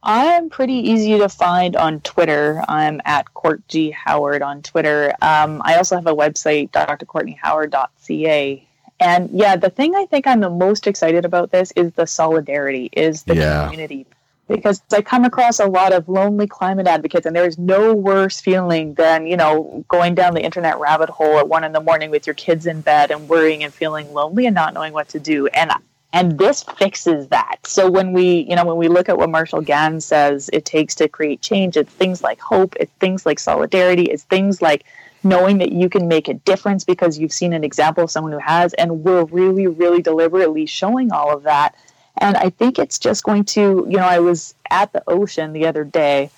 I'm 0.03 0.49
pretty 0.49 0.91
easy 0.91 1.19
to 1.19 1.29
find 1.29 1.77
on 1.77 2.01
Twitter. 2.01 2.65
I'm 2.69 3.01
at 3.05 3.33
Court 3.35 3.67
G 3.69 3.91
Howard 3.91 4.43
on 4.43 4.63
Twitter. 4.63 5.13
Um, 5.21 5.61
I 5.65 5.77
also 5.77 5.97
have 5.97 6.07
a 6.07 6.15
website, 6.15 6.71
drcourtneyhoward.ca. 6.71 8.67
And 8.99 9.31
yeah, 9.31 9.57
the 9.57 9.71
thing 9.71 9.95
I 9.95 10.07
think 10.07 10.27
I'm 10.27 10.41
the 10.41 10.51
most 10.51 10.87
excited 10.87 11.25
about 11.25 11.51
this 11.51 11.73
is 11.73 11.93
the 11.93 12.07
solidarity, 12.07 12.91
is 12.93 13.25
the 13.25 13.37
yeah. 13.37 13.65
community. 13.65 14.07
because 14.49 14.83
I 14.93 15.01
come 15.01 15.25
across 15.25 15.61
a 15.61 15.67
lot 15.67 15.93
of 15.93 16.09
lonely 16.09 16.47
climate 16.47 16.87
advocates, 16.87 17.25
and 17.25 17.37
there 17.37 17.47
is 17.47 17.57
no 17.57 17.95
worse 17.95 18.41
feeling 18.41 18.95
than 18.95 19.27
you 19.27 19.37
know 19.37 19.85
going 19.89 20.15
down 20.15 20.35
the 20.35 20.43
internet 20.43 20.79
rabbit 20.79 21.09
hole 21.09 21.39
at 21.39 21.49
one 21.49 21.65
in 21.65 21.73
the 21.73 21.81
morning 21.81 22.11
with 22.11 22.27
your 22.27 22.35
kids 22.35 22.67
in 22.67 22.81
bed 22.81 23.11
and 23.11 23.29
worrying 23.29 23.65
and 23.65 23.73
feeling 23.73 24.13
lonely 24.13 24.47
and 24.47 24.55
not 24.55 24.75
knowing 24.75 24.93
what 24.93 25.09
to 25.11 25.21
do. 25.21 25.47
And 25.49 25.71
and 26.13 26.39
this 26.39 26.63
fixes 26.63 27.29
that. 27.29 27.59
So 27.65 27.91
when 27.91 28.13
we 28.13 28.47
you 28.49 28.57
know 28.57 28.65
when 28.65 28.77
we 28.77 28.89
look 28.89 29.09
at 29.09 29.19
what 29.19 29.31
Marshall 29.31 29.61
Ganz 29.61 30.05
says 30.05 30.51
it 30.53 30.65
takes 30.65 30.95
to 30.97 31.09
create 31.09 31.41
change, 31.41 31.77
it's 31.77 31.93
things 31.93 32.23
like 32.23 32.41
hope, 32.41 32.77
it's 32.79 32.93
things 32.95 33.27
like 33.27 33.39
solidarity, 33.39 34.05
it's 34.05 34.25
things 34.25 34.61
like 34.63 34.85
knowing 35.23 35.59
that 35.59 35.73
you 35.73 35.89
can 35.91 36.09
make 36.09 36.29
a 36.29 36.35
difference 36.35 36.85
because 36.85 37.19
you've 37.19 37.33
seen 37.33 37.53
an 37.53 37.63
example 37.63 38.05
of 38.05 38.11
someone 38.11 38.33
who 38.33 38.39
has, 38.39 38.73
and 38.75 39.05
we're 39.05 39.25
really 39.25 39.67
really 39.67 40.03
deliberately 40.03 40.67
showing 40.67 41.13
all 41.13 41.33
of 41.33 41.43
that 41.45 41.75
and 42.21 42.37
I 42.37 42.51
think 42.51 42.79
it's 42.79 42.99
just 42.99 43.25
going 43.25 43.45
to, 43.47 43.87
you 43.89 43.97
know, 43.97 44.05
I 44.05 44.19
was 44.21 44.55
at 44.71 44.93
the 44.93 45.03
ocean 45.07 45.53
the 45.53 45.67
other 45.67 45.85
day 45.85 46.31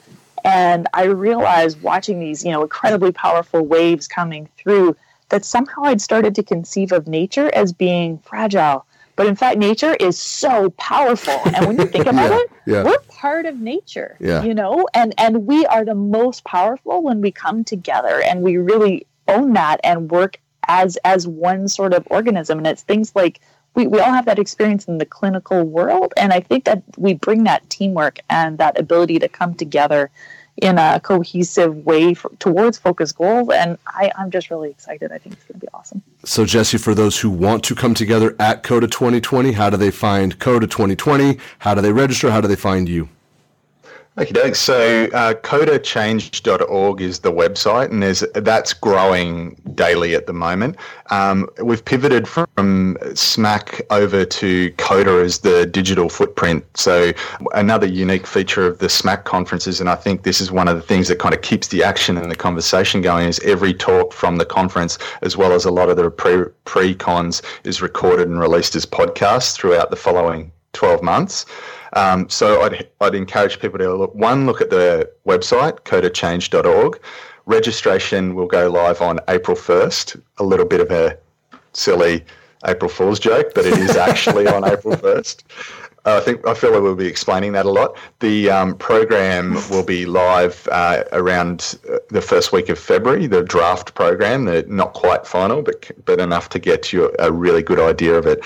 and 0.45 0.89
I 0.95 1.05
realized 1.05 1.83
watching 1.83 2.21
these, 2.21 2.45
you 2.45 2.53
know, 2.53 2.63
incredibly 2.63 3.13
powerful 3.13 3.65
waves 3.65 4.09
coming 4.09 4.49
through 4.57 4.97
that 5.29 5.45
somehow 5.45 5.85
I'd 5.85 6.01
started 6.01 6.35
to 6.37 6.43
conceive 6.43 6.93
of 6.93 7.07
nature 7.09 7.51
as 7.55 7.73
being 7.73 8.19
fragile. 8.19 8.85
But 9.17 9.27
in 9.27 9.37
fact, 9.37 9.59
nature 9.59 9.95
is 9.95 10.19
so 10.19 10.71
powerful. 10.71 11.39
And 11.55 11.67
when 11.67 11.79
you 11.79 11.87
think 11.87 12.07
about 12.15 12.31
yeah, 12.31 12.39
it, 12.39 12.51
yeah. 12.67 12.85
we're 12.85 12.99
part 13.09 13.47
of 13.47 13.61
nature, 13.61 14.17
Yeah. 14.21 14.43
you 14.43 14.55
know, 14.55 14.87
and, 14.95 15.15
and 15.19 15.47
we 15.47 15.67
are 15.67 15.85
the 15.85 15.95
most 15.95 16.45
powerful 16.45 17.03
when 17.03 17.21
we 17.21 17.31
come 17.31 17.65
together 17.65 18.23
and 18.23 18.43
we 18.43 18.57
really 18.57 19.07
own 19.29 19.53
that 19.53 19.81
and 19.85 20.11
work 20.11 20.39
as 20.69 20.97
as 21.05 21.27
one 21.27 21.69
sort 21.69 21.93
of 21.93 22.07
organism. 22.11 22.59
And 22.59 22.67
it's 22.67 22.83
things 22.83 23.13
like 23.15 23.41
we, 23.75 23.87
we 23.87 23.99
all 24.01 24.13
have 24.13 24.27
that 24.27 24.39
experience 24.39 24.87
in 24.87 24.99
the 24.99 25.07
clinical 25.07 25.63
world. 25.65 26.13
And 26.17 26.33
I 26.33 26.41
think 26.41 26.65
that 26.65 26.83
we 26.97 27.15
bring 27.15 27.45
that 27.45 27.69
teamwork 27.71 28.19
and 28.29 28.59
that 28.59 28.79
ability 28.79 29.19
to 29.21 29.29
come 29.29 29.55
together 29.55 30.11
in 30.59 30.79
a 30.79 31.01
cohesive 31.01 31.85
way 31.85 32.15
for, 32.15 32.31
towards 32.39 32.79
focus 32.79 33.13
goals. 33.13 33.49
And 33.51 33.79
I, 33.87 34.11
I'm 34.19 34.31
just 34.31 34.51
really 34.51 34.71
excited. 34.71 35.11
I 35.11 35.19
think 35.19 35.35
it's 35.35 35.45
going 35.45 35.59
to 35.61 35.67
be 35.67 35.69
awesome. 35.73 36.03
So, 36.25 36.45
Jesse, 36.45 36.79
for 36.79 36.95
those 36.95 37.21
who 37.21 37.31
want 37.31 37.65
to 37.65 37.75
come 37.75 37.95
together 37.95 38.37
at 38.39 38.63
CODA 38.63 38.89
2020, 38.89 39.53
how 39.53 39.71
do 39.71 39.77
they 39.77 39.91
find 39.91 40.39
CODA 40.39 40.67
2020? 40.67 41.39
How 41.61 41.75
do 41.75 41.81
they 41.81 41.93
register? 41.93 42.31
How 42.31 42.41
do 42.41 42.49
they 42.49 42.57
find 42.57 42.89
you? 42.89 43.09
Okay. 44.19 44.53
So 44.53 45.05
uh, 45.15 45.33
codachange.org 45.35 47.01
is 47.01 47.21
the 47.21 47.33
website, 47.33 47.91
and 47.91 48.03
there's 48.03 48.23
that's 48.35 48.75
growing 48.75 49.55
daily 49.75 50.15
at 50.15 50.27
the 50.27 50.35
moment. 50.35 50.77
Um, 51.09 51.49
we've 51.63 51.83
pivoted 51.83 52.29
from 52.29 52.99
SMACC 53.01 53.81
over 53.89 54.27
to 54.27 54.71
Coda 54.73 55.23
as 55.25 55.39
the 55.39 55.65
digital 55.65 56.11
footprint. 56.11 56.63
So 56.77 57.13
another 57.55 57.87
unique 57.87 58.27
feature 58.27 58.67
of 58.67 58.81
the 58.81 58.89
SMACC 58.89 59.25
conferences, 59.25 59.81
and 59.81 59.89
I 59.89 59.95
think 59.95 60.25
this 60.25 60.43
is 60.43 60.53
one 60.53 60.69
of 60.69 60.77
the 60.77 60.83
things 60.83 61.09
that 61.09 61.19
kind 61.19 61.35
of 61.35 61.41
keeps 61.41 61.69
the 61.69 61.83
action 61.83 62.19
and 62.19 62.31
the 62.31 62.37
conversation 62.37 63.01
going, 63.01 63.29
is 63.29 63.41
every 63.41 63.73
talk 63.73 64.13
from 64.13 64.37
the 64.37 64.45
conference, 64.45 64.99
as 65.23 65.39
well 65.39 65.53
as 65.53 65.65
a 65.65 65.71
lot 65.71 65.89
of 65.89 65.97
the 65.97 66.11
pre 66.65 66.95
cons, 66.95 67.41
is 67.65 67.81
recorded 67.81 68.29
and 68.29 68.39
released 68.41 68.77
as 68.77 68.85
podcasts 68.85 69.57
throughout 69.57 69.89
the 69.89 69.97
following 69.97 70.53
12 70.75 71.03
months. 71.03 71.47
Um, 71.95 72.29
so 72.29 72.63
I'd, 72.63 72.89
I'd 73.01 73.15
encourage 73.15 73.61
people 73.61 73.79
to 73.79 73.95
look, 73.95 74.15
one, 74.15 74.47
look 74.47 74.61
at 74.61 74.71
the 74.71 75.11
website, 75.27 75.81
codachange.org. 75.81 77.01
Registration 77.47 78.35
will 78.35 78.47
go 78.47 78.71
live 78.71 79.01
on 79.03 79.19
April 79.29 79.57
1st. 79.57 80.21
A 80.39 80.45
little 80.45 80.67
bit 80.67 80.81
of 80.81 80.91
a 80.91 81.19
silly 81.73 82.25
April 82.67 82.89
Fool's 82.89 83.19
joke, 83.19 83.53
but 83.55 83.67
it 83.67 83.77
is 83.79 83.97
actually 83.97 84.47
on 84.47 84.65
April 84.65 84.95
1st. 84.95 85.43
Uh, 86.05 86.17
I 86.17 86.21
think 86.21 86.45
I 86.47 86.55
feel 86.55 86.73
like 86.73 86.83
we'll 86.83 86.97
be 86.97 87.07
explaining 87.07 87.53
that 87.53 87.65
a 87.65 87.71
lot. 87.71 87.97
The 88.19 88.51
um, 88.51 88.75
program 88.77 89.55
will 89.71 89.85
be 89.85 90.05
live 90.05 90.69
uh, 90.73 91.05
around 91.13 91.79
uh, 91.89 91.99
the 92.09 92.21
first 92.21 92.51
week 92.53 92.69
of 92.69 92.79
February. 92.79 93.29
The 93.29 93.45
draft 93.45 93.95
program, 93.95 94.47
the 94.47 94.65
not 94.67 94.95
quite 94.95 95.29
final, 95.29 95.63
but 95.63 95.89
but 96.05 96.19
enough 96.19 96.49
to 96.51 96.59
get 96.59 96.93
you 96.93 97.15
a 97.21 97.31
really 97.31 97.63
good 97.63 97.79
idea 97.79 98.15
of 98.15 98.27
it. 98.27 98.41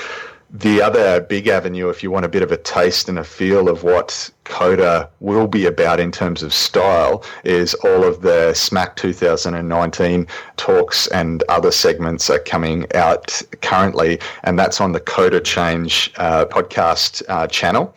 The 0.58 0.80
other 0.80 1.20
big 1.20 1.48
avenue, 1.48 1.90
if 1.90 2.02
you 2.02 2.10
want 2.10 2.24
a 2.24 2.30
bit 2.30 2.42
of 2.42 2.50
a 2.50 2.56
taste 2.56 3.10
and 3.10 3.18
a 3.18 3.24
feel 3.24 3.68
of 3.68 3.82
what 3.82 4.30
Coda 4.44 5.10
will 5.20 5.46
be 5.46 5.66
about 5.66 6.00
in 6.00 6.10
terms 6.10 6.42
of 6.42 6.54
style, 6.54 7.22
is 7.44 7.74
all 7.74 8.04
of 8.04 8.22
the 8.22 8.52
SMACC 8.54 8.96
2019 8.96 10.26
talks 10.56 11.08
and 11.08 11.42
other 11.50 11.70
segments 11.70 12.30
are 12.30 12.38
coming 12.38 12.86
out 12.94 13.42
currently, 13.60 14.18
and 14.44 14.58
that's 14.58 14.80
on 14.80 14.92
the 14.92 15.00
Coda 15.00 15.40
Change 15.40 16.10
uh, 16.16 16.46
podcast 16.46 17.22
uh, 17.28 17.46
channel. 17.48 17.94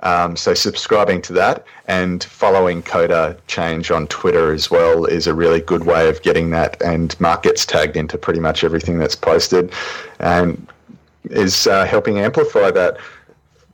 Um, 0.00 0.36
so 0.36 0.52
subscribing 0.52 1.22
to 1.22 1.32
that 1.32 1.64
and 1.86 2.22
following 2.22 2.82
Coda 2.82 3.38
Change 3.46 3.90
on 3.90 4.08
Twitter 4.08 4.52
as 4.52 4.70
well 4.70 5.06
is 5.06 5.26
a 5.26 5.32
really 5.32 5.62
good 5.62 5.84
way 5.84 6.10
of 6.10 6.20
getting 6.20 6.50
that. 6.50 6.76
And 6.82 7.18
Mark 7.18 7.44
gets 7.44 7.64
tagged 7.64 7.96
into 7.96 8.18
pretty 8.18 8.40
much 8.40 8.62
everything 8.62 8.98
that's 8.98 9.16
posted, 9.16 9.72
and 10.18 10.68
is 11.30 11.66
uh, 11.66 11.84
helping 11.84 12.18
amplify 12.18 12.70
that. 12.70 12.98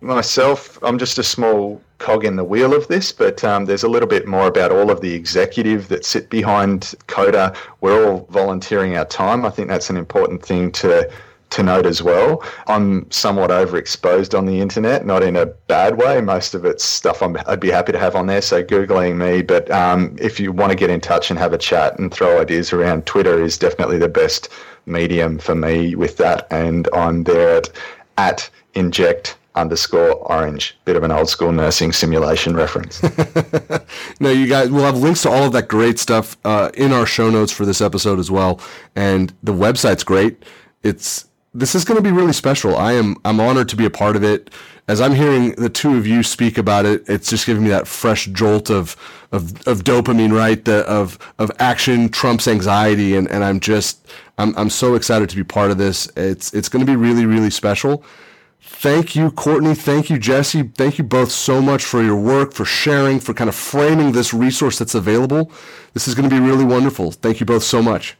Myself, 0.02 0.78
I'm 0.82 0.98
just 0.98 1.18
a 1.18 1.22
small 1.22 1.80
cog 1.98 2.24
in 2.24 2.36
the 2.36 2.44
wheel 2.44 2.72
of 2.74 2.88
this, 2.88 3.12
but 3.12 3.44
um, 3.44 3.66
there's 3.66 3.82
a 3.82 3.88
little 3.88 4.08
bit 4.08 4.26
more 4.26 4.48
about 4.48 4.72
all 4.72 4.90
of 4.90 5.02
the 5.02 5.12
executive 5.12 5.88
that 5.88 6.06
sit 6.06 6.30
behind 6.30 6.94
Coda. 7.06 7.54
We're 7.82 8.08
all 8.08 8.26
volunteering 8.30 8.96
our 8.96 9.04
time. 9.04 9.44
I 9.44 9.50
think 9.50 9.68
that's 9.68 9.90
an 9.90 9.98
important 9.98 10.42
thing 10.42 10.72
to 10.72 11.10
to 11.50 11.62
note 11.62 11.84
as 11.84 12.02
well. 12.02 12.42
I'm 12.68 13.10
somewhat 13.10 13.50
overexposed 13.50 14.38
on 14.38 14.46
the 14.46 14.60
internet, 14.60 15.04
not 15.04 15.22
in 15.22 15.36
a 15.36 15.46
bad 15.46 15.98
way. 15.98 16.20
Most 16.20 16.54
of 16.54 16.64
it's 16.64 16.84
stuff 16.84 17.22
i 17.22 17.26
would 17.26 17.60
be 17.60 17.70
happy 17.70 17.92
to 17.92 17.98
have 17.98 18.14
on 18.14 18.26
there. 18.28 18.40
So 18.40 18.62
googling 18.62 19.16
me, 19.16 19.42
but 19.42 19.70
um, 19.70 20.16
if 20.20 20.38
you 20.38 20.52
want 20.52 20.70
to 20.70 20.76
get 20.76 20.90
in 20.90 21.00
touch 21.00 21.30
and 21.30 21.38
have 21.38 21.52
a 21.52 21.58
chat 21.58 21.98
and 21.98 22.12
throw 22.12 22.40
ideas 22.40 22.72
around, 22.72 23.06
Twitter 23.06 23.42
is 23.42 23.58
definitely 23.58 23.98
the 23.98 24.08
best 24.08 24.48
medium 24.86 25.38
for 25.38 25.54
me 25.54 25.94
with 25.94 26.16
that. 26.18 26.46
And 26.50 26.88
I'm 26.92 27.24
there 27.24 27.58
at 27.58 27.70
at 28.18 28.50
inject 28.74 29.36
underscore 29.54 30.14
orange. 30.30 30.76
Bit 30.84 30.96
of 30.96 31.02
an 31.02 31.10
old 31.10 31.28
school 31.28 31.52
nursing 31.52 31.92
simulation 31.92 32.54
reference. 32.54 33.02
no, 34.20 34.30
you 34.30 34.46
guys, 34.46 34.70
we'll 34.70 34.84
have 34.84 34.98
links 34.98 35.22
to 35.22 35.30
all 35.30 35.44
of 35.44 35.52
that 35.52 35.68
great 35.68 35.98
stuff 35.98 36.36
uh, 36.44 36.70
in 36.74 36.92
our 36.92 37.06
show 37.06 37.30
notes 37.30 37.50
for 37.50 37.64
this 37.66 37.80
episode 37.80 38.18
as 38.18 38.30
well. 38.30 38.60
And 38.94 39.32
the 39.42 39.52
website's 39.52 40.04
great. 40.04 40.44
It's 40.82 41.26
this 41.52 41.74
is 41.74 41.84
going 41.84 41.96
to 41.96 42.02
be 42.02 42.12
really 42.12 42.32
special. 42.32 42.76
I 42.76 42.92
am 42.92 43.16
I'm 43.24 43.40
honored 43.40 43.68
to 43.70 43.76
be 43.76 43.84
a 43.84 43.90
part 43.90 44.16
of 44.16 44.22
it. 44.22 44.50
As 44.90 45.00
I'm 45.00 45.14
hearing 45.14 45.52
the 45.52 45.68
two 45.68 45.96
of 45.96 46.04
you 46.04 46.24
speak 46.24 46.58
about 46.58 46.84
it, 46.84 47.08
it's 47.08 47.30
just 47.30 47.46
giving 47.46 47.62
me 47.62 47.68
that 47.68 47.86
fresh 47.86 48.26
jolt 48.26 48.70
of 48.70 48.96
of, 49.30 49.64
of 49.68 49.84
dopamine, 49.84 50.36
right? 50.36 50.64
The 50.64 50.78
of 50.78 51.16
of 51.38 51.52
action 51.60 52.08
trumps 52.08 52.48
anxiety, 52.48 53.14
and, 53.14 53.30
and 53.30 53.44
I'm 53.44 53.60
just 53.60 54.04
I'm 54.36 54.52
I'm 54.58 54.68
so 54.68 54.96
excited 54.96 55.30
to 55.30 55.36
be 55.36 55.44
part 55.44 55.70
of 55.70 55.78
this. 55.78 56.10
It's 56.16 56.52
it's 56.52 56.68
going 56.68 56.84
to 56.84 56.90
be 56.90 56.96
really 56.96 57.24
really 57.24 57.50
special. 57.50 58.02
Thank 58.60 59.14
you, 59.14 59.30
Courtney. 59.30 59.76
Thank 59.76 60.10
you, 60.10 60.18
Jesse. 60.18 60.64
Thank 60.64 60.98
you 60.98 61.04
both 61.04 61.30
so 61.30 61.62
much 61.62 61.84
for 61.84 62.02
your 62.02 62.20
work, 62.20 62.52
for 62.52 62.64
sharing, 62.64 63.20
for 63.20 63.32
kind 63.32 63.48
of 63.48 63.54
framing 63.54 64.10
this 64.10 64.34
resource 64.34 64.76
that's 64.76 64.96
available. 64.96 65.52
This 65.94 66.08
is 66.08 66.16
going 66.16 66.28
to 66.28 66.34
be 66.34 66.40
really 66.40 66.64
wonderful. 66.64 67.12
Thank 67.12 67.38
you 67.38 67.46
both 67.46 67.62
so 67.62 67.80
much. 67.80 68.16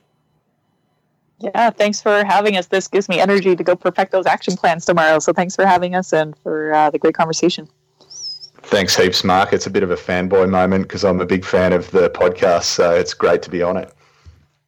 Yeah, 1.40 1.70
thanks 1.70 2.02
for 2.02 2.24
having 2.24 2.56
us. 2.56 2.66
This 2.66 2.86
gives 2.86 3.08
me 3.08 3.18
energy 3.18 3.56
to 3.56 3.64
go 3.64 3.74
perfect 3.74 4.12
those 4.12 4.26
action 4.26 4.56
plans 4.56 4.84
tomorrow. 4.84 5.18
So 5.18 5.32
thanks 5.32 5.56
for 5.56 5.64
having 5.64 5.94
us 5.94 6.12
and 6.12 6.36
for 6.38 6.72
uh, 6.72 6.90
the 6.90 6.98
great 6.98 7.14
conversation. 7.14 7.66
Thanks 8.62 8.94
heaps, 8.94 9.24
Mark. 9.24 9.54
It's 9.54 9.66
a 9.66 9.70
bit 9.70 9.82
of 9.82 9.90
a 9.90 9.96
fanboy 9.96 10.50
moment 10.50 10.84
because 10.84 11.02
I'm 11.02 11.20
a 11.20 11.26
big 11.26 11.44
fan 11.44 11.72
of 11.72 11.90
the 11.92 12.10
podcast. 12.10 12.64
So 12.64 12.94
it's 12.94 13.14
great 13.14 13.40
to 13.42 13.50
be 13.50 13.62
on 13.62 13.78
it. 13.78 13.92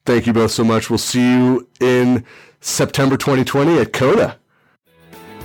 Thank 0.06 0.26
you 0.26 0.32
both 0.32 0.50
so 0.50 0.64
much. 0.64 0.90
We'll 0.90 0.98
see 0.98 1.20
you 1.20 1.68
in 1.78 2.24
September 2.60 3.16
2020 3.16 3.78
at 3.78 3.92
CODA. 3.92 4.38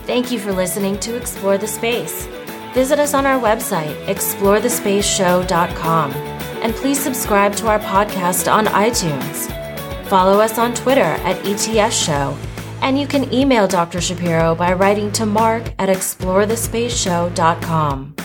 Thank 0.06 0.32
you 0.32 0.40
for 0.40 0.54
listening 0.54 0.98
to 1.02 1.18
Explore 1.18 1.58
the 1.58 1.68
Space. 1.68 2.28
Visit 2.74 3.00
us 3.00 3.14
on 3.14 3.26
our 3.26 3.40
website, 3.40 3.96
explorethespaceshow.com, 4.06 6.12
and 6.12 6.76
please 6.76 7.00
subscribe 7.00 7.56
to 7.56 7.68
our 7.68 7.80
podcast 7.80 8.52
on 8.52 8.66
iTunes. 8.68 9.67
Follow 10.08 10.40
us 10.40 10.58
on 10.58 10.74
Twitter 10.74 11.02
at 11.02 11.46
ETS 11.46 11.94
Show, 11.94 12.38
and 12.82 12.98
you 12.98 13.06
can 13.08 13.34
email 13.34 13.68
Dr. 13.68 14.00
Shapiro 14.00 14.56
by 14.56 14.72
writing 14.72 15.12
to 15.12 15.26
mark 15.26 15.74
at 15.78 15.90
explorethespaceshow.com. 15.90 18.16